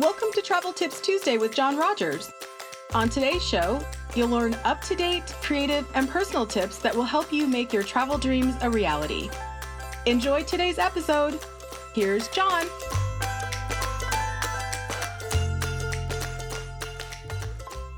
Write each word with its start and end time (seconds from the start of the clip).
Welcome 0.00 0.28
to 0.32 0.40
Travel 0.40 0.72
Tips 0.72 0.98
Tuesday 0.98 1.36
with 1.36 1.54
John 1.54 1.76
Rogers. 1.76 2.32
On 2.94 3.10
today's 3.10 3.44
show, 3.44 3.78
you'll 4.14 4.30
learn 4.30 4.54
up 4.64 4.80
to 4.84 4.96
date, 4.96 5.26
creative, 5.42 5.86
and 5.92 6.08
personal 6.08 6.46
tips 6.46 6.78
that 6.78 6.96
will 6.96 7.04
help 7.04 7.30
you 7.30 7.46
make 7.46 7.70
your 7.70 7.82
travel 7.82 8.16
dreams 8.16 8.54
a 8.62 8.70
reality. 8.70 9.28
Enjoy 10.06 10.42
today's 10.42 10.78
episode. 10.78 11.38
Here's 11.92 12.28
John. 12.28 12.64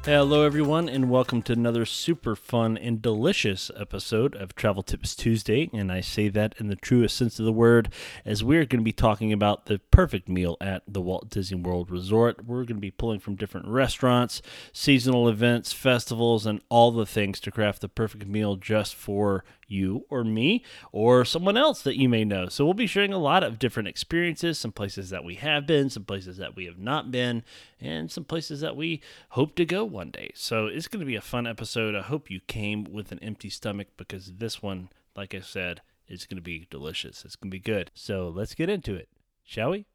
Hello, 0.05 0.43
everyone, 0.45 0.89
and 0.89 1.09
welcome 1.09 1.43
to 1.43 1.53
another 1.53 1.87
super 1.87 2.35
fun 2.35 2.77
and 2.77 3.01
delicious 3.01 3.71
episode 3.77 4.35
of 4.35 4.57
Travel 4.57 4.83
Tips 4.83 5.15
Tuesday. 5.15 5.71
And 5.73 5.93
I 5.93 6.01
say 6.01 6.27
that 6.27 6.57
in 6.59 6.67
the 6.67 6.75
truest 6.75 7.17
sense 7.17 7.39
of 7.39 7.45
the 7.45 7.53
word, 7.53 7.89
as 8.25 8.43
we're 8.43 8.65
going 8.65 8.81
to 8.81 8.85
be 8.85 8.93
talking 8.93 9.33
about 9.33 9.67
the 9.67 9.79
perfect 9.93 10.29
meal 10.29 10.57
at 10.61 10.83
the 10.89 11.01
Walt 11.01 11.31
Disney 11.31 11.61
World 11.61 11.89
Resort. 11.89 12.45
We're 12.45 12.65
going 12.65 12.79
to 12.79 12.81
be 12.81 12.91
pulling 12.91 13.21
from 13.21 13.37
different 13.37 13.69
restaurants, 13.69 14.43
seasonal 14.73 15.29
events, 15.29 15.73
festivals, 15.73 16.47
and 16.47 16.61
all 16.69 16.91
the 16.91 17.07
things 17.07 17.39
to 17.39 17.53
craft 17.53 17.81
the 17.81 17.89
perfect 17.89 18.27
meal 18.27 18.57
just 18.57 18.97
for 18.97 19.45
you 19.73 20.05
or 20.11 20.23
me 20.23 20.65
or 20.93 21.25
someone 21.25 21.57
else 21.57 21.83
that 21.83 21.99
you 21.99 22.09
may 22.09 22.25
know. 22.25 22.49
So 22.49 22.65
we'll 22.65 22.75
be 22.75 22.87
sharing 22.87 23.13
a 23.13 23.19
lot 23.19 23.43
of 23.43 23.59
different 23.59 23.89
experiences, 23.89 24.59
some 24.59 24.73
places 24.73 25.11
that 25.11 25.25
we 25.25 25.37
have 25.37 25.67
been, 25.67 25.91
some 25.91 26.05
places 26.05 26.37
that 26.37 26.55
we 26.55 26.67
have 26.67 26.79
not 26.79 27.11
been, 27.11 27.43
and 27.81 28.11
some 28.11 28.25
places 28.25 28.61
that 28.61 28.77
we 28.77 29.03
hope 29.31 29.57
to 29.57 29.65
go 29.65 29.85
one 29.85 30.11
day. 30.11 30.31
So 30.35 30.67
it's 30.67 30.89
going 30.89 31.01
to 31.01 31.07
be 31.07 31.17
a 31.17 31.21
fun 31.21 31.47
episode. 31.47 31.97
I 31.97 32.03
hope 32.03 32.31
you 32.31 32.41
came 32.47 32.85
with 32.85 33.11
an 33.11 33.19
empty 33.21 33.51
stomach 33.51 33.89
because 33.97 34.35
this 34.37 34.63
one, 34.63 34.91
like 35.17 35.35
I 35.35 35.41
said, 35.41 35.81
is 36.07 36.27
going 36.27 36.37
to 36.37 36.43
be 36.43 36.69
delicious. 36.71 37.25
It's 37.25 37.37
going 37.37 37.51
to 37.51 37.57
be 37.57 37.61
good. 37.61 37.91
So 37.95 38.29
let's 38.29 38.55
get 38.55 38.69
into 38.69 38.95
it, 38.95 39.09
shall 39.43 39.71
we? 39.71 39.87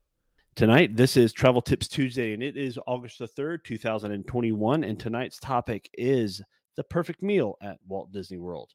Tonight, 0.55 0.97
this 0.97 1.15
is 1.15 1.33
Travel 1.33 1.61
Tips 1.61 1.87
Tuesday, 1.87 2.33
and 2.33 2.41
it 2.41 2.57
is 2.57 2.79
August 2.87 3.19
the 3.19 3.27
3rd, 3.27 3.63
2021. 3.63 4.83
And 4.83 4.99
tonight's 4.99 5.37
topic 5.39 5.87
is 5.93 6.41
the 6.75 6.83
perfect 6.83 7.21
meal 7.21 7.57
at 7.61 7.77
Walt 7.87 8.11
Disney 8.11 8.39
World. 8.39 8.71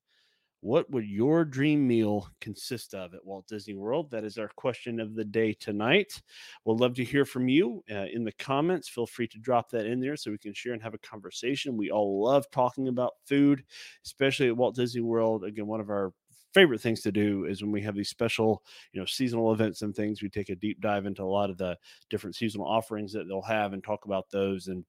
What 0.62 0.88
would 0.92 1.08
your 1.08 1.44
dream 1.44 1.88
meal 1.88 2.28
consist 2.40 2.94
of 2.94 3.14
at 3.14 3.24
Walt 3.26 3.48
Disney 3.48 3.74
World? 3.74 4.12
That 4.12 4.22
is 4.22 4.38
our 4.38 4.48
question 4.54 5.00
of 5.00 5.16
the 5.16 5.24
day 5.24 5.52
tonight. 5.54 6.22
We'll 6.64 6.76
love 6.76 6.94
to 6.94 7.04
hear 7.04 7.24
from 7.24 7.48
you 7.48 7.82
uh, 7.90 8.06
in 8.12 8.22
the 8.22 8.30
comments. 8.32 8.88
Feel 8.88 9.08
free 9.08 9.26
to 9.26 9.40
drop 9.40 9.70
that 9.70 9.86
in 9.86 9.98
there 9.98 10.16
so 10.16 10.30
we 10.30 10.38
can 10.38 10.54
share 10.54 10.72
and 10.72 10.80
have 10.80 10.94
a 10.94 10.98
conversation. 10.98 11.76
We 11.76 11.90
all 11.90 12.22
love 12.22 12.48
talking 12.52 12.86
about 12.86 13.14
food, 13.26 13.64
especially 14.04 14.46
at 14.46 14.56
Walt 14.56 14.76
Disney 14.76 15.00
World. 15.00 15.42
Again, 15.42 15.66
one 15.66 15.80
of 15.80 15.90
our 15.90 16.12
favorite 16.54 16.80
things 16.80 17.00
to 17.00 17.10
do 17.10 17.46
is 17.46 17.60
when 17.60 17.72
we 17.72 17.82
have 17.82 17.96
these 17.96 18.10
special, 18.10 18.62
you 18.92 19.00
know, 19.00 19.06
seasonal 19.06 19.52
events 19.52 19.82
and 19.82 19.96
things, 19.96 20.22
we 20.22 20.28
take 20.28 20.48
a 20.48 20.54
deep 20.54 20.80
dive 20.80 21.06
into 21.06 21.24
a 21.24 21.24
lot 21.24 21.50
of 21.50 21.58
the 21.58 21.76
different 22.08 22.36
seasonal 22.36 22.68
offerings 22.68 23.12
that 23.12 23.26
they'll 23.26 23.42
have 23.42 23.72
and 23.72 23.82
talk 23.82 24.04
about 24.04 24.30
those. 24.30 24.68
And 24.68 24.84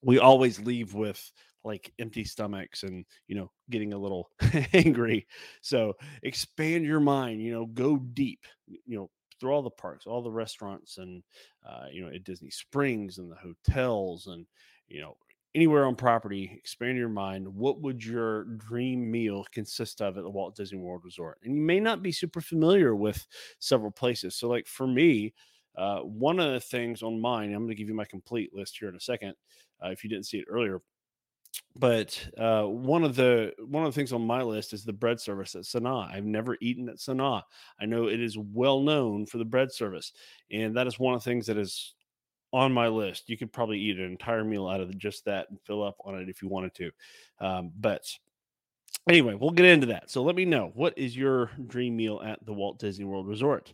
we 0.00 0.20
always 0.20 0.60
leave 0.60 0.94
with 0.94 1.32
like 1.64 1.92
empty 1.98 2.24
stomachs 2.24 2.82
and 2.82 3.04
you 3.28 3.34
know 3.36 3.50
getting 3.70 3.92
a 3.92 3.98
little 3.98 4.30
angry. 4.72 5.26
So 5.60 5.94
expand 6.22 6.84
your 6.84 7.00
mind 7.00 7.42
you 7.42 7.52
know 7.52 7.66
go 7.66 7.96
deep 7.96 8.40
you 8.66 8.96
know 8.96 9.10
through 9.40 9.52
all 9.52 9.62
the 9.62 9.70
parks 9.70 10.06
all 10.06 10.22
the 10.22 10.30
restaurants 10.30 10.98
and 10.98 11.22
uh, 11.68 11.86
you 11.92 12.02
know 12.02 12.14
at 12.14 12.24
disney 12.24 12.50
springs 12.50 13.18
and 13.18 13.30
the 13.30 13.36
hotels 13.36 14.26
and 14.28 14.46
you 14.88 15.00
know 15.00 15.16
anywhere 15.54 15.84
on 15.84 15.94
property 15.94 16.50
expand 16.56 16.96
your 16.96 17.10
mind. 17.10 17.46
What 17.46 17.80
would 17.82 18.02
your 18.02 18.44
dream 18.44 19.10
meal 19.10 19.44
consist 19.52 20.00
of 20.00 20.16
at 20.16 20.22
the 20.22 20.30
walt 20.30 20.56
disney 20.56 20.78
world 20.78 21.02
resort? 21.04 21.38
And 21.42 21.54
you 21.54 21.60
may 21.62 21.78
not 21.78 22.02
be 22.02 22.10
super 22.12 22.40
familiar 22.40 22.94
with 22.96 23.26
several 23.58 23.90
places. 23.90 24.34
So 24.36 24.48
like 24.48 24.66
for 24.66 24.86
me 24.86 25.34
uh, 25.76 26.00
one 26.00 26.38
of 26.38 26.52
the 26.52 26.60
things 26.60 27.02
on 27.02 27.18
mine 27.18 27.50
i'm 27.52 27.60
going 27.60 27.68
to 27.70 27.74
give 27.74 27.88
you 27.88 27.94
my 27.94 28.04
complete 28.04 28.50
list 28.54 28.76
here 28.78 28.90
in 28.90 28.94
a 28.94 29.00
second 29.00 29.32
uh, 29.82 29.88
if 29.88 30.04
you 30.04 30.10
didn't 30.10 30.26
see 30.26 30.36
it 30.36 30.44
earlier 30.48 30.82
but 31.76 32.18
uh, 32.38 32.64
one 32.64 33.04
of 33.04 33.16
the 33.16 33.52
one 33.66 33.84
of 33.84 33.92
the 33.92 33.98
things 33.98 34.12
on 34.12 34.26
my 34.26 34.42
list 34.42 34.72
is 34.72 34.84
the 34.84 34.92
bread 34.92 35.20
service 35.20 35.54
at 35.54 35.62
Sanaa. 35.62 36.12
I've 36.12 36.24
never 36.24 36.56
eaten 36.60 36.88
at 36.88 36.96
Sanaa. 36.96 37.42
I 37.80 37.86
know 37.86 38.08
it 38.08 38.20
is 38.20 38.38
well 38.38 38.80
known 38.80 39.26
for 39.26 39.38
the 39.38 39.44
bread 39.44 39.72
service, 39.72 40.12
and 40.50 40.76
that 40.76 40.86
is 40.86 40.98
one 40.98 41.14
of 41.14 41.22
the 41.22 41.30
things 41.30 41.46
that 41.46 41.58
is 41.58 41.94
on 42.52 42.72
my 42.72 42.88
list. 42.88 43.28
You 43.28 43.38
could 43.38 43.52
probably 43.52 43.78
eat 43.78 43.98
an 43.98 44.04
entire 44.04 44.44
meal 44.44 44.68
out 44.68 44.80
of 44.80 44.96
just 44.98 45.24
that 45.24 45.48
and 45.50 45.60
fill 45.62 45.82
up 45.82 45.96
on 46.04 46.14
it 46.16 46.28
if 46.28 46.42
you 46.42 46.48
wanted 46.48 46.74
to. 46.74 46.90
Um, 47.40 47.72
but 47.78 48.06
anyway, 49.08 49.34
we'll 49.34 49.50
get 49.50 49.66
into 49.66 49.86
that. 49.88 50.10
So 50.10 50.22
let 50.22 50.36
me 50.36 50.44
know 50.44 50.70
what 50.74 50.96
is 50.96 51.16
your 51.16 51.50
dream 51.66 51.96
meal 51.96 52.20
at 52.24 52.44
the 52.44 52.52
Walt 52.52 52.78
Disney 52.78 53.04
World 53.04 53.26
Resort. 53.26 53.72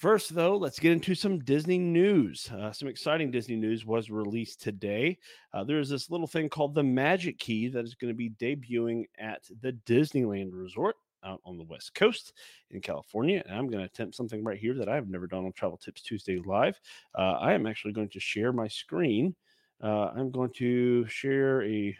First, 0.00 0.34
though, 0.34 0.56
let's 0.56 0.78
get 0.78 0.92
into 0.92 1.14
some 1.14 1.40
Disney 1.40 1.76
news. 1.76 2.50
Uh, 2.50 2.72
some 2.72 2.88
exciting 2.88 3.30
Disney 3.30 3.56
news 3.56 3.84
was 3.84 4.08
released 4.08 4.62
today. 4.62 5.18
Uh, 5.52 5.62
there 5.62 5.78
is 5.78 5.90
this 5.90 6.08
little 6.08 6.26
thing 6.26 6.48
called 6.48 6.74
the 6.74 6.82
Magic 6.82 7.38
Key 7.38 7.68
that 7.68 7.84
is 7.84 7.94
going 7.94 8.10
to 8.10 8.16
be 8.16 8.30
debuting 8.30 9.04
at 9.18 9.42
the 9.60 9.72
Disneyland 9.84 10.52
Resort 10.54 10.96
out 11.22 11.42
on 11.44 11.58
the 11.58 11.64
West 11.64 11.94
Coast 11.94 12.32
in 12.70 12.80
California. 12.80 13.42
And 13.46 13.54
I'm 13.54 13.66
going 13.66 13.80
to 13.80 13.90
attempt 13.90 14.14
something 14.14 14.42
right 14.42 14.58
here 14.58 14.72
that 14.72 14.88
I've 14.88 15.10
never 15.10 15.26
done 15.26 15.44
on 15.44 15.52
Travel 15.52 15.76
Tips 15.76 16.00
Tuesday 16.00 16.38
Live. 16.46 16.80
Uh, 17.14 17.32
I 17.32 17.52
am 17.52 17.66
actually 17.66 17.92
going 17.92 18.08
to 18.08 18.20
share 18.20 18.54
my 18.54 18.68
screen. 18.68 19.36
Uh, 19.84 20.12
I'm 20.16 20.30
going 20.30 20.52
to 20.54 21.06
share 21.08 21.62
a 21.62 21.94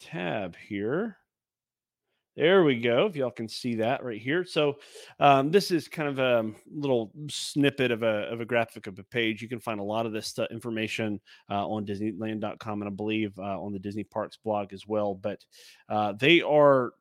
tab 0.00 0.56
here. 0.56 1.18
There 2.38 2.62
we 2.62 2.78
go. 2.78 3.06
If 3.06 3.16
y'all 3.16 3.32
can 3.32 3.48
see 3.48 3.74
that 3.76 4.04
right 4.04 4.20
here. 4.20 4.44
So 4.44 4.76
um, 5.18 5.50
this 5.50 5.72
is 5.72 5.88
kind 5.88 6.08
of 6.08 6.20
a 6.20 6.48
little 6.72 7.10
snippet 7.28 7.90
of 7.90 8.04
a, 8.04 8.30
of 8.30 8.40
a 8.40 8.44
graphic 8.44 8.86
of 8.86 8.96
a 9.00 9.02
page. 9.02 9.42
You 9.42 9.48
can 9.48 9.58
find 9.58 9.80
a 9.80 9.82
lot 9.82 10.06
of 10.06 10.12
this 10.12 10.38
uh, 10.38 10.46
information 10.52 11.18
uh, 11.50 11.66
on 11.66 11.84
Disneyland.com 11.84 12.80
and 12.80 12.88
I 12.88 12.94
believe 12.94 13.36
uh, 13.40 13.60
on 13.60 13.72
the 13.72 13.80
Disney 13.80 14.04
Parks 14.04 14.36
blog 14.36 14.72
as 14.72 14.86
well. 14.86 15.14
But 15.14 15.44
uh, 15.88 16.12
they 16.12 16.40
are 16.40 16.92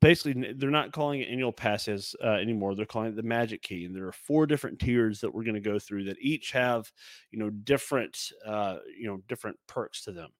basically 0.00 0.54
they're 0.54 0.70
not 0.70 0.90
calling 0.90 1.20
it 1.20 1.28
annual 1.28 1.52
passes 1.52 2.16
uh, 2.24 2.30
anymore 2.30 2.74
they're 2.74 2.86
calling 2.86 3.08
it 3.08 3.16
the 3.16 3.22
magic 3.22 3.62
key 3.62 3.84
and 3.84 3.94
there 3.94 4.06
are 4.06 4.12
four 4.12 4.46
different 4.46 4.78
tiers 4.80 5.20
that 5.20 5.32
we're 5.32 5.44
going 5.44 5.54
to 5.54 5.60
go 5.60 5.78
through 5.78 6.02
that 6.02 6.16
each 6.20 6.50
have 6.50 6.90
you 7.30 7.38
know 7.38 7.50
different 7.50 8.18
uh, 8.46 8.78
you 8.98 9.06
know 9.06 9.20
different 9.28 9.56
perks 9.68 10.02
to 10.02 10.10
them 10.10 10.30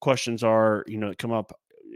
questions 0.00 0.42
are 0.42 0.84
you 0.88 0.98
know 0.98 1.14
come 1.16 1.30
up 1.32 1.52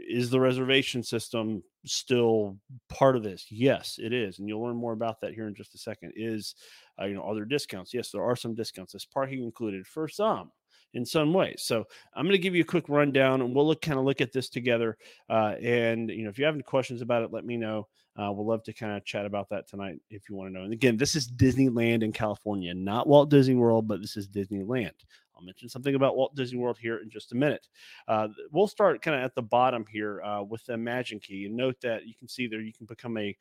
is 0.07 0.29
the 0.29 0.39
reservation 0.39 1.03
system 1.03 1.61
still 1.85 2.57
part 2.89 3.15
of 3.15 3.23
this? 3.23 3.45
Yes, 3.49 3.99
it 4.01 4.13
is, 4.13 4.39
and 4.39 4.47
you'll 4.47 4.63
learn 4.63 4.75
more 4.75 4.93
about 4.93 5.21
that 5.21 5.33
here 5.33 5.47
in 5.47 5.55
just 5.55 5.75
a 5.75 5.77
second. 5.77 6.13
Is 6.15 6.55
uh, 7.01 7.05
you 7.05 7.15
know, 7.15 7.23
are 7.23 7.35
there 7.35 7.45
discounts? 7.45 7.93
Yes, 7.93 8.11
there 8.11 8.23
are 8.23 8.35
some 8.35 8.55
discounts. 8.55 8.93
This 8.93 9.05
parking 9.05 9.43
included 9.43 9.87
for 9.87 10.07
some 10.07 10.51
in 10.95 11.05
some 11.05 11.33
ways. 11.33 11.61
So 11.63 11.85
I'm 12.15 12.25
going 12.25 12.33
to 12.33 12.41
give 12.41 12.55
you 12.55 12.61
a 12.61 12.65
quick 12.65 12.89
rundown, 12.89 13.41
and 13.41 13.53
we'll 13.53 13.67
look 13.67 13.81
kind 13.81 13.99
of 13.99 14.05
look 14.05 14.21
at 14.21 14.31
this 14.31 14.49
together. 14.49 14.97
Uh, 15.29 15.55
and 15.61 16.09
you 16.09 16.23
know, 16.23 16.29
if 16.29 16.39
you 16.39 16.45
have 16.45 16.55
any 16.55 16.63
questions 16.63 17.01
about 17.01 17.23
it, 17.23 17.31
let 17.31 17.45
me 17.45 17.57
know. 17.57 17.87
Uh, 18.17 18.31
we'll 18.31 18.47
love 18.47 18.63
to 18.63 18.73
kind 18.73 18.95
of 18.95 19.03
chat 19.03 19.25
about 19.25 19.49
that 19.49 19.67
tonight 19.67 19.99
if 20.09 20.29
you 20.29 20.35
want 20.35 20.49
to 20.49 20.57
know. 20.57 20.63
And 20.63 20.71
again, 20.71 20.95
this 20.95 21.15
is 21.15 21.29
Disneyland 21.29 22.01
in 22.01 22.13
California, 22.13 22.73
not 22.73 23.07
Walt 23.07 23.29
Disney 23.29 23.55
World, 23.55 23.89
but 23.89 23.99
this 23.99 24.15
is 24.15 24.29
Disneyland. 24.29 24.91
I'll 25.35 25.43
mention 25.43 25.69
something 25.69 25.95
about 25.95 26.15
Walt 26.15 26.35
Disney 26.35 26.59
World 26.59 26.77
here 26.77 26.97
in 26.97 27.09
just 27.09 27.31
a 27.31 27.35
minute. 27.35 27.67
Uh, 28.07 28.29
we'll 28.51 28.67
start 28.67 29.01
kind 29.01 29.17
of 29.17 29.23
at 29.23 29.35
the 29.35 29.41
bottom 29.41 29.85
here 29.91 30.21
uh, 30.21 30.43
with 30.43 30.65
the 30.65 30.73
Imagine 30.73 31.19
Key. 31.19 31.45
And 31.45 31.55
note 31.55 31.79
that 31.81 32.07
you 32.07 32.13
can 32.17 32.27
see 32.27 32.47
there 32.47 32.61
you 32.61 32.73
can 32.73 32.85
become 32.85 33.17
a 33.17 33.35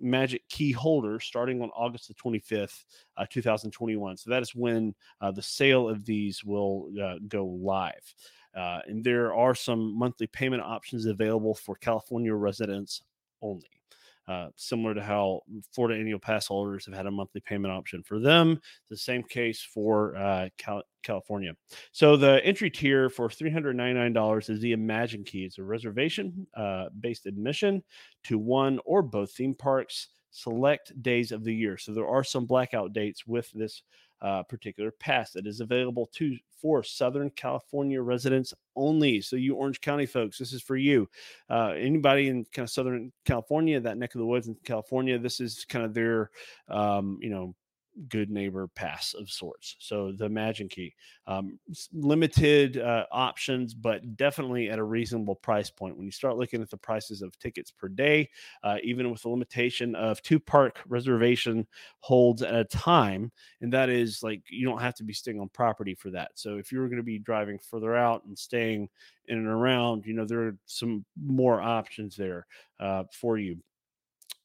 Magic 0.00 0.46
Key 0.48 0.72
holder 0.72 1.20
starting 1.20 1.62
on 1.62 1.70
August 1.70 2.08
the 2.08 2.14
25th, 2.14 2.84
uh, 3.16 3.26
2021. 3.30 4.16
So 4.16 4.30
that 4.30 4.42
is 4.42 4.54
when 4.54 4.94
uh, 5.20 5.30
the 5.30 5.42
sale 5.42 5.88
of 5.88 6.04
these 6.04 6.44
will 6.44 6.90
uh, 7.02 7.16
go 7.28 7.46
live. 7.46 8.14
Uh, 8.54 8.80
and 8.86 9.04
there 9.04 9.34
are 9.34 9.54
some 9.54 9.96
monthly 9.98 10.26
payment 10.26 10.62
options 10.62 11.06
available 11.06 11.54
for 11.54 11.76
California 11.76 12.34
residents 12.34 13.02
only. 13.42 13.75
Uh, 14.28 14.48
similar 14.56 14.92
to 14.92 15.02
how 15.02 15.40
Florida 15.72 15.98
annual 15.98 16.18
pass 16.18 16.48
holders 16.48 16.84
have 16.84 16.94
had 16.94 17.06
a 17.06 17.10
monthly 17.10 17.40
payment 17.40 17.72
option 17.72 18.02
for 18.02 18.18
them. 18.18 18.60
The 18.90 18.96
same 18.96 19.22
case 19.22 19.62
for 19.62 20.16
uh, 20.16 20.48
Cal- 20.58 20.82
California. 21.04 21.52
So 21.92 22.16
the 22.16 22.44
entry 22.44 22.68
tier 22.68 23.08
for 23.08 23.28
$399 23.28 24.50
is 24.50 24.60
the 24.60 24.72
Imagine 24.72 25.22
Key. 25.22 25.44
It's 25.44 25.58
a 25.58 25.62
reservation 25.62 26.46
uh, 26.56 26.86
based 26.98 27.26
admission 27.26 27.84
to 28.24 28.38
one 28.38 28.80
or 28.84 29.00
both 29.02 29.30
theme 29.30 29.54
parks 29.54 30.08
select 30.36 31.00
days 31.02 31.32
of 31.32 31.44
the 31.44 31.54
year. 31.54 31.78
So 31.78 31.92
there 31.92 32.08
are 32.08 32.24
some 32.24 32.46
blackout 32.46 32.92
dates 32.92 33.26
with 33.26 33.50
this 33.52 33.82
uh, 34.22 34.42
particular 34.44 34.90
pass 34.90 35.32
that 35.32 35.46
is 35.46 35.60
available 35.60 36.08
to 36.14 36.36
for 36.60 36.82
Southern 36.82 37.30
California 37.30 38.00
residents 38.00 38.54
only. 38.76 39.20
So 39.20 39.36
you 39.36 39.54
Orange 39.54 39.80
County 39.80 40.06
folks, 40.06 40.38
this 40.38 40.52
is 40.52 40.62
for 40.62 40.76
you. 40.76 41.08
Uh, 41.50 41.74
anybody 41.76 42.28
in 42.28 42.44
kind 42.52 42.64
of 42.64 42.70
Southern 42.70 43.12
California, 43.24 43.78
that 43.80 43.98
neck 43.98 44.14
of 44.14 44.20
the 44.20 44.26
woods 44.26 44.48
in 44.48 44.56
California, 44.64 45.18
this 45.18 45.40
is 45.40 45.64
kind 45.66 45.84
of 45.84 45.92
their, 45.92 46.30
um, 46.68 47.18
you 47.20 47.30
know, 47.30 47.54
good 48.08 48.30
neighbor 48.30 48.66
pass 48.68 49.14
of 49.14 49.30
sorts. 49.30 49.76
So 49.78 50.12
the 50.12 50.26
Imagine 50.26 50.68
Key, 50.68 50.94
um, 51.26 51.58
limited 51.92 52.78
uh, 52.78 53.06
options, 53.10 53.74
but 53.74 54.16
definitely 54.16 54.70
at 54.70 54.78
a 54.78 54.84
reasonable 54.84 55.36
price 55.36 55.70
point. 55.70 55.96
When 55.96 56.06
you 56.06 56.12
start 56.12 56.36
looking 56.36 56.62
at 56.62 56.70
the 56.70 56.76
prices 56.76 57.22
of 57.22 57.38
tickets 57.38 57.70
per 57.70 57.88
day, 57.88 58.28
uh, 58.62 58.76
even 58.82 59.10
with 59.10 59.22
the 59.22 59.28
limitation 59.28 59.94
of 59.94 60.22
two 60.22 60.38
park 60.38 60.80
reservation 60.88 61.66
holds 62.00 62.42
at 62.42 62.54
a 62.54 62.64
time, 62.64 63.32
and 63.60 63.72
that 63.72 63.88
is 63.88 64.22
like 64.22 64.42
you 64.48 64.66
don't 64.66 64.80
have 64.80 64.94
to 64.94 65.04
be 65.04 65.12
staying 65.12 65.40
on 65.40 65.48
property 65.50 65.94
for 65.94 66.10
that. 66.10 66.32
So 66.34 66.58
if 66.58 66.70
you're 66.70 66.88
going 66.88 66.96
to 66.98 67.02
be 67.02 67.18
driving 67.18 67.58
further 67.58 67.96
out 67.96 68.24
and 68.24 68.38
staying 68.38 68.88
in 69.28 69.38
and 69.38 69.48
around, 69.48 70.06
you 70.06 70.14
know 70.14 70.24
there 70.24 70.46
are 70.46 70.56
some 70.66 71.04
more 71.20 71.60
options 71.60 72.16
there 72.16 72.46
uh, 72.80 73.04
for 73.12 73.38
you 73.38 73.58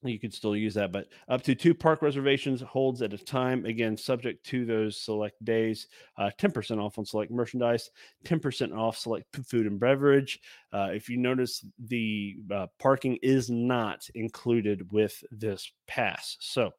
you 0.09 0.19
could 0.19 0.33
still 0.33 0.56
use 0.56 0.74
that, 0.74 0.92
but 0.92 1.07
up 1.30 1.42
to 1.44 1.53
two 1.53 1.74
park 1.74 2.01
reservations 2.01 2.62
holds 2.62 3.01
at 3.01 3.13
a 3.13 3.18
time. 3.18 3.65
Again, 3.65 3.95
subject 3.95 4.45
to 4.48 4.65
those 4.65 4.98
select 4.98 5.44
days. 5.45 5.88
Uh, 6.18 6.31
10% 6.39 6.83
off 6.83 6.98
on 6.98 7.06
select 7.06 7.31
merchandise, 7.31 7.92
10% 8.25 8.75
off 8.75 8.98
select 8.98 9.25
food 9.45 9.68
and 9.68 9.80
beverage. 9.80 10.39
Uh, 10.74 10.89
if 10.94 11.09
you 11.09 11.18
notice, 11.18 11.65
the 11.88 12.38
uh, 12.53 12.68
parking 12.80 13.18
is 13.21 13.50
not 13.50 14.07
included 14.15 14.92
with 14.92 15.24
this 15.31 15.71
pass. 15.88 16.38
So 16.39 16.71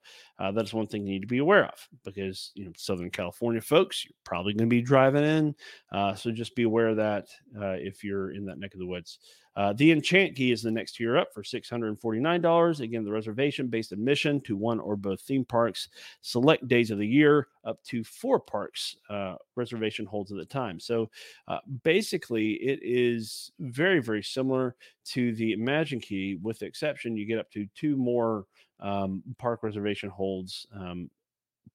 uh, 0.42 0.50
that's 0.50 0.74
one 0.74 0.88
thing 0.88 1.06
you 1.06 1.12
need 1.12 1.20
to 1.20 1.28
be 1.28 1.38
aware 1.38 1.66
of 1.66 1.88
because, 2.04 2.50
you 2.56 2.64
know, 2.64 2.72
Southern 2.76 3.10
California 3.10 3.60
folks, 3.60 4.04
you're 4.04 4.12
probably 4.24 4.52
going 4.52 4.68
to 4.68 4.74
be 4.74 4.82
driving 4.82 5.22
in. 5.22 5.54
Uh, 5.92 6.16
so 6.16 6.32
just 6.32 6.56
be 6.56 6.64
aware 6.64 6.88
of 6.88 6.96
that 6.96 7.28
uh, 7.56 7.76
if 7.78 8.02
you're 8.02 8.32
in 8.32 8.44
that 8.46 8.58
neck 8.58 8.74
of 8.74 8.80
the 8.80 8.86
woods. 8.86 9.20
Uh, 9.54 9.72
the 9.74 9.92
Enchant 9.92 10.34
Key 10.34 10.50
is 10.50 10.62
the 10.62 10.70
next 10.70 10.96
tier 10.96 11.16
up 11.16 11.28
for 11.32 11.44
$649. 11.44 12.80
Again, 12.80 13.04
the 13.04 13.12
reservation 13.12 13.68
based 13.68 13.92
admission 13.92 14.40
to 14.40 14.56
one 14.56 14.80
or 14.80 14.96
both 14.96 15.20
theme 15.20 15.44
parks, 15.44 15.90
select 16.22 16.66
days 16.66 16.90
of 16.90 16.98
the 16.98 17.06
year, 17.06 17.46
up 17.64 17.80
to 17.84 18.02
four 18.02 18.40
parks 18.40 18.96
uh, 19.10 19.34
reservation 19.54 20.06
holds 20.06 20.32
at 20.32 20.38
the 20.38 20.44
time. 20.44 20.80
So 20.80 21.08
uh, 21.46 21.58
basically, 21.84 22.54
it 22.54 22.80
is 22.82 23.52
very, 23.60 24.00
very 24.00 24.24
similar 24.24 24.74
to 25.04 25.34
the 25.34 25.52
Imagine 25.52 26.00
Key, 26.00 26.38
with 26.42 26.58
the 26.58 26.66
exception 26.66 27.16
you 27.16 27.26
get 27.26 27.38
up 27.38 27.50
to 27.52 27.68
two 27.76 27.96
more 27.96 28.46
um, 28.82 29.22
park 29.38 29.62
reservation 29.62 30.10
holds. 30.10 30.66
Um, 30.74 31.10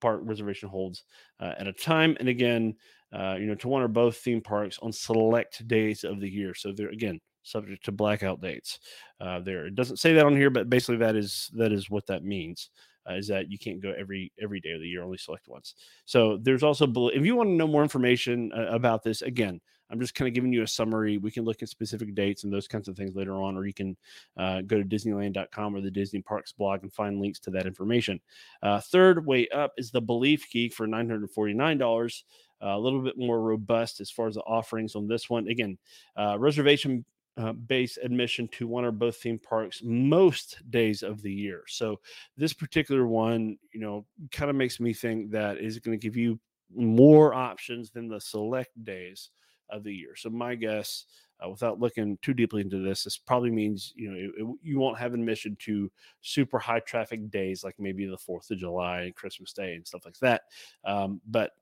park 0.00 0.20
reservation 0.22 0.68
holds 0.68 1.02
uh, 1.40 1.54
at 1.58 1.66
a 1.66 1.72
time 1.72 2.16
and 2.20 2.28
again 2.28 2.72
uh, 3.12 3.34
you 3.34 3.46
know 3.46 3.56
to 3.56 3.66
one 3.66 3.82
or 3.82 3.88
both 3.88 4.16
theme 4.18 4.40
parks 4.40 4.78
on 4.80 4.92
select 4.92 5.66
days 5.66 6.04
of 6.04 6.20
the 6.20 6.30
year 6.30 6.54
so 6.54 6.70
they're 6.70 6.90
again 6.90 7.18
subject 7.48 7.84
to 7.84 7.92
blackout 7.92 8.40
dates. 8.40 8.78
Uh, 9.20 9.40
there, 9.40 9.66
it 9.66 9.74
doesn't 9.74 9.96
say 9.96 10.12
that 10.14 10.26
on 10.26 10.36
here, 10.36 10.50
but 10.50 10.70
basically 10.70 10.98
that 10.98 11.16
is 11.16 11.50
that 11.54 11.72
is 11.72 11.90
what 11.90 12.06
that 12.06 12.24
means. 12.24 12.70
Uh, 13.08 13.14
is 13.14 13.26
that 13.26 13.50
you 13.50 13.58
can't 13.58 13.80
go 13.80 13.92
every 13.98 14.30
every 14.40 14.60
day 14.60 14.72
of 14.72 14.80
the 14.80 14.86
year, 14.86 15.02
only 15.02 15.16
select 15.16 15.48
ones. 15.48 15.74
So 16.04 16.38
there's 16.42 16.62
also 16.62 16.86
if 17.08 17.24
you 17.24 17.36
want 17.36 17.48
to 17.48 17.54
know 17.54 17.66
more 17.66 17.82
information 17.82 18.52
uh, 18.54 18.66
about 18.66 19.02
this, 19.02 19.22
again, 19.22 19.60
I'm 19.90 20.00
just 20.00 20.14
kind 20.14 20.28
of 20.28 20.34
giving 20.34 20.52
you 20.52 20.62
a 20.62 20.66
summary. 20.66 21.18
We 21.18 21.30
can 21.30 21.44
look 21.44 21.62
at 21.62 21.68
specific 21.68 22.14
dates 22.14 22.44
and 22.44 22.52
those 22.52 22.68
kinds 22.68 22.88
of 22.88 22.96
things 22.96 23.16
later 23.16 23.34
on, 23.34 23.56
or 23.56 23.66
you 23.66 23.74
can 23.74 23.96
uh, 24.36 24.62
go 24.62 24.76
to 24.76 24.84
Disneyland.com 24.84 25.74
or 25.74 25.80
the 25.80 25.90
Disney 25.90 26.20
Parks 26.20 26.52
blog 26.52 26.82
and 26.82 26.92
find 26.92 27.20
links 27.20 27.38
to 27.40 27.50
that 27.50 27.66
information. 27.66 28.20
Uh, 28.62 28.80
third 28.80 29.24
way 29.26 29.48
up 29.48 29.72
is 29.76 29.90
the 29.90 30.00
Believe 30.00 30.44
Key 30.50 30.68
for 30.68 30.86
$949. 30.86 32.22
Uh, 32.60 32.66
a 32.66 32.78
little 32.78 33.00
bit 33.00 33.16
more 33.16 33.40
robust 33.40 34.00
as 34.00 34.10
far 34.10 34.26
as 34.26 34.34
the 34.34 34.42
offerings 34.42 34.96
on 34.96 35.06
this 35.06 35.30
one. 35.30 35.48
Again, 35.48 35.78
uh, 36.16 36.36
reservation 36.38 37.04
uh, 37.38 37.52
base 37.52 37.98
admission 38.02 38.48
to 38.48 38.66
one 38.66 38.84
or 38.84 38.90
both 38.90 39.16
theme 39.16 39.38
parks 39.38 39.80
most 39.84 40.58
days 40.70 41.04
of 41.04 41.22
the 41.22 41.32
year. 41.32 41.62
So 41.68 42.00
this 42.36 42.52
particular 42.52 43.06
one, 43.06 43.56
you 43.72 43.80
know, 43.80 44.04
kind 44.32 44.50
of 44.50 44.56
makes 44.56 44.80
me 44.80 44.92
think 44.92 45.30
that 45.30 45.58
is 45.58 45.78
going 45.78 45.98
to 45.98 46.04
give 46.04 46.16
you 46.16 46.40
more 46.74 47.32
options 47.32 47.90
than 47.90 48.08
the 48.08 48.20
select 48.20 48.70
days 48.84 49.30
of 49.70 49.84
the 49.84 49.94
year. 49.94 50.16
So 50.16 50.30
my 50.30 50.54
guess, 50.54 51.04
uh, 51.44 51.48
without 51.48 51.78
looking 51.78 52.18
too 52.22 52.34
deeply 52.34 52.62
into 52.62 52.78
this, 52.78 53.04
this 53.04 53.16
probably 53.16 53.50
means 53.50 53.92
you 53.96 54.10
know 54.10 54.16
it, 54.16 54.30
it, 54.36 54.58
you 54.62 54.78
won't 54.78 54.98
have 54.98 55.14
admission 55.14 55.56
to 55.60 55.90
super 56.20 56.58
high 56.58 56.80
traffic 56.80 57.30
days 57.30 57.62
like 57.62 57.76
maybe 57.78 58.06
the 58.06 58.18
Fourth 58.18 58.50
of 58.50 58.58
July 58.58 59.02
and 59.02 59.14
Christmas 59.14 59.52
Day 59.52 59.74
and 59.74 59.86
stuff 59.86 60.04
like 60.04 60.18
that. 60.18 60.42
Um, 60.84 61.20
but 61.26 61.52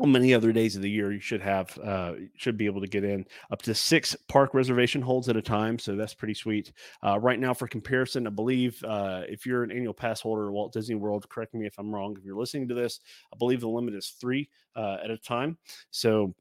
on 0.00 0.10
many 0.10 0.34
other 0.34 0.52
days 0.52 0.74
of 0.74 0.82
the 0.82 0.90
year 0.90 1.12
you 1.12 1.20
should 1.20 1.40
have 1.40 1.78
uh, 1.78 2.14
should 2.36 2.56
be 2.56 2.66
able 2.66 2.80
to 2.80 2.86
get 2.86 3.04
in 3.04 3.24
up 3.52 3.62
to 3.62 3.74
six 3.74 4.16
park 4.28 4.52
reservation 4.52 5.00
holds 5.00 5.28
at 5.28 5.36
a 5.36 5.42
time 5.42 5.78
so 5.78 5.94
that's 5.94 6.14
pretty 6.14 6.34
sweet 6.34 6.72
uh, 7.06 7.18
right 7.20 7.38
now 7.38 7.54
for 7.54 7.68
comparison 7.68 8.26
i 8.26 8.30
believe 8.30 8.82
uh, 8.84 9.22
if 9.28 9.46
you're 9.46 9.62
an 9.62 9.70
annual 9.70 9.94
pass 9.94 10.20
holder 10.20 10.48
at 10.48 10.52
walt 10.52 10.72
disney 10.72 10.96
world 10.96 11.28
correct 11.28 11.54
me 11.54 11.66
if 11.66 11.78
i'm 11.78 11.94
wrong 11.94 12.16
if 12.18 12.24
you're 12.24 12.38
listening 12.38 12.68
to 12.68 12.74
this 12.74 13.00
i 13.32 13.36
believe 13.38 13.60
the 13.60 13.68
limit 13.68 13.94
is 13.94 14.16
three 14.20 14.48
uh, 14.76 14.96
at 15.02 15.10
a 15.10 15.18
time 15.18 15.56
so 15.90 16.34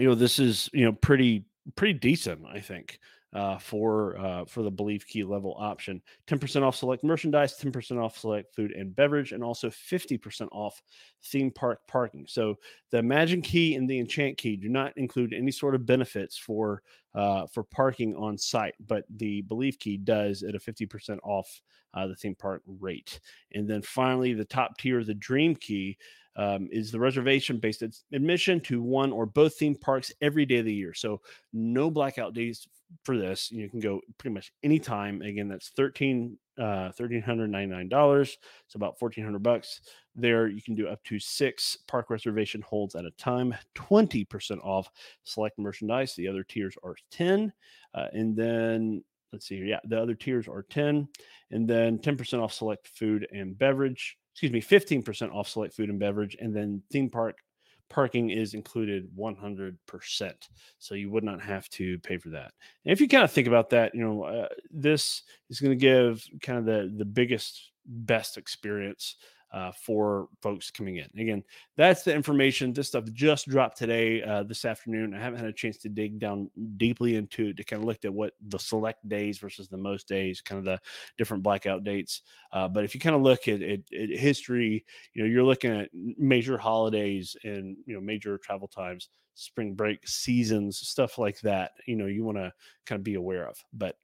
you 0.00 0.08
know 0.08 0.14
this 0.14 0.38
is 0.38 0.68
you 0.72 0.84
know 0.84 0.92
pretty 0.92 1.44
pretty 1.76 1.94
decent 1.94 2.40
i 2.46 2.60
think 2.60 2.98
uh, 3.34 3.58
for 3.58 4.18
uh, 4.18 4.44
for 4.46 4.62
the 4.62 4.70
Believe 4.70 5.06
Key 5.06 5.24
level 5.24 5.54
option. 5.58 6.00
10% 6.26 6.62
off 6.62 6.76
select 6.76 7.04
merchandise, 7.04 7.58
10% 7.58 8.02
off 8.02 8.16
select 8.16 8.54
food 8.54 8.72
and 8.72 8.94
beverage, 8.94 9.32
and 9.32 9.44
also 9.44 9.68
50% 9.68 10.48
off 10.52 10.82
theme 11.24 11.50
park 11.50 11.80
parking. 11.86 12.24
So 12.26 12.56
the 12.90 12.98
Imagine 12.98 13.42
Key 13.42 13.74
and 13.74 13.88
the 13.88 13.98
Enchant 13.98 14.38
Key 14.38 14.56
do 14.56 14.68
not 14.68 14.96
include 14.96 15.34
any 15.34 15.50
sort 15.50 15.74
of 15.74 15.84
benefits 15.84 16.38
for 16.38 16.82
uh, 17.14 17.46
for 17.46 17.64
parking 17.64 18.14
on 18.16 18.38
site, 18.38 18.74
but 18.86 19.04
the 19.16 19.42
Believe 19.42 19.78
Key 19.78 19.98
does 19.98 20.42
at 20.42 20.54
a 20.54 20.58
50% 20.58 21.18
off 21.22 21.60
uh, 21.94 22.06
the 22.06 22.14
theme 22.14 22.34
park 22.34 22.62
rate. 22.66 23.20
And 23.54 23.68
then 23.68 23.82
finally, 23.82 24.34
the 24.34 24.44
top 24.44 24.78
tier, 24.78 25.02
the 25.04 25.14
Dream 25.14 25.54
Key 25.56 25.98
um, 26.38 26.68
is 26.72 26.90
the 26.90 27.00
reservation 27.00 27.58
based 27.58 27.82
admission 28.12 28.60
to 28.60 28.80
one 28.80 29.12
or 29.12 29.26
both 29.26 29.56
theme 29.56 29.74
parks 29.74 30.12
every 30.22 30.46
day 30.46 30.58
of 30.58 30.64
the 30.64 30.72
year. 30.72 30.94
So 30.94 31.20
no 31.52 31.90
blackout 31.90 32.32
days 32.32 32.66
for 33.04 33.18
this. 33.18 33.50
You 33.50 33.68
can 33.68 33.80
go 33.80 34.00
pretty 34.16 34.32
much 34.32 34.52
anytime. 34.62 35.20
Again, 35.20 35.48
that's 35.48 35.68
thirteen 35.70 36.38
uh, 36.56 36.90
thirteen 36.92 37.22
hundred 37.22 37.48
ninety 37.50 37.74
nine 37.74 37.88
dollars. 37.88 38.38
It's 38.64 38.76
about 38.76 38.98
fourteen 38.98 39.24
hundred 39.24 39.42
bucks. 39.42 39.80
There, 40.14 40.46
you 40.48 40.62
can 40.62 40.74
do 40.74 40.88
up 40.88 41.02
to 41.04 41.18
six 41.18 41.76
park 41.86 42.08
reservation 42.08 42.62
holds 42.62 42.94
at 42.94 43.04
a 43.04 43.10
time. 43.12 43.54
Twenty 43.74 44.24
percent 44.24 44.60
off 44.62 44.90
select 45.24 45.58
merchandise. 45.58 46.14
The 46.14 46.28
other 46.28 46.44
tiers 46.44 46.76
are 46.82 46.96
ten, 47.10 47.52
uh, 47.94 48.06
and 48.12 48.36
then 48.36 49.04
let's 49.32 49.46
see 49.46 49.56
here. 49.56 49.66
Yeah, 49.66 49.80
the 49.84 50.00
other 50.00 50.14
tiers 50.14 50.48
are 50.48 50.62
ten, 50.62 51.08
and 51.50 51.68
then 51.68 51.98
ten 51.98 52.16
percent 52.16 52.42
off 52.42 52.52
select 52.52 52.88
food 52.88 53.26
and 53.32 53.58
beverage 53.58 54.16
excuse 54.38 54.52
me, 54.52 54.62
15% 54.62 55.34
off 55.34 55.48
select 55.48 55.74
food 55.74 55.90
and 55.90 55.98
beverage. 55.98 56.36
And 56.40 56.54
then 56.54 56.80
theme 56.92 57.10
park 57.10 57.38
parking 57.90 58.30
is 58.30 58.54
included 58.54 59.08
100%. 59.18 60.32
So 60.78 60.94
you 60.94 61.10
would 61.10 61.24
not 61.24 61.40
have 61.40 61.68
to 61.70 61.98
pay 62.00 62.18
for 62.18 62.28
that. 62.28 62.52
And 62.84 62.92
if 62.92 63.00
you 63.00 63.08
kind 63.08 63.24
of 63.24 63.32
think 63.32 63.48
about 63.48 63.70
that, 63.70 63.96
you 63.96 64.00
know, 64.00 64.22
uh, 64.22 64.48
this 64.70 65.22
is 65.50 65.58
going 65.58 65.76
to 65.76 65.82
give 65.82 66.24
kind 66.40 66.58
of 66.58 66.66
the, 66.66 66.94
the 66.98 67.04
biggest, 67.04 67.72
best 67.84 68.36
experience 68.36 69.16
uh, 69.52 69.72
for 69.72 70.28
folks 70.42 70.70
coming 70.70 70.96
in. 70.96 71.08
Again, 71.18 71.42
that's 71.76 72.02
the 72.02 72.14
information. 72.14 72.72
This 72.72 72.88
stuff 72.88 73.04
just 73.12 73.48
dropped 73.48 73.78
today, 73.78 74.22
uh, 74.22 74.42
this 74.42 74.64
afternoon. 74.64 75.14
I 75.14 75.20
haven't 75.20 75.40
had 75.40 75.48
a 75.48 75.52
chance 75.52 75.78
to 75.78 75.88
dig 75.88 76.18
down 76.18 76.50
deeply 76.76 77.16
into 77.16 77.48
it 77.48 77.56
to 77.56 77.64
kind 77.64 77.82
of 77.82 77.86
look 77.86 78.04
at 78.04 78.12
what 78.12 78.34
the 78.48 78.58
select 78.58 79.08
days 79.08 79.38
versus 79.38 79.68
the 79.68 79.76
most 79.76 80.08
days, 80.08 80.40
kind 80.40 80.58
of 80.58 80.64
the 80.64 80.80
different 81.16 81.42
blackout 81.42 81.84
dates. 81.84 82.22
Uh, 82.52 82.68
but 82.68 82.84
if 82.84 82.94
you 82.94 83.00
kind 83.00 83.16
of 83.16 83.22
look 83.22 83.48
at, 83.48 83.62
at, 83.62 83.80
at, 83.98 84.10
history, 84.10 84.84
you 85.14 85.22
know, 85.22 85.28
you're 85.28 85.44
looking 85.44 85.72
at 85.72 85.88
major 85.92 86.58
holidays 86.58 87.36
and 87.44 87.76
you 87.86 87.94
know 87.94 88.00
major 88.00 88.38
travel 88.38 88.68
times, 88.68 89.08
spring 89.34 89.74
break 89.74 90.06
seasons, 90.06 90.78
stuff 90.78 91.18
like 91.18 91.40
that. 91.40 91.72
You 91.86 91.96
know, 91.96 92.06
you 92.06 92.24
want 92.24 92.38
to 92.38 92.52
kind 92.86 92.98
of 93.00 93.04
be 93.04 93.14
aware 93.14 93.48
of. 93.48 93.56
But 93.72 93.96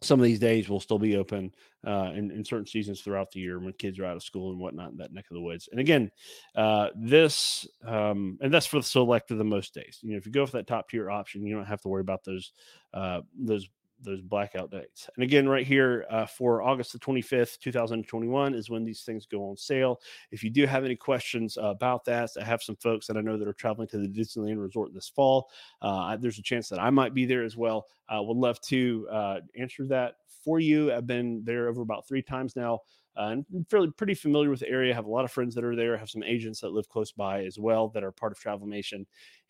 some 0.00 0.20
of 0.20 0.24
these 0.24 0.38
days 0.38 0.68
will 0.68 0.80
still 0.80 0.98
be 0.98 1.16
open 1.16 1.52
uh, 1.86 2.12
in, 2.14 2.30
in, 2.30 2.44
certain 2.44 2.66
seasons 2.66 3.00
throughout 3.00 3.30
the 3.30 3.40
year 3.40 3.58
when 3.58 3.72
kids 3.72 3.98
are 3.98 4.04
out 4.04 4.16
of 4.16 4.22
school 4.22 4.50
and 4.50 4.60
whatnot 4.60 4.90
in 4.90 4.96
that 4.96 5.12
neck 5.12 5.24
of 5.30 5.34
the 5.34 5.40
woods. 5.40 5.68
And 5.70 5.80
again, 5.80 6.10
uh, 6.54 6.88
this 6.94 7.66
um, 7.84 8.38
and 8.40 8.52
that's 8.52 8.66
for 8.66 8.78
the 8.78 8.84
select 8.84 9.30
of 9.30 9.38
the 9.38 9.44
most 9.44 9.74
days. 9.74 9.98
You 10.02 10.12
know, 10.12 10.16
if 10.16 10.26
you 10.26 10.32
go 10.32 10.46
for 10.46 10.52
that 10.52 10.66
top 10.66 10.88
tier 10.88 11.10
option, 11.10 11.44
you 11.44 11.54
don't 11.54 11.66
have 11.66 11.80
to 11.82 11.88
worry 11.88 12.00
about 12.00 12.24
those 12.24 12.52
uh, 12.94 13.22
those 13.36 13.68
those 14.02 14.20
blackout 14.20 14.70
dates. 14.70 15.08
And 15.14 15.24
again, 15.24 15.48
right 15.48 15.66
here 15.66 16.06
uh, 16.10 16.26
for 16.26 16.62
August 16.62 16.92
the 16.92 16.98
25th, 16.98 17.58
2021 17.58 18.54
is 18.54 18.70
when 18.70 18.84
these 18.84 19.02
things 19.02 19.26
go 19.26 19.48
on 19.48 19.56
sale. 19.56 20.00
If 20.30 20.42
you 20.42 20.50
do 20.50 20.66
have 20.66 20.84
any 20.84 20.96
questions 20.96 21.56
uh, 21.58 21.66
about 21.66 22.04
that, 22.06 22.30
I 22.40 22.44
have 22.44 22.62
some 22.62 22.76
folks 22.76 23.06
that 23.06 23.16
I 23.16 23.20
know 23.20 23.36
that 23.36 23.48
are 23.48 23.52
traveling 23.52 23.88
to 23.88 23.98
the 23.98 24.08
Disneyland 24.08 24.60
Resort 24.60 24.94
this 24.94 25.08
fall. 25.08 25.50
Uh, 25.82 26.16
there's 26.16 26.38
a 26.38 26.42
chance 26.42 26.68
that 26.68 26.80
I 26.80 26.90
might 26.90 27.14
be 27.14 27.26
there 27.26 27.44
as 27.44 27.56
well. 27.56 27.86
Would 28.10 28.36
love 28.36 28.60
to 28.62 29.08
uh, 29.10 29.40
answer 29.56 29.86
that 29.86 30.14
for 30.44 30.60
you. 30.60 30.92
I've 30.92 31.06
been 31.06 31.42
there 31.44 31.68
over 31.68 31.82
about 31.82 32.06
three 32.08 32.22
times 32.22 32.56
now 32.56 32.80
uh, 33.18 33.30
and 33.32 33.44
fairly 33.68 33.90
pretty 33.90 34.14
familiar 34.14 34.48
with 34.48 34.60
the 34.60 34.68
area. 34.68 34.94
Have 34.94 35.06
a 35.06 35.10
lot 35.10 35.24
of 35.24 35.32
friends 35.32 35.54
that 35.54 35.64
are 35.64 35.74
there. 35.74 35.96
Have 35.96 36.10
some 36.10 36.22
agents 36.22 36.60
that 36.60 36.72
live 36.72 36.88
close 36.88 37.10
by 37.10 37.44
as 37.44 37.58
well 37.58 37.88
that 37.88 38.04
are 38.04 38.12
part 38.12 38.32
of 38.32 38.38
Travelmation, 38.38 39.04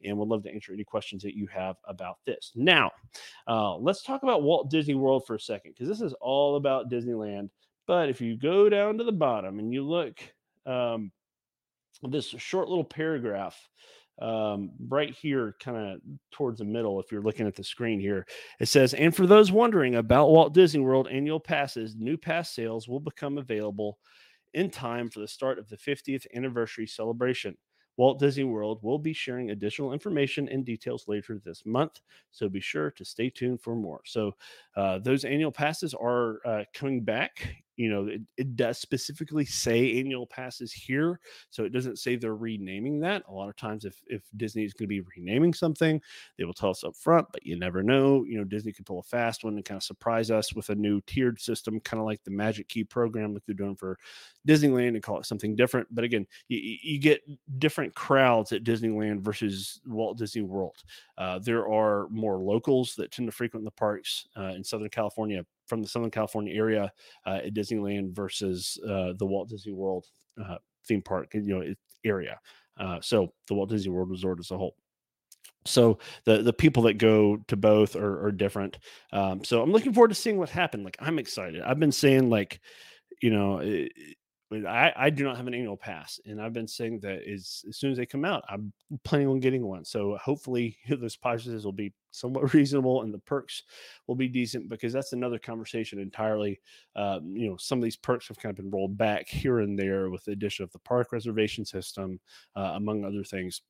and 0.04 0.16
would 0.16 0.28
love 0.28 0.42
to 0.44 0.52
answer 0.52 0.72
any 0.72 0.84
questions 0.84 1.22
that 1.22 1.36
you 1.36 1.46
have 1.48 1.76
about 1.84 2.18
this. 2.24 2.52
Now, 2.54 2.90
uh, 3.46 3.76
let's 3.76 4.02
talk 4.02 4.22
about 4.22 4.42
Walt 4.42 4.70
Disney 4.70 4.94
World 4.94 5.26
for 5.26 5.34
a 5.34 5.40
second 5.40 5.72
because 5.72 5.88
this 5.88 6.00
is 6.00 6.14
all 6.14 6.56
about 6.56 6.90
Disneyland. 6.90 7.50
But 7.86 8.08
if 8.08 8.20
you 8.20 8.36
go 8.36 8.68
down 8.68 8.98
to 8.98 9.04
the 9.04 9.12
bottom 9.12 9.58
and 9.58 9.72
you 9.72 9.86
look 9.86 10.18
um, 10.66 11.10
this 12.02 12.26
short 12.26 12.68
little 12.68 12.84
paragraph 12.84 13.56
um, 14.20 14.70
right 14.88 15.14
here, 15.14 15.54
kind 15.60 15.76
of 15.76 16.00
towards 16.30 16.58
the 16.58 16.64
middle, 16.64 17.00
if 17.00 17.12
you're 17.12 17.22
looking 17.22 17.46
at 17.46 17.54
the 17.54 17.64
screen 17.64 18.00
here, 18.00 18.26
it 18.60 18.66
says, 18.66 18.94
And 18.94 19.14
for 19.14 19.26
those 19.26 19.52
wondering 19.52 19.96
about 19.96 20.30
Walt 20.30 20.54
Disney 20.54 20.80
World 20.80 21.08
annual 21.08 21.40
passes, 21.40 21.94
new 21.96 22.16
pass 22.16 22.50
sales 22.50 22.88
will 22.88 23.00
become 23.00 23.38
available 23.38 23.98
in 24.54 24.70
time 24.70 25.08
for 25.08 25.20
the 25.20 25.28
start 25.28 25.58
of 25.58 25.68
the 25.68 25.76
50th 25.76 26.26
anniversary 26.34 26.86
celebration. 26.86 27.56
Walt 27.96 28.20
Disney 28.20 28.44
World 28.44 28.78
will 28.82 28.98
be 28.98 29.12
sharing 29.12 29.50
additional 29.50 29.92
information 29.92 30.48
and 30.48 30.64
details 30.64 31.06
later 31.08 31.40
this 31.44 31.66
month, 31.66 32.00
so 32.30 32.48
be 32.48 32.60
sure 32.60 32.92
to 32.92 33.04
stay 33.04 33.28
tuned 33.28 33.60
for 33.60 33.74
more. 33.74 34.00
So, 34.04 34.36
uh, 34.76 35.00
those 35.00 35.24
annual 35.24 35.50
passes 35.50 35.94
are 35.94 36.38
uh, 36.44 36.64
coming 36.72 37.02
back 37.02 37.56
you 37.78 37.88
know 37.88 38.06
it, 38.06 38.20
it, 38.36 38.56
does 38.56 38.76
specifically 38.76 39.44
say 39.44 40.00
annual 40.00 40.26
passes 40.26 40.72
here 40.72 41.20
so 41.48 41.64
it 41.64 41.72
doesn't 41.72 41.98
say 41.98 42.16
they're 42.16 42.34
renaming 42.34 42.98
that. 43.00 43.22
A 43.28 43.32
lot 43.32 43.48
of 43.48 43.56
times 43.56 43.84
if 43.84 44.02
if 44.08 44.22
disney 44.36 44.64
is 44.64 44.74
going 44.74 44.86
to 44.86 44.88
be 44.88 45.00
renaming 45.16 45.54
something 45.54 46.00
they 46.36 46.44
will 46.44 46.52
tell 46.52 46.70
us 46.70 46.82
up 46.82 46.96
front 46.96 47.26
but 47.32 47.46
you 47.46 47.56
never 47.56 47.82
know 47.82 48.24
you 48.24 48.36
know 48.36 48.44
disney 48.44 48.72
could 48.72 48.84
pull 48.84 48.98
a 48.98 49.02
fast 49.02 49.44
one 49.44 49.54
and 49.54 49.64
kind 49.64 49.76
of 49.76 49.82
surprise 49.82 50.30
us 50.30 50.52
with 50.54 50.68
a 50.70 50.74
new 50.74 51.00
tiered 51.02 51.40
system 51.40 51.78
kind 51.80 52.00
of 52.00 52.06
like 52.06 52.22
the 52.24 52.30
magic 52.30 52.68
key 52.68 52.82
program 52.82 53.32
that 53.32 53.46
they're 53.46 53.54
doing 53.54 53.76
for 53.76 53.96
disneyland 54.46 54.88
and 54.88 55.02
call 55.02 55.20
it 55.20 55.26
something 55.26 55.54
different 55.54 55.86
but 55.92 56.04
again 56.04 56.26
you, 56.48 56.58
you 56.82 56.98
get 56.98 57.22
different 57.60 57.94
crowds 57.94 58.50
at 58.52 58.64
disneyland 58.64 59.20
versus 59.20 59.80
walt 59.86 60.18
disney 60.18 60.42
world. 60.42 60.76
Uh, 61.16 61.38
there 61.38 61.68
are 61.68 62.08
more 62.10 62.38
locals 62.38 62.96
that 62.96 63.12
tend 63.12 63.28
to 63.28 63.32
frequent 63.32 63.64
the 63.64 63.70
parks 63.70 64.26
uh, 64.36 64.52
in 64.56 64.64
southern 64.64 64.88
california 64.88 65.44
from 65.68 65.82
the 65.82 65.88
Southern 65.88 66.10
California 66.10 66.54
area 66.54 66.92
uh, 67.26 67.40
at 67.44 67.54
Disneyland 67.54 68.14
versus 68.14 68.78
uh, 68.84 69.12
the 69.18 69.26
Walt 69.26 69.48
Disney 69.48 69.72
World 69.72 70.06
uh, 70.42 70.56
theme 70.86 71.02
park, 71.02 71.28
you 71.34 71.42
know, 71.42 71.74
area. 72.04 72.38
Uh, 72.78 72.98
so 73.00 73.32
the 73.48 73.54
Walt 73.54 73.70
Disney 73.70 73.92
World 73.92 74.10
Resort 74.10 74.38
as 74.40 74.50
a 74.50 74.58
whole. 74.58 74.74
So 75.64 75.98
the 76.24 76.42
the 76.42 76.52
people 76.52 76.84
that 76.84 76.94
go 76.94 77.36
to 77.48 77.56
both 77.56 77.96
are, 77.96 78.26
are 78.26 78.32
different. 78.32 78.78
Um, 79.12 79.44
so 79.44 79.62
I'm 79.62 79.72
looking 79.72 79.92
forward 79.92 80.08
to 80.08 80.14
seeing 80.14 80.38
what 80.38 80.48
happened. 80.48 80.84
Like 80.84 80.96
I'm 81.00 81.18
excited. 81.18 81.62
I've 81.62 81.80
been 81.80 81.92
saying 81.92 82.30
like, 82.30 82.60
you 83.20 83.30
know, 83.30 83.58
it, 83.58 83.92
I, 84.50 84.92
I 84.96 85.10
do 85.10 85.24
not 85.24 85.36
have 85.36 85.46
an 85.46 85.54
annual 85.54 85.76
pass, 85.76 86.18
and 86.24 86.40
I've 86.40 86.54
been 86.54 86.68
saying 86.68 87.00
that 87.00 87.22
as, 87.28 87.64
as 87.68 87.76
soon 87.76 87.90
as 87.90 87.98
they 87.98 88.06
come 88.06 88.24
out, 88.24 88.44
I'm 88.48 88.72
planning 89.04 89.28
on 89.28 89.40
getting 89.40 89.66
one. 89.66 89.84
So 89.84 90.16
hopefully 90.16 90.78
those 90.88 91.16
positives 91.16 91.64
will 91.64 91.72
be 91.72 91.92
somewhat 92.10 92.54
reasonable 92.54 93.02
and 93.02 93.12
the 93.12 93.18
perks 93.18 93.64
will 94.06 94.14
be 94.14 94.28
decent 94.28 94.68
because 94.68 94.92
that's 94.92 95.12
another 95.12 95.38
conversation 95.38 95.98
entirely. 95.98 96.60
Um, 96.96 97.36
you 97.36 97.48
know, 97.48 97.56
some 97.58 97.78
of 97.78 97.84
these 97.84 97.96
perks 97.96 98.28
have 98.28 98.38
kind 98.38 98.50
of 98.50 98.56
been 98.56 98.70
rolled 98.70 98.96
back 98.96 99.28
here 99.28 99.60
and 99.60 99.78
there 99.78 100.08
with 100.08 100.24
the 100.24 100.32
addition 100.32 100.64
of 100.64 100.72
the 100.72 100.78
park 100.78 101.12
reservation 101.12 101.66
system, 101.66 102.18
uh, 102.56 102.72
among 102.74 103.04
other 103.04 103.24
things 103.24 103.60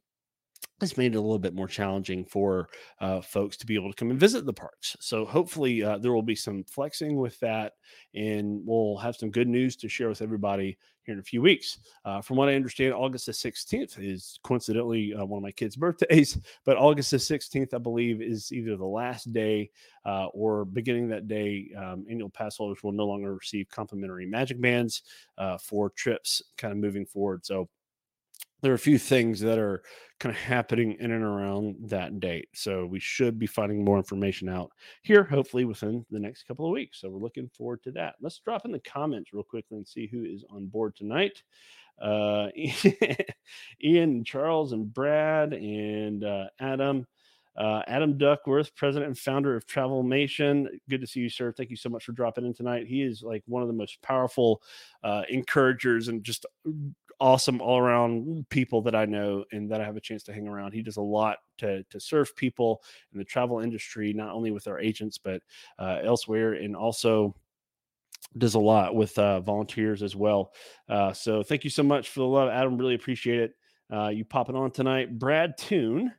it's 0.80 0.96
made 0.96 1.14
it 1.14 1.18
a 1.18 1.20
little 1.20 1.38
bit 1.38 1.54
more 1.54 1.66
challenging 1.66 2.24
for 2.24 2.68
uh, 3.00 3.20
folks 3.20 3.56
to 3.56 3.66
be 3.66 3.74
able 3.74 3.90
to 3.90 3.96
come 3.96 4.10
and 4.10 4.20
visit 4.20 4.46
the 4.46 4.52
parks. 4.52 4.96
So 5.00 5.24
hopefully 5.24 5.82
uh, 5.82 5.98
there 5.98 6.12
will 6.12 6.22
be 6.22 6.36
some 6.36 6.62
flexing 6.64 7.16
with 7.16 7.38
that, 7.40 7.72
and 8.14 8.62
we'll 8.64 8.96
have 8.98 9.16
some 9.16 9.30
good 9.30 9.48
news 9.48 9.74
to 9.76 9.88
share 9.88 10.08
with 10.08 10.22
everybody 10.22 10.78
here 11.02 11.14
in 11.14 11.20
a 11.20 11.24
few 11.24 11.42
weeks. 11.42 11.78
Uh, 12.04 12.20
from 12.20 12.36
what 12.36 12.48
I 12.48 12.54
understand, 12.54 12.94
August 12.94 13.26
the 13.26 13.32
16th 13.32 13.98
is 13.98 14.38
coincidentally 14.44 15.14
uh, 15.14 15.24
one 15.24 15.38
of 15.38 15.42
my 15.42 15.50
kids' 15.50 15.74
birthdays, 15.76 16.38
but 16.64 16.76
August 16.76 17.10
the 17.10 17.16
16th, 17.16 17.74
I 17.74 17.78
believe, 17.78 18.22
is 18.22 18.52
either 18.52 18.76
the 18.76 18.84
last 18.84 19.32
day 19.32 19.70
uh, 20.06 20.26
or 20.26 20.64
beginning 20.64 21.08
that 21.08 21.26
day. 21.26 21.70
Um, 21.76 22.06
annual 22.08 22.30
pass 22.30 22.56
holders 22.56 22.84
will 22.84 22.92
no 22.92 23.06
longer 23.06 23.34
receive 23.34 23.68
complimentary 23.68 24.26
magic 24.26 24.60
bands 24.60 25.02
uh, 25.38 25.58
for 25.58 25.90
trips, 25.90 26.40
kind 26.56 26.72
of 26.72 26.78
moving 26.78 27.04
forward. 27.04 27.44
So 27.44 27.68
there 28.62 28.72
are 28.72 28.76
a 28.76 28.78
few 28.78 28.98
things 28.98 29.40
that 29.40 29.58
are 29.58 29.82
kind 30.18 30.34
of 30.34 30.40
happening 30.40 30.96
in 30.98 31.12
and 31.12 31.22
around 31.22 31.76
that 31.90 32.18
date. 32.18 32.48
So 32.54 32.86
we 32.86 32.98
should 32.98 33.38
be 33.38 33.46
finding 33.46 33.84
more 33.84 33.98
information 33.98 34.48
out 34.48 34.72
here, 35.02 35.22
hopefully 35.22 35.64
within 35.64 36.04
the 36.10 36.18
next 36.18 36.44
couple 36.44 36.66
of 36.66 36.72
weeks. 36.72 37.00
So 37.00 37.08
we're 37.08 37.20
looking 37.20 37.48
forward 37.48 37.82
to 37.84 37.92
that. 37.92 38.16
Let's 38.20 38.40
drop 38.40 38.64
in 38.64 38.72
the 38.72 38.80
comments 38.80 39.32
real 39.32 39.44
quickly 39.44 39.76
and 39.76 39.86
see 39.86 40.08
who 40.08 40.24
is 40.24 40.44
on 40.50 40.66
board 40.66 40.96
tonight. 40.96 41.42
Uh, 42.02 42.48
Ian, 43.84 44.24
Charles, 44.24 44.72
and 44.72 44.92
Brad, 44.92 45.52
and 45.52 46.24
uh, 46.24 46.46
Adam. 46.60 47.06
Uh, 47.56 47.82
Adam 47.88 48.16
Duckworth, 48.16 48.72
president 48.76 49.08
and 49.08 49.18
founder 49.18 49.56
of 49.56 49.66
Travelmation. 49.66 50.68
Good 50.88 51.00
to 51.00 51.08
see 51.08 51.18
you, 51.18 51.28
sir. 51.28 51.50
Thank 51.50 51.70
you 51.70 51.76
so 51.76 51.88
much 51.88 52.04
for 52.04 52.12
dropping 52.12 52.46
in 52.46 52.54
tonight. 52.54 52.86
He 52.86 53.02
is 53.02 53.20
like 53.20 53.42
one 53.46 53.62
of 53.62 53.68
the 53.68 53.74
most 53.74 54.00
powerful 54.00 54.62
uh, 55.02 55.22
encouragers 55.28 56.06
and 56.06 56.22
just 56.22 56.46
awesome 57.20 57.60
all 57.60 57.78
around 57.78 58.48
people 58.48 58.82
that 58.82 58.94
I 58.94 59.04
know 59.04 59.44
and 59.52 59.70
that 59.70 59.80
I 59.80 59.84
have 59.84 59.96
a 59.96 60.00
chance 60.00 60.22
to 60.24 60.32
hang 60.32 60.46
around. 60.46 60.72
He 60.72 60.82
does 60.82 60.96
a 60.96 61.02
lot 61.02 61.38
to 61.58 61.82
to 61.84 62.00
serve 62.00 62.34
people 62.36 62.82
in 63.12 63.18
the 63.18 63.24
travel 63.24 63.60
industry, 63.60 64.12
not 64.12 64.34
only 64.34 64.50
with 64.50 64.68
our 64.68 64.78
agents 64.78 65.18
but 65.18 65.42
uh, 65.78 65.98
elsewhere, 66.02 66.54
and 66.54 66.76
also 66.76 67.34
does 68.36 68.54
a 68.54 68.60
lot 68.60 68.94
with 68.94 69.18
uh, 69.18 69.40
volunteers 69.40 70.02
as 70.02 70.14
well. 70.14 70.52
Uh, 70.88 71.12
so 71.12 71.42
thank 71.42 71.64
you 71.64 71.70
so 71.70 71.82
much 71.82 72.10
for 72.10 72.20
the 72.20 72.26
love, 72.26 72.50
Adam. 72.50 72.76
Really 72.76 72.94
appreciate 72.94 73.40
it. 73.40 73.52
Uh, 73.92 74.08
you 74.08 74.24
popping 74.24 74.56
on 74.56 74.70
tonight, 74.70 75.18
Brad 75.18 75.56
Toon. 75.56 76.12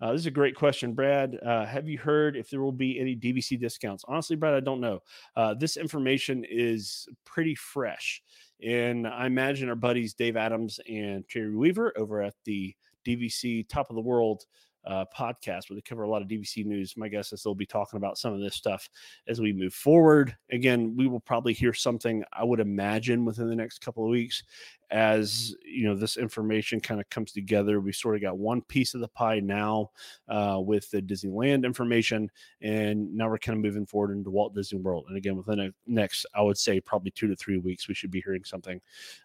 Uh, 0.00 0.12
this 0.12 0.20
is 0.20 0.26
a 0.26 0.30
great 0.30 0.54
question, 0.54 0.94
Brad. 0.94 1.38
Uh, 1.44 1.66
have 1.66 1.86
you 1.86 1.98
heard 1.98 2.36
if 2.36 2.48
there 2.48 2.62
will 2.62 2.72
be 2.72 2.98
any 2.98 3.14
DVC 3.14 3.60
discounts? 3.60 4.04
Honestly, 4.08 4.36
Brad, 4.36 4.54
I 4.54 4.60
don't 4.60 4.80
know. 4.80 5.00
Uh, 5.36 5.54
this 5.54 5.76
information 5.76 6.44
is 6.48 7.06
pretty 7.26 7.54
fresh. 7.54 8.22
And 8.64 9.06
I 9.06 9.26
imagine 9.26 9.68
our 9.68 9.74
buddies 9.74 10.14
Dave 10.14 10.36
Adams 10.36 10.80
and 10.88 11.28
Terry 11.28 11.54
Weaver 11.54 11.92
over 11.96 12.20
at 12.20 12.34
the 12.44 12.74
DVC 13.06 13.68
Top 13.68 13.90
of 13.90 13.96
the 13.96 14.02
World 14.02 14.44
uh, 14.84 15.04
podcast 15.16 15.68
where 15.68 15.74
they 15.74 15.82
cover 15.82 16.02
a 16.02 16.10
lot 16.10 16.22
of 16.22 16.28
DVC 16.28 16.64
news. 16.64 16.96
My 16.96 17.08
guess 17.08 17.32
is 17.32 17.42
they'll 17.42 17.54
be 17.54 17.66
talking 17.66 17.96
about 17.96 18.18
some 18.18 18.32
of 18.32 18.40
this 18.40 18.54
stuff 18.54 18.88
as 19.28 19.40
we 19.40 19.52
move 19.52 19.74
forward. 19.74 20.36
Again, 20.50 20.94
we 20.96 21.06
will 21.06 21.20
probably 21.20 21.52
hear 21.52 21.74
something, 21.74 22.24
I 22.32 22.44
would 22.44 22.60
imagine, 22.60 23.24
within 23.24 23.48
the 23.48 23.56
next 23.56 23.80
couple 23.80 24.04
of 24.04 24.10
weeks 24.10 24.42
as 24.90 25.54
you 25.64 25.84
know 25.84 25.94
this 25.94 26.16
information 26.16 26.80
kind 26.80 27.00
of 27.00 27.08
comes 27.10 27.32
together. 27.32 27.80
We 27.80 27.92
sort 27.92 28.16
of 28.16 28.22
got 28.22 28.38
one 28.38 28.62
piece 28.62 28.94
of 28.94 29.00
the 29.00 29.08
pie 29.08 29.40
now 29.40 29.90
uh, 30.28 30.60
with 30.60 30.90
the 30.90 31.00
Disneyland 31.00 31.64
information, 31.64 32.30
and 32.60 33.14
now 33.14 33.28
we're 33.28 33.38
kind 33.38 33.56
of 33.56 33.62
moving 33.62 33.86
forward 33.86 34.12
into 34.12 34.30
Walt 34.30 34.54
Disney 34.54 34.80
World. 34.80 35.06
And 35.08 35.16
again, 35.16 35.36
within 35.36 35.58
the 35.58 35.72
next, 35.86 36.26
I 36.34 36.42
would 36.42 36.58
say 36.58 36.80
probably 36.80 37.12
two 37.12 37.28
to 37.28 37.36
three 37.36 37.58
weeks, 37.58 37.88
we 37.88 37.94
should 37.94 38.10
be 38.10 38.20
hearing 38.20 38.44
something. 38.44 38.80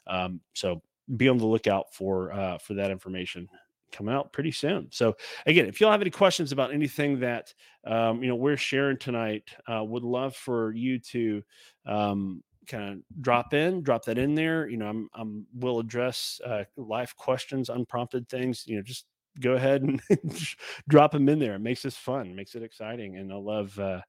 Um, 0.07 0.39
so 0.53 0.81
be 1.17 1.29
on 1.29 1.37
the 1.37 1.45
lookout 1.45 1.93
for 1.93 2.31
uh, 2.31 2.57
for 2.57 2.73
that 2.75 2.91
information 2.91 3.47
coming 3.91 4.13
out 4.13 4.33
pretty 4.33 4.51
soon. 4.51 4.87
So 4.91 5.15
again, 5.45 5.65
if 5.67 5.79
y'all 5.79 5.91
have 5.91 6.01
any 6.01 6.09
questions 6.11 6.51
about 6.51 6.73
anything 6.73 7.19
that 7.19 7.53
um, 7.85 8.21
you 8.21 8.29
know 8.29 8.35
we're 8.35 8.57
sharing 8.57 8.97
tonight, 8.97 9.49
uh, 9.67 9.83
would 9.83 10.03
love 10.03 10.35
for 10.35 10.73
you 10.73 10.99
to 10.99 11.41
um, 11.85 12.43
kind 12.67 12.93
of 12.93 13.21
drop 13.21 13.53
in, 13.53 13.81
drop 13.81 14.05
that 14.05 14.17
in 14.17 14.35
there. 14.35 14.67
You 14.67 14.77
know, 14.77 14.87
I'm 14.87 15.09
I'm 15.13 15.45
will 15.53 15.79
address 15.79 16.39
uh, 16.45 16.63
live 16.77 17.15
questions, 17.15 17.69
unprompted 17.69 18.27
things. 18.29 18.63
You 18.67 18.77
know, 18.77 18.81
just 18.81 19.05
go 19.39 19.53
ahead 19.53 19.83
and 19.83 20.01
drop 20.89 21.11
them 21.11 21.29
in 21.29 21.39
there. 21.39 21.55
It 21.55 21.59
makes 21.59 21.81
this 21.81 21.97
fun, 21.97 22.35
makes 22.35 22.55
it 22.55 22.63
exciting, 22.63 23.17
and 23.17 23.31
I 23.31 23.35
love 23.35 23.77
uh, 23.79 24.01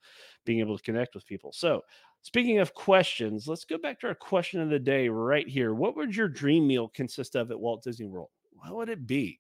being 0.45 0.61
able 0.61 0.77
to 0.77 0.83
connect 0.83 1.15
with 1.15 1.27
people. 1.27 1.53
So. 1.53 1.83
Speaking 2.23 2.59
of 2.59 2.75
questions, 2.75 3.47
let's 3.47 3.65
go 3.65 3.79
back 3.79 4.01
to 4.01 4.09
our 4.09 4.15
question 4.17 4.61
of 4.61 4.69
the 4.69 4.81
day 4.81 5.09
right 5.09 5.47
here. 5.47 5.75
What 5.75 5.95
would 5.95 6.17
your 6.17 6.27
dream 6.27 6.67
meal 6.67 6.89
consist 6.89 7.37
of 7.37 7.53
at 7.53 7.61
Walt 7.61 7.85
Disney 7.85 8.07
World? 8.07 8.31
What 8.51 8.75
would 8.75 8.89
it 8.89 9.07
be? 9.07 9.39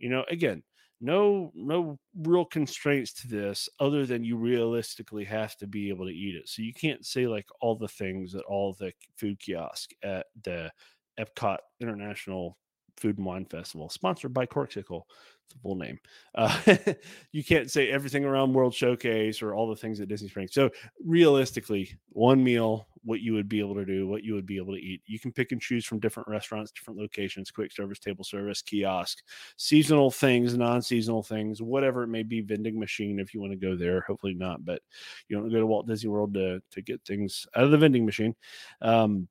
You 0.00 0.10
know 0.10 0.24
again 0.28 0.62
no 1.00 1.50
no 1.54 1.98
real 2.22 2.44
constraints 2.44 3.12
to 3.12 3.28
this 3.28 3.68
other 3.78 4.04
than 4.04 4.24
you 4.24 4.36
realistically 4.36 5.24
have 5.24 5.56
to 5.56 5.66
be 5.66 5.88
able 5.88 6.04
to 6.04 6.12
eat 6.12 6.34
it 6.34 6.46
so 6.46 6.60
you 6.60 6.74
can't 6.74 7.06
say 7.06 7.26
like 7.26 7.46
all 7.62 7.74
the 7.74 7.88
things 7.88 8.34
at 8.34 8.42
all 8.42 8.74
the 8.74 8.92
food 9.16 9.38
kiosk 9.40 9.92
at 10.02 10.26
the 10.42 10.70
epcot 11.18 11.56
international 11.80 12.58
food 13.00 13.16
and 13.16 13.26
wine 13.26 13.46
festival 13.46 13.88
sponsored 13.88 14.32
by 14.34 14.46
Corkcicle, 14.46 15.02
the 15.48 15.58
full 15.62 15.74
name. 15.74 15.98
Uh, 16.34 16.76
you 17.32 17.42
can't 17.42 17.70
say 17.70 17.90
everything 17.90 18.24
around 18.24 18.52
World 18.52 18.74
Showcase 18.74 19.42
or 19.42 19.54
all 19.54 19.68
the 19.68 19.76
things 19.76 20.00
at 20.00 20.08
Disney 20.08 20.28
Springs. 20.28 20.52
So 20.52 20.70
realistically, 21.04 21.98
one 22.10 22.44
meal, 22.44 22.86
what 23.04 23.20
you 23.20 23.32
would 23.32 23.48
be 23.48 23.60
able 23.60 23.74
to 23.74 23.84
do, 23.84 24.06
what 24.06 24.22
you 24.22 24.34
would 24.34 24.46
be 24.46 24.56
able 24.56 24.74
to 24.74 24.80
eat. 24.80 25.02
You 25.06 25.18
can 25.18 25.32
pick 25.32 25.52
and 25.52 25.60
choose 25.60 25.84
from 25.84 26.00
different 26.00 26.28
restaurants, 26.28 26.70
different 26.70 27.00
locations, 27.00 27.50
quick 27.50 27.72
service, 27.72 27.98
table 27.98 28.24
service, 28.24 28.62
kiosk, 28.62 29.18
seasonal 29.56 30.10
things, 30.10 30.56
non-seasonal 30.56 31.22
things, 31.22 31.62
whatever 31.62 32.02
it 32.02 32.08
may 32.08 32.22
be, 32.22 32.40
vending 32.40 32.78
machine 32.78 33.18
if 33.18 33.32
you 33.32 33.40
want 33.40 33.52
to 33.52 33.58
go 33.58 33.76
there. 33.76 34.02
Hopefully 34.02 34.34
not, 34.34 34.64
but 34.64 34.82
you 35.28 35.36
don't 35.36 35.50
go 35.50 35.58
to 35.58 35.66
Walt 35.66 35.86
Disney 35.86 36.10
World 36.10 36.34
to 36.34 36.60
to 36.70 36.82
get 36.82 37.02
things 37.04 37.46
out 37.56 37.64
of 37.64 37.70
the 37.70 37.78
vending 37.78 38.04
machine. 38.04 38.34
Um, 38.82 39.28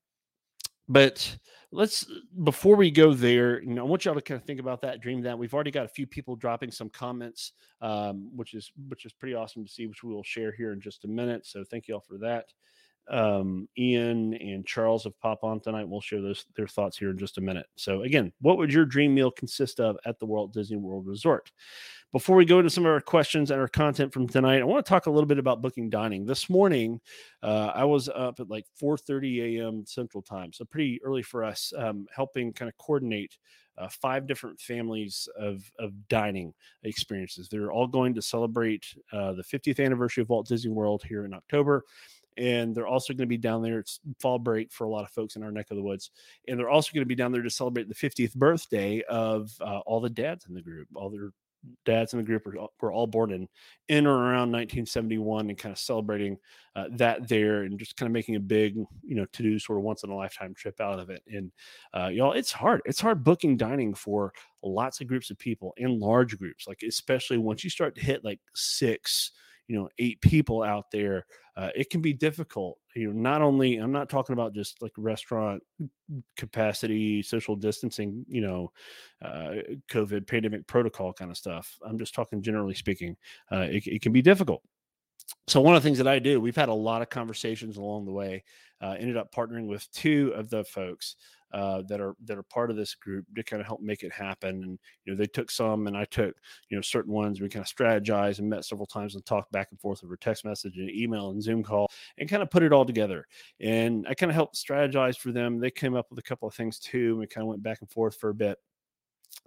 but 0.89 1.37
let's 1.71 2.07
before 2.43 2.75
we 2.75 2.89
go 2.89 3.13
there 3.13 3.61
you 3.61 3.75
know 3.75 3.85
i 3.85 3.87
want 3.87 4.03
y'all 4.03 4.15
to 4.15 4.21
kind 4.21 4.39
of 4.41 4.45
think 4.45 4.59
about 4.59 4.81
that 4.81 4.99
dream 4.99 5.21
that 5.21 5.37
we've 5.37 5.53
already 5.53 5.69
got 5.69 5.85
a 5.85 5.89
few 5.89 6.07
people 6.07 6.35
dropping 6.35 6.71
some 6.71 6.89
comments 6.89 7.53
um, 7.81 8.29
which 8.35 8.55
is 8.55 8.71
which 8.87 9.05
is 9.05 9.13
pretty 9.13 9.35
awesome 9.35 9.63
to 9.63 9.71
see 9.71 9.85
which 9.85 10.03
we 10.03 10.11
will 10.11 10.23
share 10.23 10.51
here 10.51 10.73
in 10.73 10.81
just 10.81 11.05
a 11.05 11.07
minute 11.07 11.45
so 11.45 11.63
thank 11.63 11.87
you 11.87 11.93
all 11.93 12.01
for 12.01 12.17
that 12.17 12.45
um, 13.09 13.67
Ian 13.77 14.33
and 14.35 14.65
Charles 14.65 15.03
have 15.03 15.19
pop 15.19 15.43
on 15.43 15.59
tonight. 15.59 15.87
We'll 15.87 16.01
share 16.01 16.21
those 16.21 16.45
their 16.55 16.67
thoughts 16.67 16.97
here 16.97 17.09
in 17.09 17.17
just 17.17 17.37
a 17.37 17.41
minute. 17.41 17.65
So 17.75 18.03
again, 18.03 18.31
what 18.41 18.57
would 18.57 18.71
your 18.71 18.85
dream 18.85 19.13
meal 19.13 19.31
consist 19.31 19.79
of 19.79 19.97
at 20.05 20.19
the 20.19 20.25
Walt 20.25 20.53
Disney 20.53 20.77
World 20.77 21.07
Resort? 21.07 21.51
Before 22.11 22.35
we 22.35 22.45
go 22.45 22.57
into 22.57 22.71
some 22.71 22.85
of 22.85 22.91
our 22.91 23.01
questions 23.01 23.51
and 23.51 23.61
our 23.61 23.67
content 23.67 24.11
from 24.11 24.27
tonight, 24.27 24.61
I 24.61 24.63
want 24.63 24.83
to 24.83 24.89
talk 24.89 25.05
a 25.05 25.11
little 25.11 25.27
bit 25.27 25.37
about 25.37 25.61
booking 25.61 25.91
dining. 25.91 26.25
This 26.25 26.49
morning, 26.49 26.99
uh, 27.43 27.71
I 27.75 27.83
was 27.83 28.09
up 28.09 28.39
at 28.39 28.49
like 28.49 28.65
4:30 28.81 29.59
a.m. 29.59 29.85
Central 29.85 30.23
Time, 30.23 30.51
so 30.51 30.65
pretty 30.65 30.99
early 31.03 31.21
for 31.21 31.43
us, 31.43 31.71
um, 31.77 32.07
helping 32.15 32.51
kind 32.51 32.69
of 32.69 32.77
coordinate 32.77 33.37
uh, 33.79 33.87
five 33.87 34.27
different 34.27 34.59
families 34.59 35.27
of, 35.37 35.71
of 35.79 35.93
dining 36.09 36.53
experiences. 36.83 37.47
They're 37.47 37.71
all 37.71 37.87
going 37.87 38.13
to 38.15 38.21
celebrate 38.21 38.85
uh, 39.13 39.33
the 39.33 39.43
50th 39.43 39.83
anniversary 39.83 40.21
of 40.21 40.29
Walt 40.29 40.47
Disney 40.47 40.71
World 40.71 41.03
here 41.07 41.25
in 41.25 41.33
October. 41.33 41.85
And 42.39 42.73
they're 42.73 42.87
also 42.87 43.13
going 43.13 43.27
to 43.27 43.27
be 43.27 43.37
down 43.37 43.61
there. 43.61 43.79
It's 43.79 43.99
fall 44.19 44.39
break 44.39 44.71
for 44.71 44.85
a 44.85 44.89
lot 44.89 45.03
of 45.03 45.11
folks 45.11 45.35
in 45.35 45.43
our 45.43 45.51
neck 45.51 45.67
of 45.71 45.77
the 45.77 45.83
woods. 45.83 46.11
And 46.47 46.57
they're 46.57 46.69
also 46.69 46.91
going 46.93 47.03
to 47.03 47.07
be 47.07 47.15
down 47.15 47.31
there 47.31 47.43
to 47.43 47.49
celebrate 47.49 47.89
the 47.89 47.95
50th 47.95 48.33
birthday 48.33 49.03
of 49.09 49.51
uh, 49.61 49.79
all 49.79 49.99
the 49.99 50.09
dads 50.09 50.45
in 50.47 50.53
the 50.53 50.61
group, 50.61 50.87
all 50.95 51.09
their 51.09 51.31
dads 51.85 52.13
in 52.13 52.19
the 52.19 52.25
group 52.25 52.45
were, 52.45 52.55
were 52.81 52.91
all 52.91 53.07
born 53.07 53.31
in 53.31 53.47
in 53.89 54.07
or 54.07 54.13
around 54.13 54.51
1971 54.51 55.49
and 55.49 55.57
kind 55.57 55.73
of 55.73 55.79
celebrating 55.79 56.37
uh, 56.75 56.85
that 56.91 57.27
there 57.27 57.63
and 57.63 57.77
just 57.77 57.97
kind 57.97 58.07
of 58.07 58.13
making 58.13 58.35
a 58.35 58.39
big 58.39 58.75
you 58.75 59.15
know 59.15 59.25
to 59.33 59.43
do 59.43 59.59
sort 59.59 59.77
of 59.77 59.83
once 59.83 60.03
in 60.03 60.09
a 60.09 60.15
lifetime 60.15 60.53
trip 60.55 60.79
out 60.79 60.99
of 60.99 61.09
it 61.09 61.21
and 61.27 61.51
uh, 61.93 62.07
y'all 62.07 62.31
it's 62.31 62.51
hard 62.51 62.81
it's 62.85 63.01
hard 63.01 63.23
booking 63.23 63.57
dining 63.57 63.93
for 63.93 64.33
lots 64.63 65.01
of 65.01 65.07
groups 65.07 65.29
of 65.31 65.37
people 65.37 65.73
in 65.77 65.99
large 65.99 66.37
groups 66.37 66.67
like 66.67 66.81
especially 66.87 67.37
once 67.37 67.63
you 67.63 67.69
start 67.69 67.95
to 67.95 68.01
hit 68.01 68.23
like 68.23 68.39
six 68.55 69.31
you 69.69 69.77
know 69.77 69.87
eight 69.99 70.19
people 70.19 70.63
out 70.63 70.91
there 70.91 71.25
uh, 71.55 71.69
it 71.75 71.89
can 71.89 72.01
be 72.01 72.11
difficult 72.11 72.77
you 72.95 73.07
know 73.07 73.13
not 73.13 73.41
only 73.41 73.77
i'm 73.77 73.91
not 73.91 74.09
talking 74.09 74.33
about 74.33 74.53
just 74.53 74.81
like 74.81 74.91
restaurant 74.97 75.63
capacity 76.35 77.21
social 77.21 77.55
distancing 77.55 78.25
you 78.27 78.41
know 78.41 78.71
uh, 79.23 79.55
covid 79.89 80.27
pandemic 80.27 80.65
protocol 80.67 81.13
kind 81.13 81.31
of 81.31 81.37
stuff. 81.37 81.77
I'm 81.85 81.99
just 81.99 82.15
talking 82.15 82.41
generally 82.41 82.73
speaking 82.73 83.15
uh, 83.51 83.67
it, 83.69 83.85
it 83.85 84.01
can 84.01 84.11
be 84.11 84.21
difficult. 84.21 84.63
So 85.47 85.61
one 85.61 85.75
of 85.75 85.83
the 85.83 85.87
things 85.87 85.99
that 85.99 86.07
i 86.07 86.17
do 86.17 86.41
we've 86.41 86.55
had 86.55 86.69
a 86.69 86.73
lot 86.73 87.03
of 87.03 87.09
conversations 87.09 87.77
along 87.77 88.05
the 88.05 88.11
way 88.11 88.43
uh, 88.81 88.95
ended 88.97 89.17
up 89.17 89.33
partnering 89.33 89.67
with 89.67 89.89
two 89.91 90.33
of 90.35 90.49
the 90.49 90.63
folks 90.63 91.15
uh, 91.51 91.81
that 91.87 91.99
are 91.99 92.15
that 92.25 92.37
are 92.37 92.43
part 92.43 92.69
of 92.69 92.75
this 92.75 92.95
group 92.95 93.25
to 93.35 93.43
kind 93.43 93.61
of 93.61 93.67
help 93.67 93.81
make 93.81 94.03
it 94.03 94.11
happen. 94.11 94.63
And 94.63 94.79
you 95.05 95.13
know, 95.13 95.17
they 95.17 95.25
took 95.25 95.51
some, 95.51 95.87
and 95.87 95.97
I 95.97 96.05
took 96.05 96.35
you 96.69 96.77
know 96.77 96.81
certain 96.81 97.13
ones. 97.13 97.41
We 97.41 97.49
kind 97.49 97.65
of 97.65 97.73
strategized 97.73 98.39
and 98.39 98.49
met 98.49 98.65
several 98.65 98.87
times 98.87 99.15
and 99.15 99.25
talked 99.25 99.51
back 99.51 99.69
and 99.71 99.79
forth 99.79 100.03
over 100.03 100.17
text 100.17 100.45
message 100.45 100.77
and 100.77 100.89
email 100.89 101.31
and 101.31 101.41
Zoom 101.41 101.63
call, 101.63 101.89
and 102.17 102.29
kind 102.29 102.43
of 102.43 102.49
put 102.49 102.63
it 102.63 102.73
all 102.73 102.85
together. 102.85 103.25
And 103.59 104.05
I 104.07 104.13
kind 104.13 104.29
of 104.29 104.35
helped 104.35 104.55
strategize 104.55 105.17
for 105.17 105.31
them. 105.31 105.59
They 105.59 105.71
came 105.71 105.95
up 105.95 106.07
with 106.09 106.19
a 106.19 106.23
couple 106.23 106.47
of 106.47 106.53
things 106.53 106.79
too, 106.79 107.11
and 107.11 107.19
we 107.19 107.27
kind 107.27 107.43
of 107.43 107.49
went 107.49 107.63
back 107.63 107.79
and 107.81 107.89
forth 107.89 108.15
for 108.15 108.29
a 108.29 108.35
bit 108.35 108.57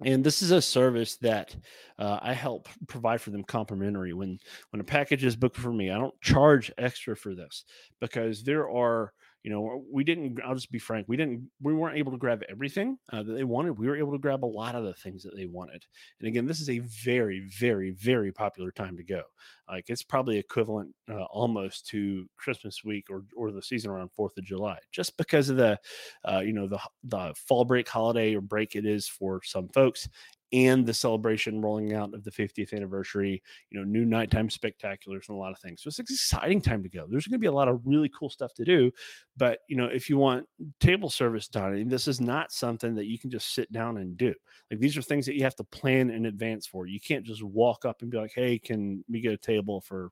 and 0.01 0.23
this 0.23 0.41
is 0.41 0.51
a 0.51 0.61
service 0.61 1.17
that 1.17 1.55
uh, 1.99 2.19
I 2.21 2.33
help 2.33 2.67
provide 2.87 3.21
for 3.21 3.29
them 3.29 3.43
complimentary. 3.43 4.13
When 4.13 4.39
when 4.71 4.79
a 4.79 4.83
package 4.83 5.23
is 5.23 5.35
booked 5.35 5.57
for 5.57 5.71
me, 5.71 5.91
I 5.91 5.97
don't 5.97 6.19
charge 6.21 6.71
extra 6.77 7.15
for 7.15 7.35
this 7.35 7.63
because 7.99 8.43
there 8.43 8.69
are 8.69 9.13
you 9.43 9.51
know 9.51 9.83
we 9.91 10.03
didn't 10.03 10.39
i'll 10.45 10.55
just 10.55 10.71
be 10.71 10.79
frank 10.79 11.05
we 11.07 11.17
didn't 11.17 11.49
we 11.61 11.73
weren't 11.73 11.97
able 11.97 12.11
to 12.11 12.17
grab 12.17 12.41
everything 12.49 12.97
uh, 13.11 13.21
that 13.21 13.33
they 13.33 13.43
wanted 13.43 13.77
we 13.77 13.87
were 13.87 13.97
able 13.97 14.13
to 14.13 14.17
grab 14.17 14.43
a 14.43 14.47
lot 14.47 14.73
of 14.73 14.83
the 14.83 14.93
things 14.93 15.23
that 15.23 15.35
they 15.35 15.45
wanted. 15.45 15.85
And 16.19 16.27
again 16.27 16.47
this 16.47 16.61
is 16.61 16.69
a 16.69 16.79
very 16.79 17.47
very 17.59 17.91
very 17.91 18.31
popular 18.31 18.71
time 18.71 18.97
to 18.97 19.03
go 19.03 19.23
like 19.69 19.85
it's 19.89 20.03
probably 20.03 20.37
equivalent 20.37 20.93
uh, 21.09 21.23
almost 21.25 21.87
to 21.87 22.27
christmas 22.37 22.83
week 22.83 23.05
or 23.09 23.23
or 23.35 23.51
the 23.51 23.61
season 23.61 23.91
around 23.91 24.09
fourth 24.15 24.37
of 24.37 24.43
july 24.43 24.77
just 24.91 25.15
because 25.17 25.49
of 25.49 25.57
the 25.57 25.77
uh, 26.25 26.39
you 26.39 26.53
know 26.53 26.67
the 26.67 26.79
the 27.05 27.33
fall 27.47 27.65
break 27.65 27.87
holiday 27.87 28.35
or 28.35 28.41
break 28.41 28.75
it 28.75 28.85
is 28.85 29.07
for 29.07 29.41
some 29.43 29.69
folks 29.69 30.07
and 30.53 30.85
the 30.85 30.93
celebration 30.93 31.59
rolling 31.61 31.93
out 31.93 32.13
of 32.13 32.23
the 32.23 32.31
50th 32.31 32.73
anniversary, 32.73 33.41
you 33.71 33.79
know, 33.79 33.83
new 33.83 34.05
nighttime 34.05 34.49
spectaculars 34.49 35.27
and 35.27 35.35
a 35.35 35.39
lot 35.39 35.51
of 35.51 35.57
things. 35.57 35.81
So 35.81 35.87
it's 35.87 35.97
an 35.97 36.05
exciting 36.07 36.61
time 36.61 36.83
to 36.83 36.89
go. 36.89 37.07
There's 37.09 37.25
going 37.25 37.39
to 37.39 37.43
be 37.43 37.47
a 37.47 37.51
lot 37.51 37.67
of 37.67 37.81
really 37.85 38.09
cool 38.17 38.29
stuff 38.29 38.53
to 38.55 38.63
do. 38.63 38.91
But, 39.35 39.59
you 39.67 39.75
know, 39.75 39.87
if 39.87 40.11
you 40.11 40.17
want 40.17 40.45
table 40.79 41.09
service 41.09 41.47
dining, 41.47 41.89
this 41.89 42.07
is 42.07 42.21
not 42.21 42.51
something 42.51 42.93
that 42.95 43.07
you 43.07 43.17
can 43.17 43.31
just 43.31 43.55
sit 43.55 43.71
down 43.71 43.97
and 43.97 44.15
do. 44.15 44.35
Like 44.69 44.79
these 44.79 44.95
are 44.95 45.01
things 45.01 45.25
that 45.25 45.35
you 45.35 45.43
have 45.43 45.55
to 45.55 45.63
plan 45.63 46.11
in 46.11 46.27
advance 46.27 46.67
for. 46.67 46.85
You 46.85 46.99
can't 46.99 47.25
just 47.25 47.41
walk 47.41 47.83
up 47.83 48.03
and 48.03 48.11
be 48.11 48.17
like, 48.17 48.33
hey, 48.35 48.59
can 48.59 49.03
we 49.09 49.21
get 49.21 49.33
a 49.33 49.37
table 49.37 49.52
for, 49.61 50.09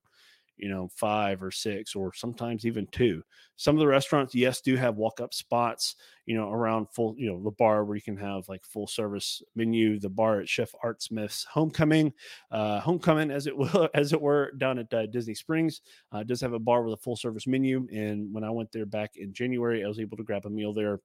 you 0.57 0.69
know, 0.69 0.87
five 0.95 1.41
or 1.41 1.49
six, 1.51 1.95
or 1.95 2.13
sometimes 2.13 2.65
even 2.65 2.85
two. 2.91 3.23
Some 3.55 3.75
of 3.75 3.79
the 3.79 3.87
restaurants, 3.87 4.35
yes, 4.35 4.61
do 4.61 4.75
have 4.75 4.95
walk 4.95 5.19
up 5.19 5.33
spots, 5.33 5.95
you 6.25 6.35
know, 6.35 6.51
around 6.51 6.87
full, 6.91 7.15
you 7.17 7.31
know, 7.31 7.41
the 7.43 7.51
bar 7.51 7.83
where 7.83 7.95
you 7.95 8.01
can 8.01 8.17
have 8.17 8.47
like 8.47 8.63
full 8.63 8.87
service 8.87 9.41
menu. 9.55 9.99
The 9.99 10.09
bar 10.09 10.39
at 10.39 10.49
Chef 10.49 10.71
Art 10.83 11.01
Smith's 11.01 11.45
Homecoming, 11.45 12.13
uh, 12.51 12.79
Homecoming, 12.79 13.31
as 13.31 13.47
it 13.47 13.57
will, 13.57 13.89
as 13.93 14.13
it 14.13 14.21
were, 14.21 14.51
down 14.57 14.77
at 14.77 14.93
uh, 14.93 15.07
Disney 15.07 15.33
Springs, 15.33 15.81
uh, 16.11 16.23
does 16.23 16.41
have 16.41 16.53
a 16.53 16.59
bar 16.59 16.83
with 16.83 16.93
a 16.93 17.01
full 17.01 17.15
service 17.15 17.47
menu. 17.47 17.87
And 17.91 18.33
when 18.33 18.43
I 18.43 18.51
went 18.51 18.71
there 18.71 18.85
back 18.85 19.15
in 19.15 19.33
January, 19.33 19.83
I 19.83 19.87
was 19.87 19.99
able 19.99 20.17
to 20.17 20.23
grab 20.23 20.45
a 20.45 20.49
meal 20.49 20.73
there 20.73 20.99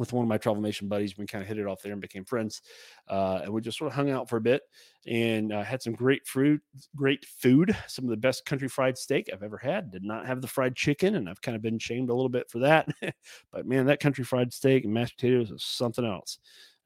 with 0.00 0.14
one 0.14 0.24
of 0.24 0.28
my 0.30 0.38
Travelmation 0.38 0.88
buddies. 0.88 1.18
We 1.18 1.26
kind 1.26 1.42
of 1.42 1.48
hit 1.48 1.58
it 1.58 1.66
off 1.66 1.82
there 1.82 1.92
and 1.92 2.00
became 2.00 2.24
friends. 2.24 2.62
Uh, 3.06 3.40
and 3.44 3.52
we 3.52 3.60
just 3.60 3.76
sort 3.76 3.90
of 3.90 3.94
hung 3.94 4.10
out 4.10 4.30
for 4.30 4.38
a 4.38 4.40
bit 4.40 4.62
and 5.06 5.52
uh, 5.52 5.62
had 5.62 5.82
some 5.82 5.92
great 5.92 6.26
fruit, 6.26 6.62
great 6.96 7.22
food, 7.26 7.76
some 7.86 8.06
of 8.06 8.10
the 8.10 8.16
best 8.16 8.46
country 8.46 8.66
fried 8.66 8.96
steak 8.96 9.28
I've 9.30 9.42
ever 9.42 9.58
had. 9.58 9.90
Did 9.90 10.02
not 10.02 10.26
have 10.26 10.40
the 10.40 10.48
fried 10.48 10.74
chicken, 10.74 11.16
and 11.16 11.28
I've 11.28 11.42
kind 11.42 11.54
of 11.54 11.60
been 11.60 11.78
shamed 11.78 12.08
a 12.08 12.14
little 12.14 12.30
bit 12.30 12.50
for 12.50 12.60
that. 12.60 12.88
but 13.52 13.66
man, 13.66 13.86
that 13.86 14.00
country 14.00 14.24
fried 14.24 14.54
steak 14.54 14.84
and 14.84 14.94
mashed 14.94 15.18
potatoes 15.18 15.50
is 15.50 15.62
something 15.62 16.04
else. 16.04 16.38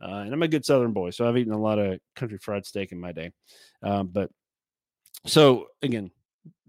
Uh, 0.03 0.23
and 0.25 0.35
I'm 0.35 0.43
a 0.43 0.49
good 0.49 0.65
Southern 0.65 0.93
boy, 0.93 1.11
so 1.11 1.29
I've 1.29 1.37
eaten 1.37 1.53
a 1.53 1.59
lot 1.59 1.79
of 1.79 2.01
country 2.17 2.39
fried 2.39 2.67
steak 2.67 2.91
in 2.91 2.99
my 2.99 3.13
day. 3.13 3.31
Um, 3.81 4.09
but 4.09 4.29
so 5.25 5.69
again, 5.83 6.11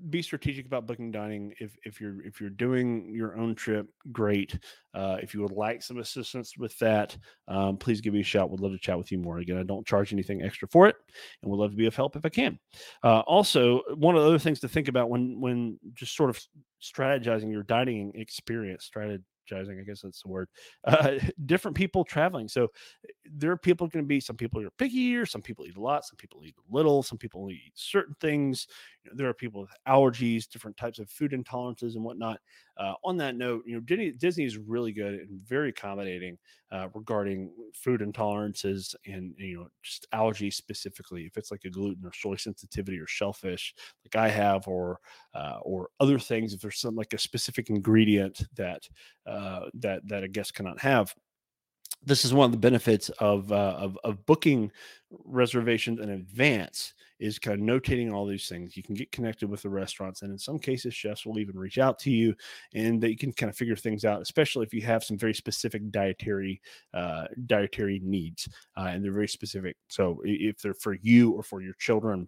be 0.10 0.22
strategic 0.22 0.66
about 0.66 0.86
booking 0.86 1.12
dining 1.12 1.54
if 1.60 1.76
if 1.84 2.00
you're 2.00 2.22
if 2.26 2.40
you're 2.40 2.50
doing 2.50 3.14
your 3.14 3.38
own 3.38 3.56
trip 3.56 3.88
great 4.12 4.58
uh, 4.94 5.18
if 5.22 5.34
you 5.34 5.42
would 5.42 5.52
like 5.52 5.82
some 5.82 5.98
assistance 5.98 6.58
with 6.58 6.78
that 6.80 7.18
um, 7.48 7.78
please 7.78 8.02
give 8.02 8.14
me 8.14 8.22
a 8.22 8.24
shout 8.24 8.50
we'd 8.50 8.60
love 8.60 8.72
to 8.72 8.78
chat 8.78 8.98
with 8.98 9.12
you 9.12 9.18
more 9.18 9.40
again 9.40 9.58
i 9.58 9.64
don't 9.64 9.86
charge 9.86 10.14
anything 10.14 10.42
extra 10.42 10.68
for 10.68 10.88
it 10.88 10.96
and 11.42 11.52
we'd 11.52 11.58
love 11.58 11.72
to 11.72 11.78
be 11.78 11.86
of 11.86 11.96
help 11.96 12.16
if 12.16 12.26
i 12.26 12.30
can 12.30 12.58
uh, 13.04 13.20
also 13.22 13.82
one 13.96 14.16
of 14.16 14.22
the 14.22 14.28
other 14.28 14.40
things 14.40 14.60
to 14.60 14.68
think 14.68 14.88
about 14.88 15.10
when 15.10 15.40
when 15.42 15.80
just 15.94 16.16
sort 16.16 16.30
of 16.30 16.40
strategizing 16.82 17.52
your 17.52 17.64
dining 17.64 18.12
experience 18.16 18.86
strategy 18.86 19.24
I 19.52 19.84
guess 19.86 20.02
that's 20.02 20.22
the 20.22 20.30
word. 20.30 20.48
Uh, 20.86 21.18
different 21.46 21.76
people 21.76 22.04
traveling. 22.04 22.48
So 22.48 22.68
there 23.26 23.52
are 23.52 23.58
people 23.58 23.88
going 23.88 24.06
to 24.06 24.08
be 24.08 24.20
some 24.20 24.38
people 24.38 24.62
are 24.62 24.70
picky, 24.78 25.16
or 25.18 25.26
some 25.26 25.42
people 25.42 25.66
eat 25.66 25.78
a 25.78 25.82
lot, 25.82 26.06
some 26.06 26.16
people 26.16 26.42
eat 26.46 26.56
little, 26.70 27.02
some 27.02 27.18
people 27.18 27.50
eat 27.50 27.72
certain 27.74 28.16
things. 28.22 28.68
You 29.06 29.12
know, 29.12 29.18
there 29.18 29.30
are 29.30 29.34
people 29.34 29.62
with 29.62 29.72
allergies, 29.88 30.50
different 30.50 30.78
types 30.78 31.00
of 31.00 31.10
food 31.10 31.32
intolerances, 31.32 31.96
and 31.96 32.04
whatnot. 32.04 32.39
Uh, 32.78 32.94
on 33.04 33.18
that 33.18 33.36
note, 33.36 33.63
you 33.65 33.76
know, 33.76 33.82
Disney, 33.82 34.12
Disney 34.12 34.46
is 34.46 34.58
really 34.58 34.91
good 34.91 35.13
and 35.13 35.41
very 35.48 35.70
accommodating 35.70 36.38
uh, 36.72 36.89
regarding 36.94 37.52
food 37.74 38.02
intolerances 38.02 38.96
and 39.06 39.34
you 39.38 39.58
know 39.58 39.68
just 39.84 40.08
allergies 40.13 40.56
specifically. 40.56 41.24
If 41.26 41.38
it's 41.38 41.52
like 41.52 41.65
a 41.65 41.70
gluten 41.70 42.06
or 42.06 42.12
soy 42.13 42.36
sensitivity 42.36 43.00
or 43.00 43.08
shellfish, 43.08 43.74
like 44.04 44.15
I 44.15 44.30
have, 44.30 44.68
or 44.68 45.00
uh, 45.34 45.60
or 45.62 45.89
other 46.00 46.20
things, 46.20 46.54
if 46.54 46.62
there's 46.62 46.80
some 46.80 46.96
like 46.96 47.13
a 47.13 47.20
specific 47.20 47.70
ingredient 47.70 48.41
that 48.56 48.89
uh, 49.26 49.68
that 49.76 50.08
that 50.08 50.24
a 50.24 50.28
guest 50.28 50.54
cannot 50.54 50.82
have 50.82 51.13
this 52.04 52.26
is 52.26 52.34
one 52.34 52.46
of 52.46 52.52
the 52.52 52.58
benefits 52.58 53.10
of, 53.20 53.52
uh, 53.52 53.76
of, 53.80 53.98
of 54.04 54.26
booking 54.26 54.72
reservations 55.24 56.00
in 56.00 56.10
advance 56.10 56.94
is 57.19 57.39
kind 57.39 57.60
of 57.60 57.65
notating 57.65 58.13
all 58.13 58.25
these 58.25 58.47
things. 58.47 58.75
You 58.75 58.84
can 58.84 58.95
get 58.95 59.12
connected 59.12 59.49
with 59.49 59.62
the 59.62 59.69
restaurants, 59.69 60.21
and 60.21 60.32
in 60.32 60.38
some 60.38 60.60
cases, 60.60 60.93
chefs 60.93 61.25
will 61.25 61.39
even 61.39 61.58
reach 61.58 61.78
out 61.78 61.99
to 61.99 62.12
you, 62.12 62.36
and 62.73 63.01
that 63.01 63.10
you 63.10 63.17
can 63.17 63.34
kind 63.34 63.49
of 63.49 63.58
figure 63.58 63.75
things 63.75 64.06
out. 64.06 64.21
Especially 64.21 64.65
if 64.65 64.73
you 64.73 64.82
have 64.82 65.04
some 65.04 65.17
very 65.17 65.34
specific 65.34 65.89
dietary 65.91 66.62
uh, 66.93 67.25
dietary 67.45 68.01
needs, 68.04 68.49
uh, 68.78 68.88
and 68.89 69.04
they're 69.04 69.12
very 69.12 69.28
specific. 69.28 69.78
So 69.88 70.21
if 70.23 70.60
they're 70.60 70.73
for 70.73 70.93
you 71.01 71.32
or 71.32 71.43
for 71.43 71.62
your 71.62 71.75
children, 71.80 72.28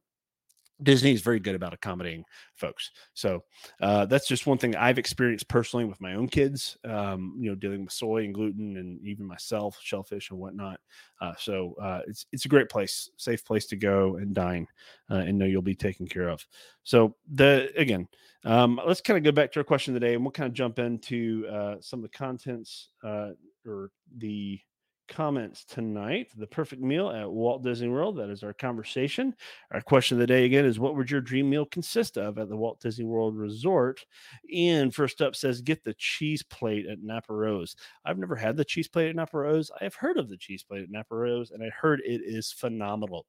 Disney 0.84 1.12
is 1.12 1.22
very 1.22 1.40
good 1.40 1.56
about 1.56 1.74
accommodating 1.74 2.24
folks. 2.56 2.92
So 3.14 3.44
uh, 3.82 4.06
that's 4.06 4.28
just 4.28 4.46
one 4.46 4.58
thing 4.58 4.76
I've 4.76 5.00
experienced 5.00 5.48
personally 5.48 5.86
with 5.86 6.00
my 6.00 6.14
own 6.14 6.28
kids, 6.28 6.78
um, 6.84 7.36
you 7.40 7.50
know, 7.50 7.56
dealing 7.56 7.84
with 7.84 7.94
soy 7.94 8.26
and 8.26 8.34
gluten 8.34 8.78
and 8.78 9.02
even 9.06 9.26
myself, 9.26 9.78
shellfish 9.82 10.30
and 10.30 10.40
whatnot. 10.40 10.80
Uh, 11.20 11.34
so 11.38 11.76
uh, 11.82 12.02
it's, 12.08 12.26
it's 12.32 12.46
a 12.46 12.50
great 12.50 12.70
place, 12.70 13.10
safe 13.18 13.44
place 13.44 13.66
to 13.68 13.76
go 13.76 14.18
and 14.18 14.36
dine 14.36 14.68
uh, 15.10 15.16
and 15.16 15.38
know 15.38 15.46
you'll 15.46 15.62
be 15.62 15.76
taken 15.76 16.08
care 16.08 16.30
of. 16.30 16.46
So 16.84 17.16
the, 17.32 17.72
again, 17.76 18.08
um, 18.44 18.80
let's 18.86 19.02
kind 19.02 19.18
of 19.18 19.24
go 19.24 19.32
back 19.32 19.52
to 19.54 19.60
our 19.60 19.64
question 19.64 19.94
today 19.94 20.14
and 20.14 20.24
we'll 20.24 20.32
kind 20.32 20.48
of 20.48 20.54
jump 20.54 20.80
into 20.80 21.48
uh, 21.52 21.76
some 21.82 22.00
of 22.00 22.04
the 22.04 22.18
contents 22.18 22.90
uh, 23.04 23.32
or 23.66 23.92
the 24.18 24.60
comments 25.08 25.66
tonight. 25.66 26.32
The 26.38 26.48
perfect 26.48 26.82
meal 26.82 27.10
at 27.10 27.30
Walt 27.30 27.64
Disney 27.64 27.88
World. 27.88 28.18
That 28.18 28.30
is 28.30 28.44
our 28.44 28.54
conversation. 28.54 29.36
Our 29.72 29.82
question 29.82 30.18
of 30.18 30.20
the 30.20 30.28
day 30.28 30.46
again 30.46 30.66
is 30.66 30.80
what 30.80 30.96
would 30.96 31.10
your 31.10 31.22
dream 31.22 31.50
meal 31.50 31.66
consist 31.66 32.18
of 32.18 32.38
at 32.38 32.50
the 32.50 32.58
Walt 32.58 32.80
Disney 32.80 33.06
World 33.06 33.38
Resort? 33.38 34.06
And 34.54 34.94
first 34.94 35.22
up 35.22 35.36
says 35.36 35.62
get 35.62 35.84
the 35.84 35.96
cheese 35.98 36.44
plate 36.44 36.86
at 36.86 37.02
Napa 37.02 37.34
Rose. 37.34 37.76
I've 38.06 38.18
never 38.18 38.36
had 38.36 38.58
the 38.58 38.66
cheese 38.66 38.88
plate 38.88 39.10
at 39.10 39.16
Napa 39.16 39.38
Rose. 39.38 39.72
I 39.80 39.84
have 39.84 39.96
heard 39.96 40.18
of 40.18 40.30
the 40.30 40.38
cheese 40.38 40.64
plate 40.64 40.84
at 40.84 40.92
Napa 40.92 41.16
Rose, 41.16 41.52
and 41.52 41.64
I 41.64 41.70
heard 41.70 42.02
it 42.06 42.22
is 42.24 42.52
phenomenal. 42.52 43.26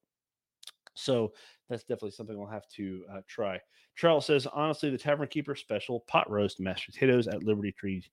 So 0.94 1.32
that's 1.68 1.84
definitely 1.84 2.10
something 2.10 2.36
we'll 2.36 2.48
have 2.48 2.66
to 2.76 3.04
uh, 3.12 3.20
try. 3.28 3.60
Charles 3.94 4.26
says, 4.26 4.46
honestly, 4.46 4.90
the 4.90 4.98
Tavern 4.98 5.28
Keeper 5.28 5.54
special 5.54 6.00
pot 6.06 6.30
roast 6.30 6.60
mashed 6.60 6.92
potatoes 6.92 7.28
at 7.28 7.42
Liberty 7.42 7.72
Tree 7.72 8.04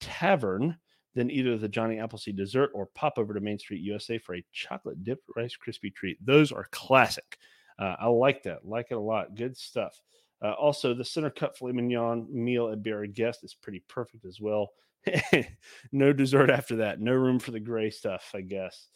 Tavern, 0.00 0.76
then 1.18 1.30
either 1.30 1.58
the 1.58 1.68
Johnny 1.68 1.98
Appleseed 1.98 2.36
dessert 2.36 2.70
or 2.74 2.86
pop 2.86 3.14
over 3.18 3.34
to 3.34 3.40
Main 3.40 3.58
Street 3.58 3.80
USA 3.80 4.18
for 4.18 4.36
a 4.36 4.44
chocolate 4.52 5.02
dipped 5.02 5.24
Rice 5.34 5.56
Krispie 5.56 5.94
treat. 5.94 6.24
Those 6.24 6.52
are 6.52 6.66
classic. 6.70 7.38
Uh, 7.78 7.96
I 7.98 8.06
like 8.06 8.44
that. 8.44 8.64
Like 8.64 8.88
it 8.90 8.94
a 8.94 9.00
lot. 9.00 9.34
Good 9.34 9.56
stuff. 9.56 10.00
Uh, 10.40 10.52
also, 10.52 10.94
the 10.94 11.04
center 11.04 11.30
cut 11.30 11.58
filet 11.58 11.72
mignon 11.72 12.28
meal 12.30 12.68
at 12.68 12.86
Our 12.92 13.06
Guest 13.06 13.42
is 13.42 13.54
pretty 13.54 13.82
perfect 13.88 14.24
as 14.24 14.40
well. 14.40 14.70
no 15.92 16.12
dessert 16.12 16.50
after 16.50 16.76
that. 16.76 17.00
No 17.00 17.12
room 17.12 17.40
for 17.40 17.50
the 17.50 17.60
gray 17.60 17.90
stuff, 17.90 18.30
I 18.34 18.42
guess. 18.42 18.86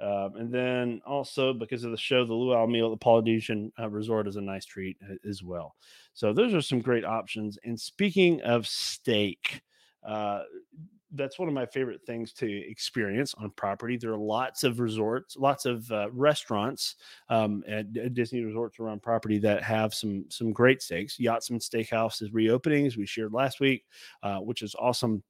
Um, 0.00 0.32
and 0.36 0.52
then 0.52 1.00
also 1.06 1.52
because 1.52 1.84
of 1.84 1.90
the 1.90 1.96
show, 1.96 2.24
the 2.24 2.34
luau 2.34 2.66
meal 2.66 2.86
at 2.86 2.90
the 2.90 3.04
Polynesian 3.04 3.72
uh, 3.78 3.88
Resort 3.88 4.28
is 4.28 4.36
a 4.36 4.42
nice 4.42 4.64
treat 4.64 4.96
uh, 5.02 5.14
as 5.28 5.42
well. 5.42 5.74
So 6.14 6.32
those 6.32 6.54
are 6.54 6.62
some 6.62 6.80
great 6.80 7.04
options. 7.04 7.58
And 7.64 7.78
speaking 7.78 8.40
of 8.42 8.66
steak, 8.66 9.62
uh, 10.06 10.42
that's 11.12 11.38
one 11.38 11.48
of 11.48 11.54
my 11.54 11.66
favorite 11.66 12.02
things 12.04 12.32
to 12.34 12.50
experience 12.68 13.34
on 13.38 13.50
property. 13.50 13.96
There 13.96 14.12
are 14.12 14.18
lots 14.18 14.64
of 14.64 14.80
resorts, 14.80 15.36
lots 15.36 15.64
of 15.64 15.90
uh, 15.90 16.10
restaurants 16.10 16.96
um, 17.28 17.62
at, 17.68 17.86
at, 17.96 18.14
Disney 18.14 18.42
resorts 18.42 18.80
around 18.80 19.02
property 19.02 19.38
that 19.38 19.62
have 19.62 19.94
some 19.94 20.24
some 20.28 20.52
great 20.52 20.82
steaks. 20.82 21.18
Yachtsman 21.18 21.60
Steakhouse 21.60 22.22
is 22.22 22.32
reopening, 22.32 22.86
as 22.86 22.96
we 22.96 23.06
shared 23.06 23.32
last 23.32 23.60
week, 23.60 23.84
uh, 24.22 24.38
which 24.38 24.62
is 24.62 24.74
awesome 24.78 25.22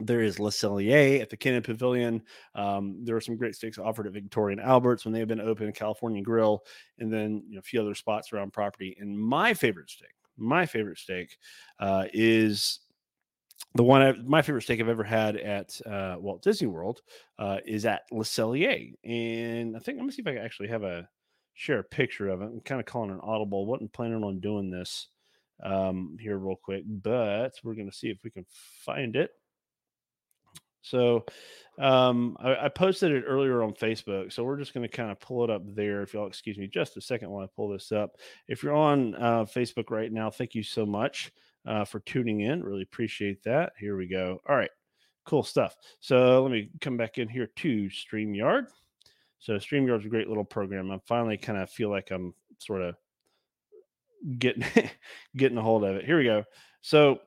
there 0.00 0.20
is 0.20 0.38
Le 0.38 0.50
Cellier 0.50 1.20
at 1.22 1.30
the 1.30 1.36
Canada 1.36 1.62
Pavilion. 1.62 2.22
Um, 2.54 2.98
there 3.02 3.16
are 3.16 3.20
some 3.20 3.36
great 3.36 3.54
steaks 3.54 3.78
offered 3.78 4.06
at 4.06 4.12
Victoria 4.12 4.58
and 4.58 4.66
Albert's 4.66 5.04
when 5.04 5.12
they 5.14 5.20
have 5.20 5.28
been 5.28 5.40
open, 5.40 5.72
California 5.72 6.22
Grill, 6.22 6.64
and 6.98 7.12
then 7.12 7.42
you 7.48 7.54
know, 7.54 7.60
a 7.60 7.62
few 7.62 7.80
other 7.80 7.94
spots 7.94 8.32
around 8.32 8.52
property. 8.52 8.96
And 9.00 9.18
my 9.18 9.54
favorite 9.54 9.88
steak, 9.88 10.10
my 10.36 10.66
favorite 10.66 10.98
steak, 10.98 11.38
uh, 11.80 12.04
is 12.12 12.80
the 13.76 13.84
one 13.84 14.02
I, 14.02 14.12
my 14.24 14.42
favorite 14.42 14.62
steak 14.62 14.80
I've 14.80 14.88
ever 14.88 15.04
had 15.04 15.36
at 15.36 15.78
uh, 15.86 16.16
Walt 16.18 16.42
Disney 16.42 16.66
World 16.66 17.00
uh, 17.38 17.58
is 17.64 17.84
at 17.86 18.02
Le 18.10 18.24
Cellier, 18.24 18.92
and 19.04 19.76
I 19.76 19.80
think 19.80 19.98
let 19.98 20.06
me 20.06 20.12
see 20.12 20.22
if 20.22 20.26
I 20.26 20.34
can 20.34 20.44
actually 20.44 20.68
have 20.68 20.82
a 20.82 21.08
share 21.54 21.78
a 21.78 21.84
picture 21.84 22.28
of 22.28 22.42
it. 22.42 22.46
I'm 22.46 22.60
kind 22.60 22.80
of 22.80 22.86
calling 22.86 23.10
an 23.10 23.20
audible. 23.22 23.66
wasn't 23.66 23.92
planning 23.92 24.22
on 24.22 24.40
doing 24.40 24.70
this 24.70 25.08
um, 25.62 26.16
here 26.20 26.36
real 26.36 26.56
quick, 26.56 26.84
but 26.86 27.54
we're 27.64 27.74
going 27.74 27.90
to 27.90 27.96
see 27.96 28.08
if 28.08 28.18
we 28.24 28.30
can 28.30 28.46
find 28.84 29.16
it. 29.16 29.30
So 30.82 31.24
um, 31.80 32.36
I, 32.38 32.66
I, 32.66 32.68
posted 32.68 33.10
it 33.10 33.24
earlier 33.26 33.62
on 33.62 33.72
Facebook. 33.72 34.32
So 34.32 34.44
we're 34.44 34.58
just 34.58 34.72
going 34.72 34.88
to 34.88 34.96
kind 34.96 35.10
of 35.10 35.18
pull 35.18 35.42
it 35.42 35.50
up 35.50 35.62
there. 35.74 36.02
If 36.02 36.14
y'all 36.14 36.28
excuse 36.28 36.58
me 36.58 36.68
just 36.68 36.96
a 36.96 37.00
second 37.00 37.30
while 37.30 37.42
I 37.42 37.48
pull 37.56 37.70
this 37.70 37.90
up. 37.90 38.12
If 38.46 38.62
you're 38.62 38.76
on 38.76 39.16
uh, 39.16 39.44
Facebook 39.44 39.90
right 39.90 40.12
now, 40.12 40.30
thank 40.30 40.54
you 40.54 40.62
so 40.62 40.86
much 40.86 41.32
uh, 41.66 41.84
for 41.84 42.00
tuning 42.00 42.40
in. 42.40 42.62
Really 42.62 42.82
appreciate 42.82 43.42
that. 43.44 43.72
Here 43.78 43.96
we 43.96 44.06
go. 44.06 44.40
All 44.48 44.56
right. 44.56 44.70
Cool 45.24 45.42
stuff. 45.42 45.76
So 46.00 46.42
let 46.42 46.52
me 46.52 46.70
come 46.80 46.96
back 46.96 47.18
in 47.18 47.28
here 47.28 47.48
to 47.56 47.88
StreamYard. 47.88 48.68
So 49.38 49.54
StreamYard's 49.54 50.06
a 50.06 50.10
great 50.10 50.28
little 50.28 50.44
program. 50.44 50.90
I 50.90 50.98
finally 51.06 51.36
kind 51.36 51.58
of 51.58 51.68
feel 51.70 51.90
like 51.90 52.10
I'm 52.10 52.32
sort 52.58 52.82
of 52.82 52.94
getting 54.38 54.64
getting 55.36 55.58
a 55.58 55.62
hold 55.62 55.84
of 55.84 55.96
it. 55.96 56.04
Here 56.04 56.18
we 56.18 56.24
go. 56.24 56.44
So 56.82 57.20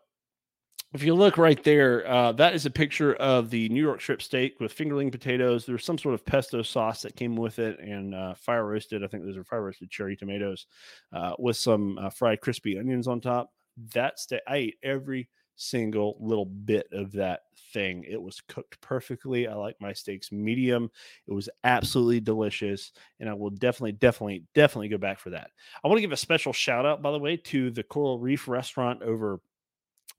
if 0.93 1.04
you 1.04 1.13
look 1.13 1.38
right 1.38 1.63
there, 1.63 2.10
uh, 2.10 2.32
that 2.34 2.56
is 2.56 2.65
a 2.65 2.71
picture 2.71 3.13
of 3.15 3.52
the 3.52 3.69
New 3.69 3.82
York 3.82 4.02
strip 4.02 4.23
steak 4.23 4.60
with 4.60 4.75
fingerling 4.75 5.12
potatoes. 5.12 5.65
There's 5.65 5.86
some 5.86 5.99
sort 5.99 6.15
of 6.15 6.25
pesto 6.25 6.63
sauce 6.63 7.04
that 7.04 7.15
came 7.15 7.36
with 7.36 7.60
it 7.60 7.80
and 7.80 8.15
uh, 8.15 8.34
fire 8.34 8.65
roasted. 8.65 9.04
I 9.04 9.08
think 9.08 9.23
those 9.23 9.38
are 9.38 9.43
fire 9.43 9.62
roasted 9.62 9.91
cherry 9.91 10.15
tomatoes 10.15 10.65
uh, 11.13 11.34
with 11.38 11.58
some 11.58 11.99
uh, 11.99 12.10
fried 12.10 12.41
crispy 12.41 12.80
onions 12.80 13.08
on 13.08 13.21
top. 13.21 13.52
That 13.94 14.20
steak, 14.20 14.42
I 14.48 14.56
ate 14.58 14.78
every 14.84 15.30
single 15.56 16.18
little 16.22 16.46
bit 16.46 16.88
of 16.94 17.12
that 17.12 17.42
thing. 17.74 18.06
It 18.08 18.22
was 18.22 18.42
cooked 18.42 18.80
perfectly. 18.82 19.48
I 19.48 19.56
like 19.56 19.76
my 19.82 19.94
steaks 19.94 20.32
medium. 20.32 20.89
It 21.28 21.34
was 21.34 21.50
absolutely 21.63 22.22
delicious. 22.22 22.94
And 23.20 23.30
I 23.30 23.34
will 23.34 23.50
definitely, 23.50 23.92
definitely, 23.94 24.46
definitely 24.56 24.88
go 24.88 24.98
back 24.98 25.20
for 25.20 25.32
that. 25.32 25.52
I 25.84 25.88
want 25.88 25.98
to 25.98 26.02
give 26.02 26.12
a 26.12 26.18
special 26.18 26.54
shout 26.54 26.86
out, 26.86 27.02
by 27.02 27.12
the 27.12 27.20
way, 27.20 27.38
to 27.38 27.72
the 27.72 27.84
Coral 27.84 28.20
Reef 28.20 28.48
restaurant 28.48 29.04
over 29.04 29.42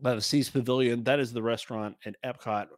by 0.01 0.14
the 0.14 0.20
Seas 0.20 0.51
Pavilion. 0.51 1.05
That 1.05 1.20
is 1.20 1.33
the 1.33 1.42
restaurant 1.42 1.96
at 2.05 2.16
Epcot 2.25 2.68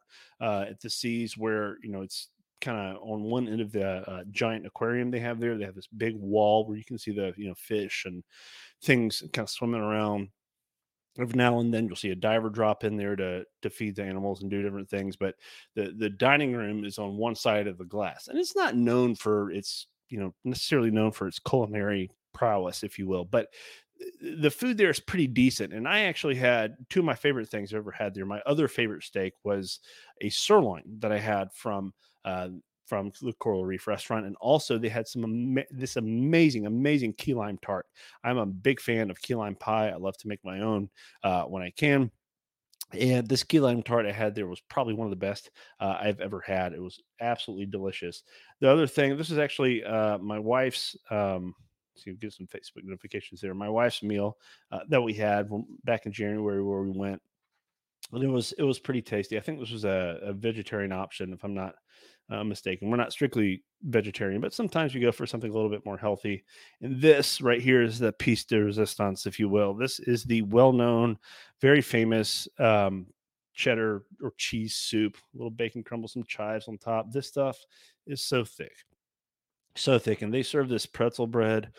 uh, 0.41 0.67
at 0.69 0.81
the 0.81 0.91
Seas, 0.91 1.37
where 1.37 1.79
you 1.83 1.91
know 1.91 2.03
it's 2.03 2.29
kind 2.61 2.79
of 2.79 3.03
on 3.03 3.23
one 3.23 3.49
end 3.49 3.61
of 3.61 3.73
the 3.73 4.09
uh, 4.09 4.25
giant 4.31 4.67
aquarium 4.67 5.11
they 5.11 5.21
have 5.21 5.41
there. 5.41 5.57
They 5.57 5.65
have 5.65 5.75
this 5.75 5.89
big 5.89 6.17
wall 6.17 6.67
where 6.67 6.77
you 6.77 6.85
can 6.85 6.99
see 6.99 7.13
the 7.13 7.33
you 7.37 7.49
know 7.49 7.55
fish 7.57 8.05
and 8.07 8.23
things 8.83 9.23
kind 9.33 9.45
of 9.45 9.51
swimming 9.51 9.81
around. 9.81 10.29
Every 11.19 11.37
now 11.37 11.59
and 11.61 11.73
then 11.73 11.87
you'll 11.87 11.97
see 11.97 12.11
a 12.11 12.17
diver 12.17 12.49
drop 12.49 12.85
in 12.85 12.97
there 12.97 13.17
to 13.17 13.45
to 13.63 13.71
feed 13.71 13.97
the 13.97 14.05
animals 14.05 14.43
and 14.43 14.51
do 14.51 14.63
different 14.63 14.89
things. 14.89 15.17
But 15.17 15.35
the 15.75 15.95
the 15.97 16.11
dining 16.11 16.55
room 16.55 16.85
is 16.85 16.99
on 16.99 17.17
one 17.17 17.35
side 17.35 17.67
of 17.67 17.79
the 17.79 17.85
glass, 17.85 18.29
and 18.29 18.39
it's 18.39 18.57
not 18.57 18.77
known 18.77 19.15
for 19.15 19.51
its 19.51 19.89
you 20.09 20.21
know 20.21 20.35
necessarily 20.45 20.91
known 20.91 21.13
for 21.13 21.27
its 21.27 21.39
culinary 21.39 22.11
prowess, 22.33 22.83
if 22.83 22.99
you 22.99 23.07
will. 23.07 23.25
But 23.25 23.49
the 24.21 24.51
food 24.51 24.77
there 24.77 24.91
is 24.91 25.01
pretty 25.01 25.27
decent. 25.27 25.73
And 25.73 25.87
I 25.87 26.01
actually 26.03 26.35
had 26.35 26.77
two 26.89 27.01
of 27.01 27.07
my 27.07 27.15
favorite 27.15 27.49
things 27.49 27.73
I've 27.73 27.79
ever 27.79 27.93
had 27.93 28.15
there. 28.15 28.27
My 28.27 28.41
other 28.47 28.69
favorite 28.69 29.05
steak 29.05 29.35
was 29.45 29.81
a 30.21 30.29
sirloin 30.31 30.83
that 31.01 31.13
I 31.13 31.19
had 31.19 31.53
from 31.53 31.93
uh, 32.25 32.49
from 32.87 33.13
the 33.23 33.33
Coral 33.35 33.65
Reef 33.65 33.87
restaurant, 33.87 34.27
and 34.27 34.37
also 34.37 34.79
they 34.79 34.89
had 34.89 35.07
some 35.09 35.57
this 35.71 35.97
amazing, 35.97 36.67
amazing 36.67 37.15
key 37.15 37.35
lime 37.35 37.59
tart. 37.63 37.87
I'm 38.25 38.39
a 38.39 38.47
big 38.47 38.81
fan 38.81 39.11
of 39.11 39.21
key 39.21 39.35
lime 39.35 39.57
pie. 39.57 39.91
I 39.91 39.97
love 39.97 40.17
to 40.19 40.29
make 40.29 40.45
my 40.45 40.61
own 40.61 40.91
uh, 41.23 41.45
when 41.45 41.63
I 41.63 41.71
can. 41.71 42.11
And 42.93 43.27
this 43.27 43.43
key 43.43 43.61
lime 43.61 43.83
tart 43.83 44.05
I 44.05 44.13
had 44.13 44.35
there 44.35 44.47
was 44.47 44.61
probably 44.69 44.95
one 44.95 45.07
of 45.07 45.11
the 45.11 45.17
best 45.17 45.51
uh, 45.81 45.97
I've 45.99 46.21
ever 46.21 46.41
had. 46.41 46.75
It 46.75 46.83
was 46.83 47.01
absolutely 47.21 47.67
delicious. 47.67 48.23
The 48.61 48.71
other 48.71 48.87
thing, 48.87 49.17
this 49.17 49.31
is 49.31 49.39
actually 49.39 49.85
uh, 49.85 50.19
my 50.19 50.39
wife's. 50.39 50.97
Um, 51.11 51.55
so 51.95 52.11
you 52.11 52.17
get 52.17 52.33
some 52.33 52.47
Facebook 52.47 52.85
notifications 52.85 53.41
there. 53.41 53.55
My 53.55 53.69
wife's 53.69 54.03
meal 54.03 54.39
uh, 54.71 54.81
that 54.89 55.03
we 55.03 55.15
had 55.15 55.49
back 55.85 56.07
in 56.07 56.13
January 56.13 56.63
where 56.63 56.83
we 56.83 56.91
went, 56.91 57.21
and 58.13 58.23
it 58.23 58.29
was 58.29 58.53
it 58.53 58.63
was 58.63 58.79
pretty 58.79 59.03
tasty. 59.03 59.37
I 59.37 59.41
think 59.41 59.61
this 59.61 59.71
was 59.71 59.85
a, 59.85 60.19
a 60.23 60.33
vegetarian 60.33 60.93
option, 60.93 61.33
if 61.33 61.45
I'm 61.45 61.55
not 61.55 61.75
uh, 62.33 62.45
mistaken. 62.45 62.91
We're 62.91 62.97
not 62.97 63.13
strictly 63.13 63.63
vegetarian, 63.83 64.41
but 64.41 64.55
sometimes 64.55 64.95
we 64.95 65.01
go 65.01 65.13
for 65.13 65.27
something 65.27 65.51
a 65.51 65.55
little 65.55 65.71
bit 65.71 65.85
more 65.85 65.99
healthy. 65.99 66.45
And 66.81 67.01
this 67.01 67.41
right 67.41 67.61
here 67.61 67.83
is 67.83 67.99
the 67.99 68.13
piece 68.13 68.45
de 68.45 68.59
resistance, 68.59 69.27
if 69.27 69.39
you 69.39 69.49
will. 69.49 69.75
This 69.75 70.01
is 70.01 70.25
the 70.25 70.43
well-known, 70.43 71.19
very 71.61 71.83
famous 71.83 72.49
um, 72.59 73.07
cheddar 73.55 74.05
or 74.23 74.33
cheese 74.37 74.75
soup. 74.75 75.17
A 75.17 75.37
little 75.37 75.51
bacon 75.51 75.83
crumble, 75.83 76.09
some 76.09 76.25
chives 76.25 76.69
on 76.69 76.79
top. 76.79 77.13
This 77.13 77.29
stuff 77.29 77.59
is 78.07 78.23
so 78.23 78.45
thick 78.45 78.73
so 79.75 79.99
thick. 79.99 80.23
And 80.23 80.33
they 80.33 80.43
serve 80.43 80.69
this 80.69 80.87
pretzel 80.87 81.27
bread. 81.27 81.71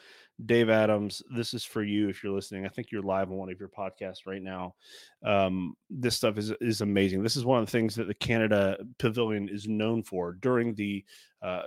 Dave 0.45 0.69
Adams, 0.69 1.21
this 1.35 1.53
is 1.53 1.63
for 1.63 1.83
you 1.83 2.09
if 2.09 2.23
you're 2.23 2.33
listening. 2.33 2.65
I 2.65 2.69
think 2.69 2.91
you're 2.91 3.01
live 3.01 3.29
on 3.29 3.37
one 3.37 3.51
of 3.51 3.59
your 3.59 3.69
podcasts 3.69 4.25
right 4.25 4.41
now. 4.41 4.75
Um, 5.23 5.75
this 5.89 6.15
stuff 6.15 6.37
is 6.37 6.51
is 6.61 6.81
amazing. 6.81 7.23
This 7.23 7.35
is 7.35 7.45
one 7.45 7.59
of 7.59 7.65
the 7.65 7.71
things 7.71 7.95
that 7.95 8.07
the 8.07 8.13
Canada 8.13 8.77
Pavilion 8.99 9.47
is 9.49 9.67
known 9.67 10.03
for 10.03 10.33
during 10.33 10.73
the 10.75 11.03
uh, 11.41 11.63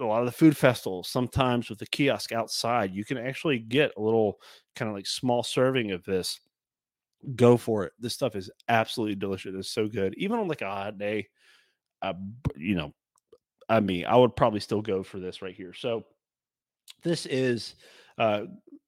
a 0.00 0.04
lot 0.04 0.20
of 0.20 0.26
the 0.26 0.32
food 0.32 0.56
festivals. 0.56 1.08
Sometimes 1.08 1.68
with 1.68 1.78
the 1.78 1.86
kiosk 1.86 2.32
outside, 2.32 2.94
you 2.94 3.04
can 3.04 3.18
actually 3.18 3.58
get 3.58 3.92
a 3.96 4.02
little 4.02 4.38
kind 4.74 4.88
of 4.88 4.94
like 4.96 5.06
small 5.06 5.42
serving 5.42 5.92
of 5.92 6.04
this. 6.04 6.40
Go 7.36 7.56
for 7.56 7.84
it. 7.84 7.92
This 7.98 8.14
stuff 8.14 8.36
is 8.36 8.50
absolutely 8.68 9.14
delicious. 9.14 9.54
It's 9.54 9.70
so 9.70 9.88
good. 9.88 10.14
Even 10.16 10.38
on 10.38 10.48
like 10.48 10.62
a 10.62 10.70
hot 10.70 10.98
day, 10.98 11.28
uh, 12.02 12.14
you 12.56 12.74
know, 12.74 12.92
I 13.68 13.80
mean, 13.80 14.04
I 14.04 14.16
would 14.16 14.36
probably 14.36 14.60
still 14.60 14.82
go 14.82 15.02
for 15.02 15.18
this 15.18 15.40
right 15.40 15.54
here. 15.54 15.72
So 15.72 16.04
this 17.02 17.24
is 17.26 17.76
uh 18.18 18.42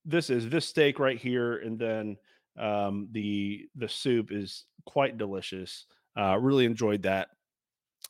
this 0.05 0.31
is 0.31 0.49
this 0.49 0.67
steak 0.67 0.99
right 0.99 1.19
here, 1.19 1.57
and 1.59 1.79
then 1.79 2.17
um 2.59 3.09
the 3.12 3.69
the 3.75 3.89
soup 3.89 4.33
is 4.33 4.65
quite 4.85 5.19
delicious. 5.19 5.87
Uh 6.17 6.39
really 6.39 6.65
enjoyed 6.65 7.03
that. 7.03 7.29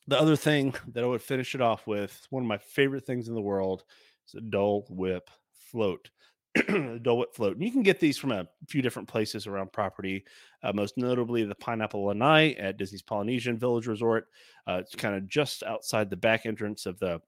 The 0.09 0.21
other 0.21 0.37
thing 0.37 0.75
that 0.93 1.05
I 1.05 1.07
would 1.07 1.23
finish 1.23 1.55
it 1.55 1.61
off 1.61 1.87
with, 1.87 2.27
one 2.31 2.43
of 2.43 2.49
my 2.49 2.59
favorite 2.59 3.07
things 3.07 3.29
in 3.29 3.35
the 3.35 3.41
world, 3.41 3.85
is 4.29 4.35
a 4.35 4.41
Dole 4.41 4.87
Whip 4.91 5.31
float. 5.71 6.11
Dole 7.03 7.19
Whip 7.19 7.35
float. 7.35 7.57
And 7.57 7.65
you 7.65 7.73
can 7.73 7.83
get 7.83 8.01
these 8.01 8.19
from 8.19 8.33
a 8.33 8.49
few 8.69 8.83
different 8.83 9.09
places 9.09 9.47
around 9.47 9.73
property, 9.73 10.25
uh, 10.63 10.73
most 10.73 10.97
notably 10.97 11.45
the 11.45 11.55
Pineapple 11.55 12.05
Lanai 12.05 12.55
at 12.55 12.77
Disney's 12.77 13.03
Polynesian 13.03 13.59
Village 13.59 13.87
Resort. 13.87 14.29
Uh, 14.67 14.81
it's 14.81 14.95
kind 14.95 15.15
of 15.15 15.29
just 15.29 15.63
outside 15.63 16.09
the 16.09 16.17
back 16.17 16.47
entrance 16.47 16.87
of 16.87 16.99
the 16.99 17.21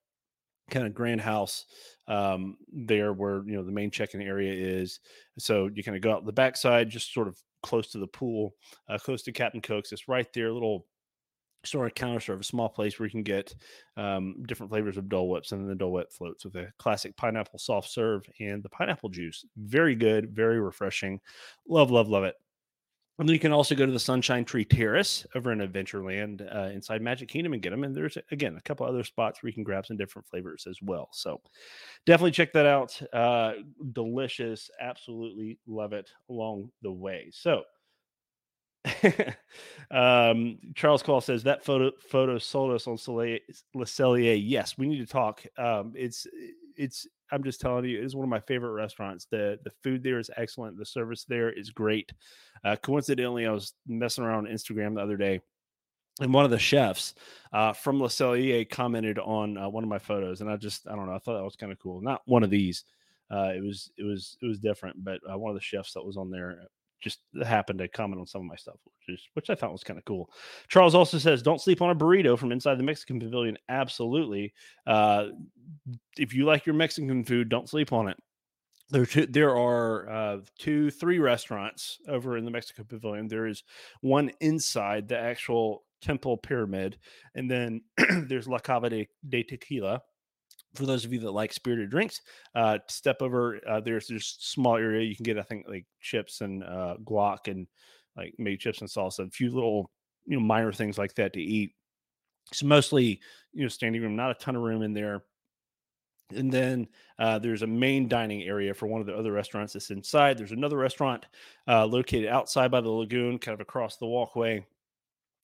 kind 0.71 0.87
of 0.87 0.95
grand 0.95 1.21
house 1.21 1.65
um, 2.07 2.57
there 2.73 3.13
where 3.13 3.43
you 3.47 3.57
know 3.57 3.65
the 3.65 3.73
main 3.73 3.91
check-in 3.91 4.23
area 4.23 4.53
is. 4.53 5.01
So 5.39 5.69
you 5.73 5.83
kind 5.83 5.97
of 5.97 6.03
go 6.03 6.13
out 6.13 6.25
the 6.25 6.33
backside 6.33 6.89
just 6.89 7.13
sort 7.13 7.29
of 7.29 7.39
close 7.63 7.89
to 7.93 7.99
the 7.99 8.07
pool 8.07 8.55
uh, 8.89 8.99
close 8.99 9.23
to 9.23 9.33
captain 9.33 9.61
cook's. 9.61 9.93
It's 9.93 10.09
right 10.09 10.27
there 10.33 10.53
little 10.53 10.87
sort 11.65 11.89
of 11.89 11.95
counter 11.95 12.21
serve 12.21 12.41
a 12.41 12.45
small 12.45 12.69
place 12.69 12.99
where 12.99 13.07
you 13.07 13.11
can 13.11 13.25
get 13.25 13.55
um, 13.97 14.43
different 14.47 14.71
flavors 14.71 14.97
of 14.97 15.09
dole 15.09 15.29
whips 15.29 15.51
and 15.51 15.61
then 15.61 15.69
the 15.69 15.75
dole 15.75 15.93
whip 15.93 16.13
floats 16.13 16.45
with 16.45 16.55
a 16.55 16.69
classic 16.79 17.17
pineapple 17.17 17.59
soft 17.59 17.91
serve 17.91 18.23
and 18.41 18.63
the 18.63 18.69
pineapple 18.69 19.09
juice. 19.09 19.45
Very 19.57 19.95
good 19.95 20.31
very 20.35 20.61
refreshing. 20.61 21.21
Love 21.69 21.91
love 21.91 22.09
love 22.09 22.25
it 22.25 22.37
and 23.19 23.29
then 23.29 23.35
you 23.35 23.41
can 23.41 23.53
also 23.53 23.75
go 23.75 23.85
to 23.85 23.91
the 23.91 23.99
Sunshine 23.99 24.45
Tree 24.45 24.65
Terrace 24.65 25.27
over 25.35 25.51
in 25.51 25.59
Adventureland 25.59 26.55
uh, 26.55 26.71
inside 26.71 27.03
Magic 27.03 27.29
Kingdom 27.29 27.53
and 27.53 27.61
get 27.61 27.71
them. 27.71 27.83
And 27.83 27.95
there's, 27.95 28.17
again, 28.31 28.57
a 28.57 28.61
couple 28.61 28.87
other 28.87 29.03
spots 29.03 29.43
where 29.43 29.49
you 29.49 29.55
can 29.55 29.65
grab 29.65 29.87
some 29.87 29.97
different 29.97 30.29
flavors 30.29 30.69
as 30.71 30.81
well. 30.81 31.09
So 31.13 31.41
definitely 32.07 32.31
check 32.31 32.53
that 32.53 32.67
out. 32.67 33.01
Uh, 33.13 33.55
delicious. 33.93 34.71
Absolutely 34.81 35.59
love 35.67 35.93
it 35.93 36.11
along 36.31 36.71
the 36.83 36.93
way. 36.93 37.31
So, 37.33 37.65
um, 39.91 40.59
Charles 40.77 41.03
Call 41.03 41.21
says 41.21 41.43
that 41.43 41.65
photo 41.65 41.91
photo 42.09 42.39
sold 42.39 42.73
us 42.73 42.87
on 42.87 42.95
Le 42.95 43.85
Cellier. 43.85 44.41
Yes, 44.41 44.79
we 44.79 44.87
need 44.87 44.99
to 44.99 45.13
talk. 45.13 45.45
Um, 45.59 45.93
it's 45.97 46.27
it's 46.77 47.09
I'm 47.31 47.45
just 47.45 47.61
telling 47.61 47.85
you, 47.85 48.03
it's 48.03 48.15
one 48.15 48.25
of 48.25 48.31
my 48.31 48.41
favorite 48.41 48.73
restaurants. 48.73 49.27
The 49.31 49.59
the 49.65 49.71
food 49.83 50.03
there 50.03 50.19
is 50.19 50.31
excellent. 50.37 50.79
The 50.79 50.87
service 50.87 51.25
there 51.25 51.51
is 51.51 51.71
great. 51.71 52.13
Uh, 52.65 52.77
coincidentally, 52.77 53.47
I 53.47 53.53
was 53.53 53.75
messing 53.87 54.25
around 54.25 54.47
on 54.47 54.53
Instagram 54.53 54.95
the 54.95 55.03
other 55.03 55.17
day, 55.17 55.41
and 56.21 56.33
one 56.33 56.45
of 56.45 56.51
the 56.51 56.59
chefs 56.59 57.15
uh, 57.53 57.73
from 57.73 58.01
Le 58.01 58.09
Cellier 58.09 58.69
commented 58.69 59.19
on 59.19 59.57
uh, 59.57 59.69
one 59.69 59.85
of 59.85 59.91
my 59.91 59.99
photos, 59.99 60.41
and 60.41 60.51
I 60.51 60.57
just 60.57 60.89
I 60.89 60.97
don't 60.97 61.07
know, 61.07 61.15
I 61.15 61.19
thought 61.19 61.37
that 61.37 61.45
was 61.45 61.57
kind 61.57 61.73
of 61.73 61.79
cool. 61.79 62.01
Not 62.01 62.23
one 62.27 62.43
of 62.43 62.51
these. 62.51 62.85
Uh, 63.31 63.53
it 63.55 63.63
was 63.63 63.91
it 63.99 64.05
was 64.05 64.37
it 64.43 64.47
was 64.47 64.59
different, 64.59 65.05
but 65.05 65.21
uh, 65.31 65.37
one 65.39 65.51
of 65.51 65.57
the 65.57 65.61
chefs 65.61 65.93
that 65.93 66.05
was 66.05 66.17
on 66.17 66.31
there 66.31 66.63
just 67.01 67.21
happened 67.45 67.79
to 67.79 67.89
comment 67.89 68.21
on 68.21 68.27
some 68.27 68.41
of 68.41 68.47
my 68.47 68.57
stuff, 68.57 68.77
which 68.85 69.17
is 69.17 69.23
which 69.35 69.51
I 69.51 69.55
thought 69.55 69.73
was 69.73 69.85
kind 69.85 69.99
of 69.99 70.05
cool. 70.05 70.31
Charles 70.69 70.95
also 70.95 71.19
says, 71.19 71.43
"Don't 71.43 71.61
sleep 71.61 71.83
on 71.83 71.91
a 71.91 71.95
burrito 71.95 72.39
from 72.39 72.53
inside 72.53 72.79
the 72.79 72.85
Mexican 72.85 73.21
Pavilion." 73.21 73.59
Absolutely. 73.69 74.53
Uh, 74.87 75.27
if 76.17 76.35
you 76.35 76.45
like 76.45 76.67
your 76.67 76.75
Mexican 76.75 77.25
food, 77.25 77.49
don't 77.49 77.69
sleep 77.69 77.93
on 77.93 78.09
it. 78.09 78.17
There, 78.91 79.07
two, 79.07 79.27
there 79.27 79.57
are 79.57 80.09
uh, 80.09 80.39
two, 80.59 80.91
three 80.91 81.19
restaurants 81.19 81.99
over 82.09 82.39
in 82.39 82.45
the 82.45 82.51
Mexican 82.51 82.87
Pavilion. 82.87 83.29
There 83.29 83.47
is 83.47 83.63
one 84.01 84.31
inside 84.41 85.09
the 85.09 85.19
actual 85.19 85.85
temple 86.01 86.39
pyramid, 86.39 86.99
and 87.35 87.51
then 87.51 87.83
there's 88.29 88.49
La 88.49 88.59
Cava 88.59 88.89
de, 88.89 89.09
de 89.29 89.43
Tequila, 89.43 90.03
for 90.75 90.87
those 90.87 91.05
of 91.05 91.13
you 91.13 91.21
that 91.21 91.31
like 91.31 91.53
spirited 91.53 91.91
drinks, 91.91 92.21
uh, 92.55 92.79
step 92.89 93.23
over. 93.23 93.61
Uh, 93.69 93.81
there's 93.81 94.07
this 94.07 94.37
small 94.41 94.77
area 94.77 95.05
you 95.05 95.17
can 95.17 95.25
get. 95.25 95.39
I 95.39 95.43
think 95.43 95.67
like 95.69 95.87
chips 96.01 96.41
and 96.41 96.63
uh, 96.65 96.97
guac 97.05 97.49
and 97.49 97.67
like 98.17 98.35
maybe 98.39 98.57
chips 98.57 98.81
and 98.81 98.91
salsa, 98.91 99.27
a 99.27 99.31
few 99.31 99.51
little 99.53 99.91
you 100.27 100.37
know 100.37 100.43
minor 100.43 100.73
things 100.73 100.99
like 100.99 101.15
that 101.15 101.33
to 101.35 101.41
eat. 101.41 101.73
So 102.53 102.67
mostly 102.67 103.21
you 103.53 103.63
know 103.63 103.69
standing 103.69 104.03
room, 104.03 104.17
not 104.17 104.31
a 104.31 104.35
ton 104.35 104.57
of 104.57 104.63
room 104.63 104.83
in 104.83 104.93
there. 104.93 105.23
And 106.37 106.53
then 106.53 106.89
uh, 107.19 107.39
there's 107.39 107.63
a 107.63 107.67
main 107.67 108.07
dining 108.07 108.43
area 108.43 108.75
for 108.75 108.87
one 108.87 109.01
of 109.01 109.07
the 109.07 109.17
other 109.17 109.33
restaurants 109.33 109.73
that's 109.73 109.91
inside. 109.91 110.37
There's 110.37 110.53
another 110.53 110.77
restaurant 110.77 111.25
uh, 111.67 111.87
located 111.87 112.29
outside 112.29 112.71
by 112.71 112.83
the 112.83 112.91
lagoon, 112.91 113.39
kind 113.39 113.55
of 113.55 113.61
across 113.61 113.97
the 113.97 114.07
walkway 114.07 114.67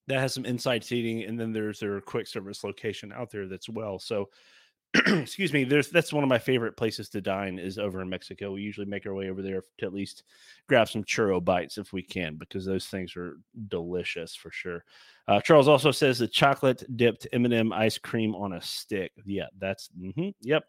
that 0.07 0.21
has 0.21 0.35
some 0.35 0.45
inside 0.45 0.85
seating. 0.85 1.25
And 1.25 1.41
then 1.41 1.53
there's 1.53 1.81
their 1.81 2.01
quick 2.03 2.27
service 2.27 2.65
location 2.65 3.13
out 3.13 3.31
there 3.31 3.47
that's 3.47 3.69
well. 3.69 3.99
So 3.99 4.29
excuse 5.07 5.53
me 5.53 5.65
there's 5.65 5.89
that's 5.89 6.13
one 6.13 6.23
of 6.23 6.29
my 6.29 6.39
favorite 6.39 6.77
places 6.77 7.09
to 7.09 7.21
dine 7.21 7.59
is 7.59 7.79
over 7.79 8.01
in 8.01 8.09
mexico. 8.09 8.53
We 8.53 8.63
usually 8.63 8.87
make 8.87 9.07
our 9.07 9.15
way 9.15 9.29
over 9.29 9.43
there 9.43 9.63
to 9.79 9.87
at 9.87 9.93
least 9.93 10.23
grab 10.69 10.89
some 10.89 11.03
churro 11.03 11.45
bites 11.45 11.79
if 11.79 11.93
we 11.93 12.03
can 12.03 12.37
because 12.37 12.65
those 12.65 12.87
things 12.87 13.17
are 13.17 13.39
delicious 13.69 14.35
for 14.37 14.51
sure. 14.51 14.85
Uh, 15.27 15.41
charles 15.41 15.69
also 15.69 15.91
says 15.91 16.19
the 16.19 16.29
chocolate 16.29 16.85
dipped 16.97 17.27
m&m 17.33 17.73
ice 17.73 17.99
cream 17.99 18.35
on 18.35 18.53
a 18.53 18.61
stick. 18.61 19.13
Yeah 19.25 19.47
that's 19.59 19.89
mm-hmm, 20.01 20.31
yep. 20.41 20.65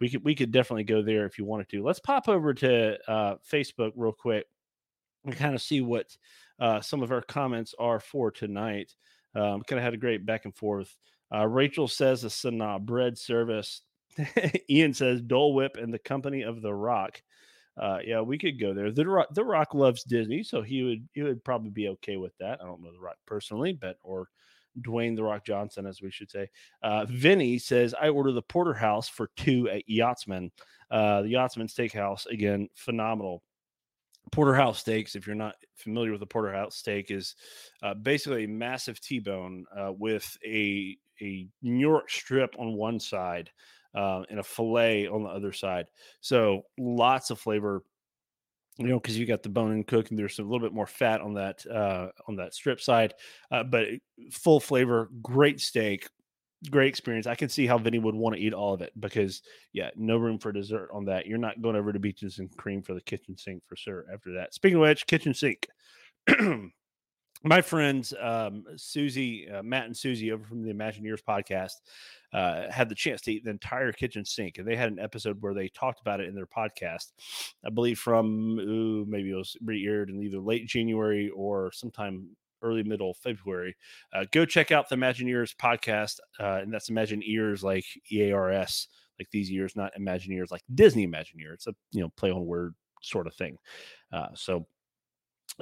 We 0.00 0.10
could 0.10 0.24
we 0.24 0.34
could 0.34 0.50
definitely 0.50 0.84
go 0.84 1.00
there 1.00 1.24
if 1.26 1.38
you 1.38 1.44
wanted 1.44 1.68
to. 1.70 1.82
Let's 1.82 2.00
pop 2.00 2.28
over 2.28 2.52
to 2.54 2.98
uh, 3.10 3.36
facebook 3.50 3.92
real 3.96 4.12
quick 4.12 4.46
and 5.24 5.36
kind 5.36 5.54
of 5.54 5.62
see 5.62 5.80
what 5.80 6.16
uh, 6.58 6.80
some 6.80 7.02
of 7.02 7.12
our 7.12 7.22
comments 7.22 7.74
are 7.78 8.00
for 8.00 8.30
tonight. 8.30 8.94
Um, 9.34 9.62
kind 9.62 9.78
of 9.78 9.84
had 9.84 9.94
a 9.94 9.98
great 9.98 10.26
back 10.26 10.44
and 10.44 10.54
forth 10.54 10.94
uh, 11.34 11.46
Rachel 11.46 11.88
says 11.88 12.24
a 12.24 12.28
Sanaa 12.28 12.80
bread 12.80 13.16
service. 13.18 13.82
Ian 14.70 14.92
says 14.92 15.22
Dole 15.22 15.54
Whip 15.54 15.76
and 15.80 15.92
the 15.92 15.98
Company 15.98 16.42
of 16.42 16.62
the 16.62 16.74
Rock. 16.74 17.22
Uh, 17.80 17.98
yeah, 18.04 18.20
we 18.20 18.36
could 18.36 18.60
go 18.60 18.74
there. 18.74 18.90
The 18.90 19.08
Rock, 19.08 19.28
the 19.32 19.44
Rock 19.44 19.74
loves 19.74 20.04
Disney, 20.04 20.42
so 20.42 20.60
he 20.60 20.82
would 20.82 21.08
he 21.14 21.22
would 21.22 21.42
probably 21.42 21.70
be 21.70 21.88
okay 21.88 22.18
with 22.18 22.36
that. 22.38 22.60
I 22.60 22.66
don't 22.66 22.82
know 22.82 22.92
the 22.92 23.00
Rock 23.00 23.16
personally, 23.26 23.72
but 23.72 23.96
or 24.02 24.28
Dwayne 24.80 25.16
the 25.16 25.22
Rock 25.22 25.46
Johnson, 25.46 25.86
as 25.86 26.02
we 26.02 26.10
should 26.10 26.30
say. 26.30 26.50
Uh, 26.82 27.06
Vinny 27.08 27.58
says 27.58 27.94
I 27.98 28.10
order 28.10 28.32
the 28.32 28.42
porterhouse 28.42 29.08
for 29.08 29.30
two 29.36 29.70
at 29.70 29.88
Yachtsman. 29.88 30.50
Uh, 30.90 31.22
the 31.22 31.30
Yachtsman 31.30 31.68
Steakhouse 31.68 32.26
again, 32.26 32.68
phenomenal 32.74 33.42
porterhouse 34.30 34.78
steaks 34.78 35.16
if 35.16 35.26
you're 35.26 35.34
not 35.34 35.56
familiar 35.74 36.12
with 36.12 36.20
the 36.20 36.26
porterhouse 36.26 36.76
steak 36.76 37.10
is 37.10 37.34
uh, 37.82 37.92
basically 37.92 38.44
a 38.44 38.48
massive 38.48 39.00
t-bone 39.00 39.64
uh, 39.76 39.92
with 39.92 40.38
a 40.44 40.96
a 41.20 41.48
new 41.62 41.78
york 41.78 42.10
strip 42.10 42.54
on 42.58 42.74
one 42.74 42.98
side 42.98 43.50
uh, 43.94 44.22
and 44.30 44.40
a 44.40 44.42
fillet 44.42 45.06
on 45.06 45.22
the 45.22 45.28
other 45.28 45.52
side 45.52 45.86
so 46.20 46.62
lots 46.78 47.30
of 47.30 47.38
flavor 47.38 47.82
you 48.78 48.86
know 48.86 48.98
because 48.98 49.18
you 49.18 49.26
got 49.26 49.42
the 49.42 49.48
bone 49.48 49.72
and 49.72 49.86
cook 49.86 50.08
and 50.10 50.18
there's 50.18 50.38
a 50.38 50.42
little 50.42 50.60
bit 50.60 50.72
more 50.72 50.86
fat 50.86 51.20
on 51.20 51.34
that 51.34 51.64
uh, 51.66 52.08
on 52.26 52.36
that 52.36 52.54
strip 52.54 52.80
side 52.80 53.14
uh, 53.50 53.62
but 53.62 53.86
full 54.30 54.60
flavor 54.60 55.10
great 55.20 55.60
steak 55.60 56.08
great 56.70 56.88
experience. 56.88 57.26
I 57.26 57.34
can 57.34 57.48
see 57.48 57.66
how 57.66 57.78
Vinny 57.78 57.98
would 57.98 58.14
want 58.14 58.36
to 58.36 58.42
eat 58.42 58.54
all 58.54 58.74
of 58.74 58.82
it 58.82 58.92
because, 59.00 59.42
yeah, 59.72 59.90
no 59.96 60.16
room 60.16 60.38
for 60.38 60.52
dessert 60.52 60.90
on 60.92 61.04
that. 61.06 61.26
You're 61.26 61.38
not 61.38 61.60
going 61.60 61.76
over 61.76 61.92
to 61.92 61.98
Beaches 61.98 62.38
and 62.38 62.54
Cream 62.56 62.82
for 62.82 62.94
the 62.94 63.00
kitchen 63.00 63.36
sink 63.36 63.62
for 63.66 63.76
sure. 63.76 64.04
After 64.12 64.32
that, 64.34 64.54
speaking 64.54 64.76
of 64.76 64.82
which, 64.82 65.06
kitchen 65.06 65.34
sink. 65.34 65.66
My 67.44 67.60
friends, 67.60 68.14
um, 68.20 68.64
Susie, 68.76 69.48
uh, 69.50 69.64
Matt, 69.64 69.86
and 69.86 69.96
Susie 69.96 70.30
over 70.30 70.44
from 70.44 70.62
the 70.62 70.72
Imagineers 70.72 71.22
podcast 71.26 71.72
uh, 72.32 72.70
had 72.70 72.88
the 72.88 72.94
chance 72.94 73.20
to 73.22 73.32
eat 73.32 73.44
the 73.44 73.50
entire 73.50 73.90
kitchen 73.90 74.24
sink, 74.24 74.58
and 74.58 74.66
they 74.66 74.76
had 74.76 74.92
an 74.92 75.00
episode 75.00 75.38
where 75.40 75.52
they 75.52 75.68
talked 75.68 76.00
about 76.00 76.20
it 76.20 76.28
in 76.28 76.36
their 76.36 76.46
podcast. 76.46 77.12
I 77.66 77.70
believe 77.70 77.98
from 77.98 78.58
ooh, 78.60 79.04
maybe 79.06 79.30
it 79.32 79.34
was 79.34 79.56
re-aired 79.64 80.08
in 80.10 80.22
either 80.22 80.38
late 80.38 80.68
January 80.68 81.30
or 81.30 81.72
sometime 81.72 82.28
early 82.62 82.84
middle 82.84 83.14
February. 83.14 83.76
Uh, 84.14 84.24
go 84.30 84.44
check 84.44 84.70
out 84.70 84.88
the 84.88 84.96
Imagineers 84.96 85.56
podcast, 85.56 86.20
uh, 86.38 86.60
and 86.62 86.72
that's 86.72 86.90
Imagine 86.90 87.22
Ears 87.24 87.64
like 87.64 87.84
E 88.12 88.22
A 88.22 88.32
R 88.32 88.52
S, 88.52 88.86
like 89.18 89.28
these 89.32 89.50
years, 89.50 89.74
not 89.74 89.92
Imagineers 89.98 90.52
like 90.52 90.62
Disney 90.72 91.08
Imagineer. 91.08 91.54
It's 91.54 91.66
a 91.66 91.74
you 91.90 92.02
know 92.02 92.12
play 92.16 92.30
on 92.30 92.46
word 92.46 92.74
sort 93.02 93.26
of 93.26 93.34
thing. 93.34 93.58
Uh, 94.12 94.28
so 94.34 94.66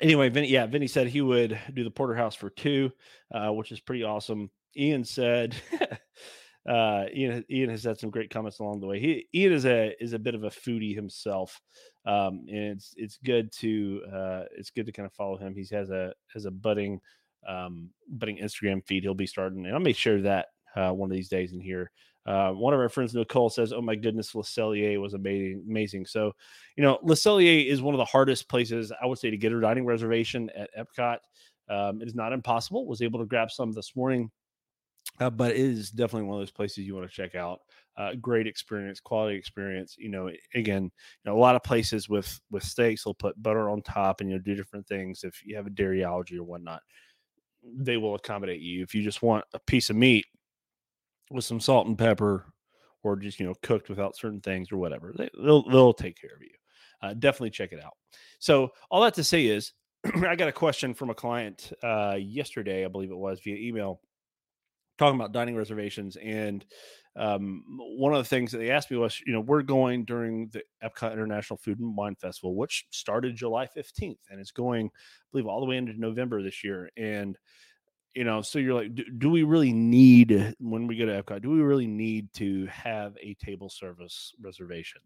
anyway, 0.01 0.29
Vinny, 0.29 0.49
yeah, 0.49 0.67
Vinny 0.67 0.87
said 0.87 1.07
he 1.07 1.21
would 1.21 1.59
do 1.75 1.85
the 1.85 1.91
porterhouse 1.91 2.35
for 2.35 2.51
two, 2.51 2.91
uh, 3.33 3.51
which 3.51 3.73
is 3.73 3.81
pretty 3.81 4.05
awesome. 4.05 4.51
Ian 4.77 5.05
said. 5.05 5.57
uh, 6.69 7.07
Ian 7.15 7.45
Ian 7.51 7.71
has 7.71 7.85
had 7.85 7.99
some 7.99 8.11
great 8.11 8.31
comments 8.31 8.59
along 8.59 8.81
the 8.81 8.87
way. 8.87 9.01
He 9.01 9.27
Ian 9.35 9.53
is 9.53 9.65
a 9.65 9.95
is 10.01 10.13
a 10.13 10.19
bit 10.19 10.35
of 10.35 10.45
a 10.45 10.51
foodie 10.51 10.95
himself, 10.95 11.61
um, 12.05 12.45
and 12.49 12.73
it's 12.73 12.93
it's 12.97 13.19
good 13.25 13.51
to 13.59 14.03
uh, 14.13 14.43
it's 14.57 14.71
good 14.71 14.87
to 14.87 14.93
kind 14.93 15.07
of 15.07 15.13
follow 15.15 15.37
him. 15.39 15.55
He 15.55 15.67
has 15.75 15.91
a 15.91 16.13
has 16.33 16.45
a 16.45 16.51
budding 16.51 17.01
um, 17.49 17.91
budding 18.09 18.39
Instagram 18.39 18.87
feed. 18.87 19.03
He'll 19.03 19.15
be 19.15 19.27
starting, 19.27 19.65
and 19.65 19.75
I'll 19.75 19.81
make 19.81 19.97
sure 19.97 20.21
that 20.23 20.47
uh, 20.77 20.93
one 20.93 21.11
of 21.11 21.15
these 21.15 21.29
days 21.29 21.53
in 21.53 21.61
here. 21.61 21.91
Uh, 22.27 22.51
one 22.51 22.75
of 22.75 22.81
our 22.81 22.89
friends, 22.89 23.15
Nicole, 23.15 23.51
says, 23.51 23.73
"Oh 23.73 23.81
my 23.81 23.97
goodness, 23.97 24.35
Le 24.35 24.43
Cellier 24.43 25.01
was 25.01 25.15
amazing." 25.15 25.65
Amazing. 25.69 26.07
So, 26.07 26.33
you 26.77 26.83
know, 26.83 26.99
Le 27.03 27.15
Cellier 27.15 27.67
is 27.67 27.83
one 27.83 27.95
of 27.95 27.99
the 27.99 28.05
hardest 28.05 28.49
places 28.49 28.93
I 29.03 29.07
would 29.07 29.19
say 29.19 29.31
to 29.31 29.37
get 29.37 29.53
a 29.53 29.61
dining 29.61 29.87
reservation 29.87 30.51
at 30.57 30.71
Epcot. 30.79 31.19
Um, 31.69 32.03
it 32.03 32.09
is 32.09 32.15
not 32.15 32.33
impossible. 32.33 32.87
Was 32.87 33.03
able 33.03 33.21
to 33.21 33.27
grab 33.27 33.51
some 33.51 33.73
this 33.73 33.97
morning 33.97 34.31
uh, 35.21 35.31
but 35.31 35.53
it 35.53 35.59
is 35.59 35.91
definitely 35.91 36.27
one 36.29 36.37
of 36.37 36.41
those 36.41 36.51
places 36.51 36.79
you 36.79 36.95
want 36.95 37.09
to 37.09 37.15
check 37.15 37.35
out. 37.35 37.61
Uh, 37.97 38.15
great 38.21 38.47
experience, 38.47 39.01
quality 39.01 39.37
experience. 39.37 39.97
You 39.99 40.09
know, 40.09 40.31
again, 40.55 40.85
you 40.85 40.91
know, 41.27 41.37
a 41.37 41.39
lot 41.39 41.57
of 41.57 41.63
places 41.63 42.09
with 42.09 42.41
with 42.51 42.63
steaks 42.63 43.05
will 43.05 43.15
put 43.15 43.41
butter 43.43 43.69
on 43.69 43.83
top 43.83 44.21
and 44.21 44.31
you'll 44.31 44.39
do 44.39 44.55
different 44.55 44.87
things. 44.87 45.23
If 45.23 45.43
you 45.45 45.57
have 45.57 45.67
a 45.67 45.71
dairy 45.71 46.03
allergy 46.05 46.39
or 46.39 46.45
whatnot, 46.45 46.81
they 47.63 47.99
will 47.99 48.15
accommodate 48.15 48.61
you. 48.61 48.83
If 48.83 48.95
you 48.95 49.03
just 49.03 49.21
want 49.21 49.45
a 49.53 49.59
piece 49.59 49.91
of 49.91 49.97
meat 49.97 50.25
with 51.31 51.45
some 51.45 51.61
salt 51.61 51.87
and 51.87 51.97
pepper, 51.97 52.47
or 53.03 53.17
just 53.17 53.41
you 53.41 53.47
know 53.47 53.55
cooked 53.63 53.89
without 53.89 54.17
certain 54.17 54.41
things 54.41 54.71
or 54.73 54.77
whatever, 54.77 55.15
they, 55.17 55.31
will 55.39 55.63
they'll 55.71 55.95
take 55.95 56.21
care 56.21 56.35
of 56.35 56.43
you. 56.43 56.51
uh, 57.03 57.15
definitely 57.15 57.51
check 57.51 57.73
it 57.73 57.83
out. 57.83 57.95
So 58.39 58.71
all 58.91 59.03
that 59.03 59.15
to 59.15 59.25
say 59.25 59.47
is, 59.47 59.73
I 60.27 60.37
got 60.37 60.49
a 60.49 60.53
question 60.53 60.95
from 60.95 61.11
a 61.11 61.15
client 61.15 61.73
uh, 61.83 62.17
yesterday, 62.19 62.85
I 62.85 62.89
believe 62.89 63.11
it 63.11 63.17
was 63.17 63.41
via 63.43 63.57
email, 63.57 64.01
talking 64.99 65.19
about 65.19 65.33
dining 65.33 65.57
reservations. 65.57 66.17
And 66.17 66.65
um, 67.17 67.65
one 67.67 68.13
of 68.13 68.19
the 68.19 68.29
things 68.29 68.53
that 68.53 68.59
they 68.59 68.71
asked 68.71 68.91
me 68.91 68.97
was, 68.97 69.21
you 69.27 69.33
know, 69.33 69.41
we're 69.41 69.63
going 69.63 70.05
during 70.05 70.49
the 70.53 70.63
Epcot 70.83 71.13
International 71.13 71.57
Food 71.57 71.81
and 71.81 71.97
Wine 71.97 72.15
Festival, 72.15 72.55
which 72.55 72.87
started 72.91 73.35
July 73.35 73.67
15th 73.67 74.19
and 74.31 74.41
it's 74.41 74.53
going, 74.53 74.87
I 74.87 75.27
believe, 75.33 75.47
all 75.47 75.61
the 75.61 75.67
way 75.67 75.77
into 75.77 75.99
November 75.99 76.43
this 76.43 76.63
year. 76.63 76.89
And 76.97 77.37
you 78.15 78.25
know, 78.25 78.43
so 78.43 78.59
you're 78.59 78.75
like, 78.75 78.95
do, 78.95 79.05
do, 79.05 79.31
we 79.31 79.45
really 79.45 79.73
need 79.73 80.55
when 80.59 80.87
we 80.87 80.97
go 80.97 81.07
to 81.07 81.23
Epcot? 81.23 81.43
Do 81.43 81.51
we 81.51 81.61
really 81.61 81.87
need 81.87 82.33
to 82.35 82.67
have 82.67 83.17
a 83.21 83.35
table 83.35 83.69
service 83.69 84.35
reservation? 84.41 85.01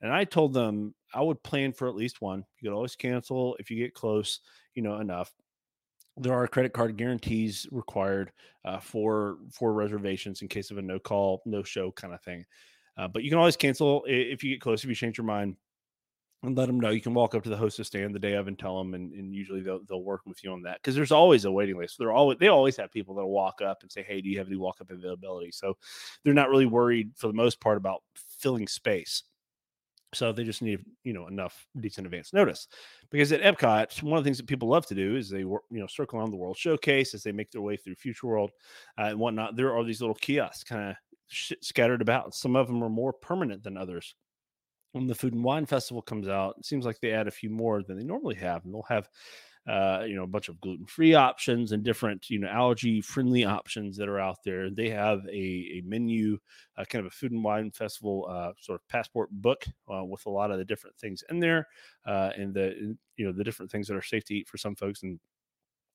And 0.00 0.12
I 0.12 0.24
told 0.24 0.52
them 0.52 0.94
I 1.12 1.20
would 1.20 1.42
plan 1.42 1.72
for 1.72 1.88
at 1.88 1.96
least 1.96 2.20
one. 2.20 2.44
You 2.60 2.68
could 2.68 2.76
always 2.76 2.94
cancel 2.94 3.56
if 3.58 3.70
you 3.70 3.76
get 3.76 3.94
close, 3.94 4.40
you 4.74 4.82
know, 4.82 4.98
enough. 4.98 5.32
There 6.16 6.32
are 6.32 6.46
credit 6.46 6.72
card 6.72 6.96
guarantees 6.96 7.66
required 7.72 8.30
uh, 8.64 8.78
for 8.78 9.38
for 9.50 9.72
reservations 9.72 10.42
in 10.42 10.48
case 10.48 10.70
of 10.70 10.78
a 10.78 10.82
no 10.82 11.00
call, 11.00 11.42
no 11.44 11.64
show 11.64 11.90
kind 11.90 12.14
of 12.14 12.22
thing. 12.22 12.44
Uh, 12.96 13.08
but 13.08 13.24
you 13.24 13.30
can 13.30 13.38
always 13.38 13.56
cancel 13.56 14.04
if 14.06 14.44
you 14.44 14.52
get 14.52 14.60
close. 14.60 14.84
If 14.84 14.88
you 14.88 14.94
change 14.94 15.18
your 15.18 15.24
mind, 15.24 15.56
and 16.46 16.56
let 16.56 16.66
them 16.66 16.80
know. 16.80 16.90
You 16.90 17.00
can 17.00 17.14
walk 17.14 17.34
up 17.34 17.42
to 17.44 17.50
the 17.50 17.56
hostess 17.56 17.86
stand 17.88 18.14
the 18.14 18.18
day 18.18 18.34
of 18.34 18.48
and 18.48 18.58
tell 18.58 18.78
them, 18.78 18.94
and, 18.94 19.12
and 19.12 19.34
usually 19.34 19.60
they'll 19.60 19.82
they'll 19.88 20.02
work 20.02 20.22
with 20.26 20.42
you 20.44 20.52
on 20.52 20.62
that 20.62 20.78
because 20.82 20.94
there's 20.94 21.12
always 21.12 21.44
a 21.44 21.50
waiting 21.52 21.76
list. 21.76 21.98
They're 21.98 22.12
always 22.12 22.38
they 22.38 22.48
always 22.48 22.76
have 22.76 22.90
people 22.90 23.14
that'll 23.14 23.30
walk 23.30 23.60
up 23.62 23.82
and 23.82 23.90
say, 23.90 24.02
"Hey, 24.02 24.20
do 24.20 24.28
you 24.28 24.38
have 24.38 24.46
any 24.46 24.56
walk 24.56 24.80
up 24.80 24.90
availability?" 24.90 25.50
So 25.50 25.76
they're 26.22 26.34
not 26.34 26.50
really 26.50 26.66
worried 26.66 27.12
for 27.16 27.26
the 27.26 27.32
most 27.32 27.60
part 27.60 27.76
about 27.76 28.02
filling 28.38 28.68
space. 28.68 29.22
So 30.12 30.32
they 30.32 30.44
just 30.44 30.62
need 30.62 30.84
you 31.02 31.12
know 31.12 31.26
enough 31.26 31.66
decent 31.80 32.06
advance 32.06 32.32
notice 32.32 32.68
because 33.10 33.32
at 33.32 33.42
Epcot, 33.42 34.02
one 34.02 34.18
of 34.18 34.24
the 34.24 34.28
things 34.28 34.38
that 34.38 34.46
people 34.46 34.68
love 34.68 34.86
to 34.86 34.94
do 34.94 35.16
is 35.16 35.28
they 35.28 35.40
you 35.40 35.60
know 35.70 35.86
circle 35.86 36.18
around 36.18 36.30
the 36.30 36.36
World 36.36 36.56
Showcase 36.56 37.14
as 37.14 37.22
they 37.22 37.32
make 37.32 37.50
their 37.50 37.62
way 37.62 37.76
through 37.76 37.96
Future 37.96 38.26
World 38.26 38.50
uh, 38.98 39.04
and 39.04 39.18
whatnot. 39.18 39.56
There 39.56 39.76
are 39.76 39.84
these 39.84 40.00
little 40.00 40.14
kiosks 40.14 40.64
kind 40.64 40.90
of 40.90 40.96
scattered 41.28 42.02
about. 42.02 42.34
Some 42.34 42.54
of 42.54 42.66
them 42.66 42.82
are 42.82 42.90
more 42.90 43.12
permanent 43.12 43.62
than 43.62 43.76
others 43.76 44.14
when 44.94 45.06
the 45.06 45.14
food 45.14 45.34
and 45.34 45.42
wine 45.42 45.66
festival 45.66 46.02
comes 46.02 46.28
out, 46.28 46.54
it 46.58 46.64
seems 46.64 46.86
like 46.86 47.00
they 47.00 47.12
add 47.12 47.28
a 47.28 47.32
few 47.32 47.50
more 47.50 47.82
than 47.82 47.98
they 47.98 48.04
normally 48.04 48.36
have, 48.36 48.64
and 48.64 48.72
they'll 48.72 48.82
have 48.88 49.08
uh, 49.66 50.04
you 50.06 50.14
know 50.14 50.24
a 50.24 50.28
bunch 50.28 50.48
of 50.48 50.60
gluten 50.60 50.86
free 50.86 51.14
options 51.14 51.72
and 51.72 51.82
different 51.82 52.28
you 52.28 52.38
know 52.38 52.48
allergy 52.48 53.00
friendly 53.00 53.44
options 53.44 53.96
that 53.96 54.08
are 54.08 54.20
out 54.20 54.38
there. 54.44 54.70
They 54.70 54.90
have 54.90 55.24
a, 55.26 55.32
a 55.78 55.82
menu, 55.84 56.38
uh, 56.76 56.84
kind 56.84 57.04
of 57.04 57.12
a 57.12 57.14
food 57.14 57.32
and 57.32 57.42
wine 57.42 57.70
festival 57.70 58.26
uh, 58.30 58.52
sort 58.60 58.80
of 58.80 58.88
passport 58.88 59.30
book 59.30 59.64
uh, 59.92 60.04
with 60.04 60.26
a 60.26 60.30
lot 60.30 60.50
of 60.50 60.58
the 60.58 60.64
different 60.64 60.96
things 60.98 61.24
in 61.28 61.40
there, 61.40 61.66
uh, 62.06 62.30
and 62.36 62.54
the 62.54 62.96
you 63.16 63.26
know 63.26 63.32
the 63.32 63.44
different 63.44 63.70
things 63.72 63.88
that 63.88 63.96
are 63.96 64.02
safe 64.02 64.24
to 64.24 64.34
eat 64.34 64.48
for 64.48 64.58
some 64.58 64.76
folks 64.76 65.02
and 65.02 65.18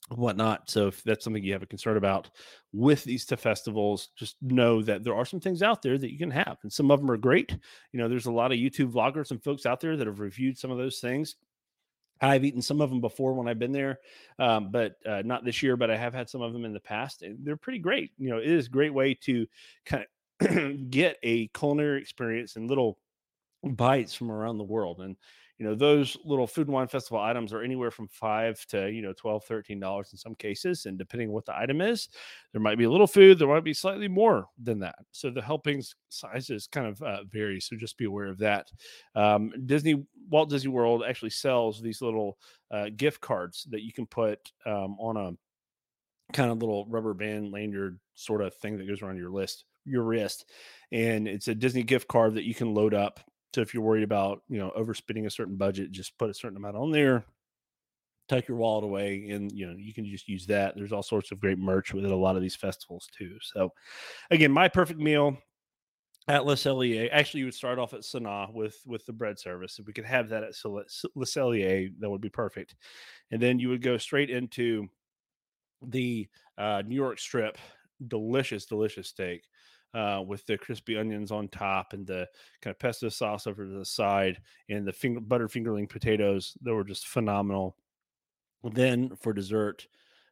whatnot. 0.10 0.70
So 0.70 0.88
if 0.88 1.04
that's 1.04 1.24
something 1.24 1.44
you 1.44 1.54
have 1.54 1.64
a 1.64 1.68
concern 1.68 1.98
about 1.98 2.30
with 2.74 3.04
these 3.04 3.26
two 3.26 3.38
festivals, 3.38 4.10
just 4.16 4.36
know 4.42 4.82
that 4.84 5.04
there 5.04 5.16
are 5.16 5.26
some 5.26 5.40
things 5.40 5.62
out 5.62 5.82
there 5.82 5.98
that 5.98 6.12
you 6.12 6.18
can 6.18 6.32
have, 6.32 6.58
and 6.64 6.72
some 6.72 6.92
of 6.92 7.00
them 7.00 7.12
are 7.12 7.18
great. 7.18 7.56
You 7.92 8.00
know, 8.00 8.10
there's 8.10 8.26
a 8.26 8.32
lot 8.32 8.52
of 8.52 8.58
YouTube 8.58 8.92
vloggers 8.92 9.32
and 9.32 9.44
folks 9.44 9.66
out 9.66 9.80
there 9.80 9.98
that 9.98 10.08
have 10.08 10.20
reviewed 10.20 10.58
some 10.58 10.72
of 10.72 10.78
those 10.78 11.00
things. 11.00 11.36
I've 12.22 12.44
eaten 12.44 12.62
some 12.62 12.82
of 12.82 12.90
them 12.90 13.00
before 13.00 13.34
when 13.34 13.48
I've 13.48 13.60
been 13.60 13.72
there, 13.72 14.00
um, 14.40 14.72
but 14.72 14.96
uh, 15.06 15.22
not 15.24 15.46
this 15.46 15.64
year. 15.64 15.78
But 15.78 15.90
I 15.90 15.96
have 15.96 16.14
had 16.14 16.30
some 16.30 16.42
of 16.42 16.52
them 16.52 16.66
in 16.66 16.74
the 16.74 16.80
past, 16.80 17.22
and 17.22 17.38
they're 17.46 17.56
pretty 17.56 17.80
great. 17.80 18.12
You 18.18 18.30
know, 18.30 18.40
it 18.40 18.50
is 18.50 18.68
a 18.68 18.72
great 18.72 18.94
way 18.94 19.14
to 19.22 19.48
kind 19.86 20.06
of 20.42 20.90
get 20.90 21.18
a 21.24 21.48
culinary 21.48 22.02
experience 22.02 22.56
and 22.56 22.70
little 22.70 23.00
bites 23.64 24.14
from 24.14 24.32
around 24.32 24.58
the 24.58 24.64
world. 24.64 25.00
And 25.02 25.16
you 25.60 25.68
know 25.68 25.76
those 25.76 26.18
little 26.24 26.48
food 26.48 26.68
and 26.68 26.74
wine 26.74 26.88
festival 26.88 27.20
items 27.20 27.54
are 27.54 27.62
anywhere 27.62 27.92
from 27.92 28.08
five 28.08 28.66
to 28.68 28.90
you 28.90 29.02
know 29.02 29.14
12 29.14 29.44
13 29.44 29.80
dollars 29.80 30.10
in 30.12 30.18
some 30.18 30.34
cases 30.36 30.86
and 30.86 30.98
depending 30.98 31.28
on 31.28 31.34
what 31.34 31.46
the 31.46 31.56
item 31.56 31.82
is 31.82 32.08
there 32.54 32.62
might 32.62 32.78
be 32.78 32.86
a 32.86 32.90
little 32.90 33.06
food 33.06 33.38
there 33.38 33.48
might 33.48 33.64
be 33.64 33.74
slightly 33.74 34.08
more 34.08 34.48
than 34.64 34.80
that. 34.80 34.96
So 35.12 35.30
the 35.30 35.42
helpings 35.42 35.96
sizes 36.08 36.66
kind 36.66 36.88
of 36.88 37.02
uh, 37.02 37.24
vary 37.26 37.60
so 37.60 37.76
just 37.76 37.98
be 37.98 38.06
aware 38.06 38.28
of 38.28 38.40
that. 38.40 38.72
Um, 39.16 39.52
disney 39.66 40.04
walt 40.30 40.50
disney 40.50 40.72
world 40.72 41.04
actually 41.08 41.32
sells 41.32 41.82
these 41.82 42.02
little 42.02 42.38
uh, 42.72 42.90
gift 42.96 43.22
cards 43.22 43.68
that 43.70 43.82
you 43.82 43.92
can 43.92 44.08
put 44.08 44.40
um, 44.66 44.96
on 45.00 45.18
a 45.18 45.32
kind 46.34 46.52
of 46.52 46.60
little 46.60 46.86
rubber 46.88 47.14
band 47.14 47.52
lanyard 47.52 48.00
sort 48.16 48.42
of 48.42 48.54
thing 48.56 48.78
that 48.78 48.88
goes 48.88 49.02
around 49.02 49.18
your 49.18 49.32
list 49.32 49.66
your 49.86 50.04
wrist 50.04 50.46
and 50.92 51.28
it's 51.28 51.48
a 51.48 51.56
disney 51.56 51.84
gift 51.84 52.08
card 52.08 52.36
that 52.36 52.44
you 52.44 52.54
can 52.54 52.74
load 52.74 52.94
up 52.94 53.20
so 53.54 53.62
if 53.62 53.74
you're 53.74 53.84
worried 53.84 54.04
about, 54.04 54.42
you 54.50 54.60
know, 54.60 54.72
overspending 54.78 55.26
a 55.26 55.32
certain 55.32 55.56
budget, 55.56 55.92
just 55.92 56.18
put 56.18 56.30
a 56.30 56.34
certain 56.34 56.58
amount 56.58 56.78
on 56.78 56.92
there, 56.92 57.24
tuck 58.28 58.48
your 58.48 58.58
wallet 58.58 58.84
away, 58.84 59.30
and 59.30 59.52
you 59.52 59.66
know, 59.66 59.76
you 59.78 59.94
can 59.94 60.06
just 60.06 60.28
use 60.28 60.46
that. 60.48 60.76
There's 60.76 60.92
all 60.92 61.04
sorts 61.04 61.32
of 61.32 61.40
great 61.40 61.58
merch 61.58 61.94
within 61.94 62.12
a 62.12 62.16
lot 62.16 62.36
of 62.36 62.42
these 62.42 62.56
festivals 62.56 63.08
too. 63.18 63.38
So 63.42 63.72
again, 64.32 64.52
my 64.52 64.68
perfect 64.68 65.00
meal 65.00 65.38
at 66.28 66.46
Le 66.46 66.54
Cellier. 66.54 67.10
Actually, 67.12 67.40
you 67.40 67.48
would 67.48 67.56
start 67.56 67.80
off 67.80 67.94
at 67.94 68.02
Sanaa 68.02 68.54
with 68.54 68.78
with 68.86 69.06
the 69.06 69.14
bread 69.14 69.40
service. 69.40 69.80
If 69.80 69.88
we 69.88 69.94
could 69.94 70.06
have 70.06 70.30
that 70.30 70.44
at 70.44 70.54
Le 70.64 71.26
Cellier, 71.26 71.92
that 72.00 72.10
would 72.10 72.22
be 72.22 72.30
perfect. 72.30 72.76
And 73.32 73.42
then 73.42 73.60
you 73.60 73.70
would 73.70 73.82
go 73.82 73.98
straight 73.98 74.30
into 74.30 74.88
the 75.82 76.28
uh, 76.58 76.84
New 76.86 76.96
York 76.96 77.20
strip. 77.20 77.58
Delicious, 78.08 78.66
delicious 78.66 79.08
steak 79.08 79.44
uh, 79.94 80.24
with 80.26 80.46
the 80.46 80.58
crispy 80.58 80.98
onions 80.98 81.32
on 81.32 81.48
top 81.48 81.94
and 81.94 82.06
the 82.06 82.28
kind 82.62 82.74
of 82.74 82.80
pesto 82.80 83.10
sauce 83.10 83.48
over 83.48 83.66
to 83.66 83.72
the 83.72 83.86
side 83.86 84.40
and 84.70 84.86
the 84.86 84.94
finger, 84.94 85.20
butter 85.20 85.48
fingerling 85.48 85.90
potatoes 85.90 86.58
that 86.62 86.74
were 86.74 86.84
just 86.84 87.08
phenomenal. 87.08 87.76
Then 88.64 89.16
for 89.16 89.34
dessert, 89.34 89.88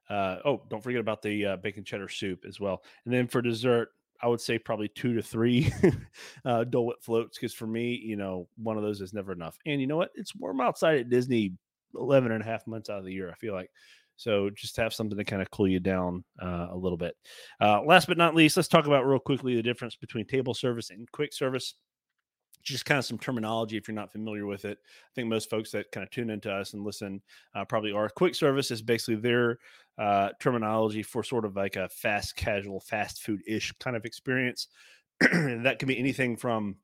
uh, 0.09 0.37
oh, 0.45 0.61
don't 0.69 0.83
forget 0.83 1.01
about 1.01 1.21
the 1.21 1.45
uh, 1.45 1.57
bacon 1.57 1.83
cheddar 1.83 2.09
soup 2.09 2.45
as 2.47 2.59
well. 2.59 2.83
And 3.05 3.13
then 3.13 3.27
for 3.27 3.41
dessert, 3.41 3.89
I 4.21 4.27
would 4.27 4.41
say 4.41 4.57
probably 4.57 4.87
two 4.89 5.13
to 5.13 5.21
three 5.21 5.71
uh, 6.45 6.63
Dole 6.63 6.87
Whip 6.87 7.03
floats 7.03 7.37
because 7.37 7.53
for 7.53 7.67
me, 7.67 7.95
you 7.95 8.15
know, 8.15 8.47
one 8.57 8.77
of 8.77 8.83
those 8.83 9.01
is 9.01 9.13
never 9.13 9.31
enough. 9.31 9.57
And 9.65 9.79
you 9.79 9.87
know 9.87 9.97
what? 9.97 10.11
It's 10.15 10.35
warm 10.35 10.61
outside 10.61 10.99
at 10.99 11.09
Disney 11.09 11.53
11 11.95 12.31
and 12.31 12.41
a 12.41 12.45
half 12.45 12.65
months 12.67 12.89
out 12.89 12.99
of 12.99 13.05
the 13.05 13.13
year. 13.13 13.29
I 13.29 13.35
feel 13.35 13.53
like 13.53 13.71
so 14.17 14.49
just 14.49 14.75
have 14.77 14.93
something 14.93 15.17
to 15.17 15.23
kind 15.23 15.41
of 15.41 15.49
cool 15.51 15.67
you 15.67 15.79
down 15.79 16.23
uh, 16.41 16.67
a 16.71 16.75
little 16.75 16.97
bit. 16.97 17.15
Uh, 17.61 17.81
last 17.83 18.07
but 18.07 18.17
not 18.17 18.35
least, 18.35 18.57
let's 18.57 18.67
talk 18.67 18.87
about 18.87 19.05
real 19.05 19.19
quickly 19.19 19.55
the 19.55 19.63
difference 19.63 19.95
between 19.95 20.25
table 20.25 20.53
service 20.53 20.89
and 20.89 21.09
quick 21.11 21.31
service. 21.31 21.75
Just 22.63 22.85
kind 22.85 22.97
of 22.97 23.05
some 23.05 23.19
terminology 23.19 23.77
if 23.77 23.87
you're 23.87 23.95
not 23.95 24.11
familiar 24.11 24.45
with 24.45 24.65
it. 24.65 24.79
I 24.83 25.11
think 25.15 25.29
most 25.29 25.49
folks 25.49 25.71
that 25.71 25.91
kind 25.91 26.03
of 26.03 26.09
tune 26.09 26.31
into 26.31 26.51
us 26.51 26.73
and 26.73 26.83
listen 26.83 27.21
uh, 27.55 27.63
probably 27.63 27.93
are. 27.93 28.09
Quick 28.09 28.35
service 28.35 28.71
is 28.71 28.81
basically 28.81 29.15
their 29.15 29.59
uh, 29.97 30.29
terminology 30.41 31.03
for 31.03 31.23
sort 31.23 31.45
of 31.45 31.55
like 31.55 31.75
a 31.75 31.87
fast 31.87 32.35
casual, 32.35 32.81
fast 32.81 33.21
food 33.21 33.41
ish 33.47 33.71
kind 33.79 33.95
of 33.95 34.03
experience. 34.03 34.67
that 35.21 35.77
can 35.79 35.87
be 35.87 35.97
anything 35.97 36.35
from 36.35 36.75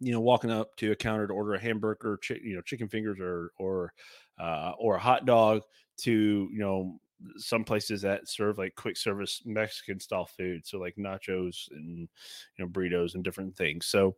you 0.00 0.12
know 0.12 0.20
walking 0.20 0.50
up 0.50 0.76
to 0.76 0.92
a 0.92 0.96
counter 0.96 1.26
to 1.26 1.32
order 1.32 1.54
a 1.54 1.60
hamburger 1.60 2.18
you 2.42 2.54
know 2.54 2.60
chicken 2.62 2.88
fingers 2.88 3.18
or 3.20 3.50
or 3.58 3.92
uh, 4.38 4.72
or 4.78 4.96
a 4.96 5.00
hot 5.00 5.24
dog 5.24 5.62
to 5.98 6.48
you 6.52 6.58
know 6.58 6.98
some 7.36 7.64
places 7.64 8.02
that 8.02 8.28
serve 8.28 8.58
like 8.58 8.74
quick 8.74 8.96
service 8.96 9.42
Mexican 9.44 10.00
style 10.00 10.26
food, 10.26 10.66
so 10.66 10.78
like 10.78 10.96
nachos 10.96 11.68
and 11.70 12.08
you 12.56 12.64
know 12.64 12.66
burritos 12.66 13.14
and 13.14 13.24
different 13.24 13.56
things. 13.56 13.86
So 13.86 14.16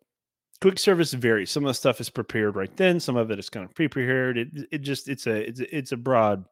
quick 0.60 0.78
service 0.78 1.12
varies. 1.12 1.50
Some 1.50 1.64
of 1.64 1.68
the 1.68 1.74
stuff 1.74 2.00
is 2.00 2.10
prepared 2.10 2.56
right 2.56 2.74
then, 2.76 3.00
some 3.00 3.16
of 3.16 3.30
it 3.30 3.38
is 3.38 3.50
kind 3.50 3.64
of 3.64 3.74
pre-prepared. 3.74 4.38
It 4.38 4.48
it 4.70 4.78
just 4.78 5.08
it's 5.08 5.26
a 5.26 5.48
it's 5.48 5.60
a, 5.60 5.76
it's 5.76 5.92
a 5.92 5.96
broad 5.96 6.44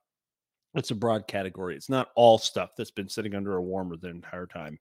it's 0.77 0.91
a 0.91 0.95
broad 0.95 1.27
category. 1.27 1.75
It's 1.75 1.89
not 1.89 2.09
all 2.15 2.39
stuff 2.39 2.71
that's 2.77 2.91
been 2.91 3.09
sitting 3.09 3.35
under 3.35 3.57
a 3.57 3.63
warmer 3.63 3.97
the 3.97 4.09
entire 4.09 4.47
time. 4.47 4.79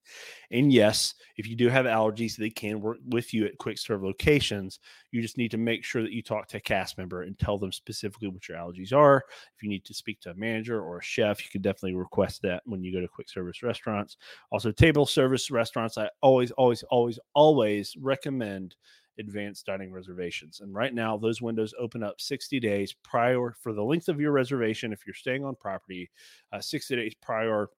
And 0.52 0.72
yes, 0.72 1.14
if 1.38 1.48
you 1.48 1.56
do 1.56 1.70
have 1.70 1.86
allergies, 1.86 2.36
they 2.36 2.50
can 2.50 2.82
work 2.82 2.98
with 3.08 3.34
you 3.34 3.46
at 3.46 3.58
quick 3.58 3.78
serve 3.78 4.04
locations. 4.04 4.80
You 5.12 5.22
just 5.22 5.38
need 5.38 5.52
to 5.52 5.58
make 5.58 5.84
sure 5.84 6.02
that 6.02 6.12
you 6.12 6.22
talk 6.22 6.48
to 6.50 6.58
a 6.58 6.62
cast 6.62 6.98
member 6.98 7.24
and 7.24 7.38
tell 7.40 7.58
them 7.58 7.72
specifically 7.72 8.28
what 8.28 8.48
your 8.48 8.58
allergies 8.58 8.94
are. 8.94 9.24
If 9.56 9.64
you 9.64 9.70
need 9.70 9.86
to 9.86 9.94
speak 9.94 10.20
to 10.22 10.32
a 10.32 10.36
manager 10.36 10.82
or 10.82 11.00
a 11.00 11.04
chef, 11.04 11.44
you 11.44 11.50
can 11.50 11.62
definitely 11.62 11.96
request 11.96 12.42
that 12.44 12.62
when 12.66 12.84
you 12.84 12.94
go 12.94 13.02
to 13.02 13.08
quick 13.08 13.30
service 13.30 13.64
restaurants. 13.64 14.18
Also, 14.52 14.72
table 14.72 15.06
service 15.06 15.50
restaurants, 15.50 15.98
I 15.98 16.10
always, 16.22 16.52
always, 16.52 16.84
always, 16.84 17.20
always 17.34 17.96
recommend 18.00 18.76
advanced 19.20 19.66
dining 19.66 19.92
reservations. 19.92 20.60
And 20.62 20.74
right 20.74 20.94
now, 20.94 21.18
those 21.18 21.42
windows 21.42 21.74
open 21.80 22.04
up 22.04 22.20
60 22.20 22.60
days 22.60 22.94
prior 23.04 23.54
for 23.62 23.74
the 23.74 23.84
length 23.84 24.10
of 24.10 24.20
your 24.20 24.32
reservation. 24.32 24.94
If 24.94 25.06
you're 25.06 25.14
staying 25.14 25.46
on 25.46 25.56
property, 25.56 26.10
uh, 26.52 26.62
60 26.62 26.96
days 26.96 27.16
prior 27.22 27.70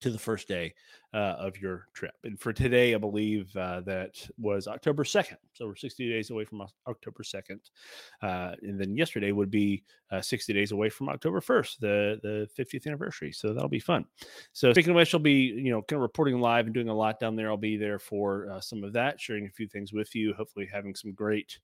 to 0.00 0.10
the 0.10 0.18
first 0.18 0.46
day 0.46 0.74
uh, 1.12 1.36
of 1.38 1.58
your 1.58 1.86
trip. 1.92 2.14
And 2.24 2.38
for 2.38 2.52
today, 2.52 2.94
I 2.94 2.98
believe 2.98 3.54
uh, 3.56 3.80
that 3.82 4.28
was 4.38 4.68
October 4.68 5.04
2nd. 5.04 5.36
So 5.52 5.66
we're 5.66 5.76
60 5.76 6.08
days 6.08 6.30
away 6.30 6.44
from 6.44 6.62
October 6.86 7.22
2nd. 7.22 7.58
Uh, 8.22 8.54
and 8.62 8.80
then 8.80 8.96
yesterday 8.96 9.32
would 9.32 9.50
be 9.50 9.84
uh, 10.10 10.20
60 10.20 10.52
days 10.52 10.72
away 10.72 10.88
from 10.88 11.08
October 11.08 11.40
1st, 11.40 11.78
the, 11.80 12.20
the 12.22 12.62
50th 12.62 12.86
anniversary. 12.86 13.32
So 13.32 13.52
that'll 13.52 13.68
be 13.68 13.80
fun. 13.80 14.04
So 14.52 14.72
speaking 14.72 14.90
of 14.90 14.96
which, 14.96 15.14
I'll 15.14 15.20
be, 15.20 15.32
you 15.32 15.70
know, 15.70 15.82
kind 15.82 15.98
of 15.98 16.02
reporting 16.02 16.40
live 16.40 16.66
and 16.66 16.74
doing 16.74 16.88
a 16.88 16.94
lot 16.94 17.18
down 17.18 17.34
there. 17.34 17.50
I'll 17.50 17.56
be 17.56 17.76
there 17.76 17.98
for 17.98 18.50
uh, 18.50 18.60
some 18.60 18.84
of 18.84 18.92
that, 18.92 19.20
sharing 19.20 19.46
a 19.46 19.50
few 19.50 19.66
things 19.66 19.92
with 19.92 20.14
you, 20.14 20.34
hopefully 20.34 20.68
having 20.70 20.94
some 20.94 21.12
great 21.12 21.58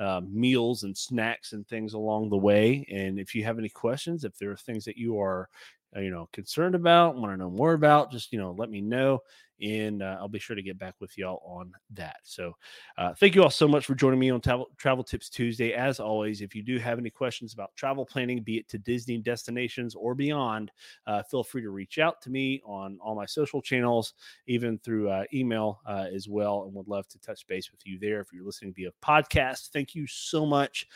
uh, 0.00 0.22
meals 0.26 0.84
and 0.84 0.96
snacks 0.96 1.52
and 1.52 1.66
things 1.68 1.92
along 1.92 2.30
the 2.30 2.36
way. 2.36 2.86
And 2.90 3.20
if 3.20 3.34
you 3.34 3.44
have 3.44 3.58
any 3.58 3.68
questions, 3.68 4.24
if 4.24 4.36
there 4.38 4.50
are 4.50 4.56
things 4.56 4.84
that 4.86 4.96
you 4.96 5.20
are 5.20 5.48
you 5.96 6.10
know 6.10 6.28
concerned 6.32 6.74
about 6.74 7.16
want 7.16 7.32
to 7.32 7.36
know 7.36 7.50
more 7.50 7.72
about 7.72 8.12
just 8.12 8.32
you 8.32 8.38
know 8.38 8.54
let 8.56 8.70
me 8.70 8.80
know 8.80 9.20
and 9.62 10.02
uh, 10.02 10.16
i'll 10.20 10.28
be 10.28 10.38
sure 10.38 10.56
to 10.56 10.62
get 10.62 10.78
back 10.78 10.94
with 11.00 11.16
y'all 11.18 11.42
on 11.44 11.72
that. 11.90 12.16
So 12.22 12.56
uh, 12.96 13.14
thank 13.14 13.34
you 13.34 13.42
all 13.42 13.50
so 13.50 13.68
much 13.68 13.84
for 13.86 13.94
joining 13.94 14.18
me 14.18 14.30
on 14.30 14.40
travel, 14.40 14.70
travel 14.78 15.04
tips 15.04 15.28
tuesday. 15.28 15.72
As 15.72 16.00
always 16.00 16.40
if 16.40 16.54
you 16.54 16.62
do 16.62 16.78
have 16.78 16.98
any 16.98 17.10
questions 17.10 17.52
about 17.52 17.74
travel 17.76 18.06
planning 18.06 18.42
be 18.42 18.58
it 18.58 18.68
to 18.68 18.78
disney 18.78 19.18
destinations 19.18 19.94
or 19.94 20.14
beyond 20.14 20.70
uh, 21.06 21.22
feel 21.24 21.44
free 21.44 21.62
to 21.62 21.70
reach 21.70 21.98
out 21.98 22.20
to 22.22 22.30
me 22.30 22.62
on 22.64 22.98
all 23.02 23.14
my 23.14 23.26
social 23.26 23.60
channels 23.60 24.14
even 24.46 24.78
through 24.78 25.10
uh, 25.10 25.24
email 25.34 25.80
uh, 25.86 26.06
as 26.14 26.28
well 26.28 26.64
and 26.64 26.74
would 26.74 26.88
love 26.88 27.06
to 27.08 27.18
touch 27.20 27.46
base 27.46 27.70
with 27.70 27.80
you 27.84 27.98
there 27.98 28.20
if 28.20 28.28
you're 28.32 28.44
listening 28.44 28.72
via 28.72 28.90
podcast. 29.04 29.70
Thank 29.72 29.94
you 29.94 30.06
so 30.06 30.46
much. 30.46 30.86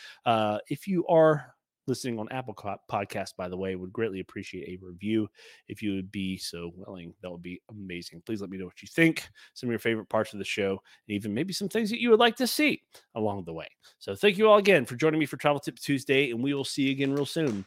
If 0.69 0.89
you 0.89 1.07
are 1.09 1.55
listening 1.87 2.19
on 2.19 2.29
Apple 2.31 2.55
Podcast, 2.91 3.37
by 3.37 3.49
the 3.49 3.57
way, 3.57 3.77
would 3.77 3.93
greatly 3.93 4.21
appreciate 4.21 4.69
a 4.69 4.85
review. 4.85 5.29
If 5.69 5.83
you 5.83 5.95
would 5.95 6.11
be 6.11 6.37
so 6.37 6.73
willing, 6.75 7.15
that 7.23 7.31
would 7.31 7.43
be 7.43 7.61
amazing. 7.71 8.23
Please 8.25 8.41
let 8.41 8.51
me 8.51 8.59
know 8.59 8.67
what 8.67 8.83
you 8.83 8.89
think, 8.89 9.29
some 9.55 9.69
of 9.69 9.73
your 9.73 9.79
favorite 9.79 10.09
parts 10.09 10.33
of 10.33 10.39
the 10.39 10.45
show, 10.45 10.71
and 10.71 11.15
even 11.15 11.35
maybe 11.35 11.53
some 11.53 11.69
things 11.69 11.91
that 11.91 12.01
you 12.01 12.11
would 12.11 12.21
like 12.21 12.37
to 12.37 12.47
see 12.47 12.83
along 13.15 13.45
the 13.45 13.53
way. 13.53 13.69
So 13.99 14.15
thank 14.15 14.39
you 14.39 14.49
all 14.49 14.59
again 14.59 14.85
for 14.85 14.97
joining 14.97 15.21
me 15.21 15.27
for 15.27 15.37
Travel 15.37 15.61
Tip 15.61 15.79
Tuesday, 15.79 16.31
and 16.31 16.43
we 16.43 16.55
will 16.55 16.65
see 16.65 16.83
you 16.83 16.93
again 16.93 17.13
real 17.13 17.27
soon. 17.27 17.65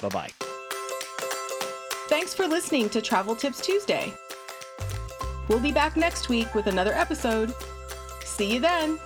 Bye 0.00 0.08
bye. 0.08 0.30
Thanks 2.08 2.32
for 2.34 2.46
listening 2.46 2.88
to 2.90 3.02
Travel 3.02 3.36
Tips 3.36 3.60
Tuesday. 3.60 4.12
We'll 5.48 5.60
be 5.60 5.72
back 5.72 5.96
next 5.96 6.28
week 6.28 6.54
with 6.54 6.66
another 6.66 6.92
episode. 6.92 7.52
See 8.24 8.54
you 8.54 8.60
then. 8.60 8.98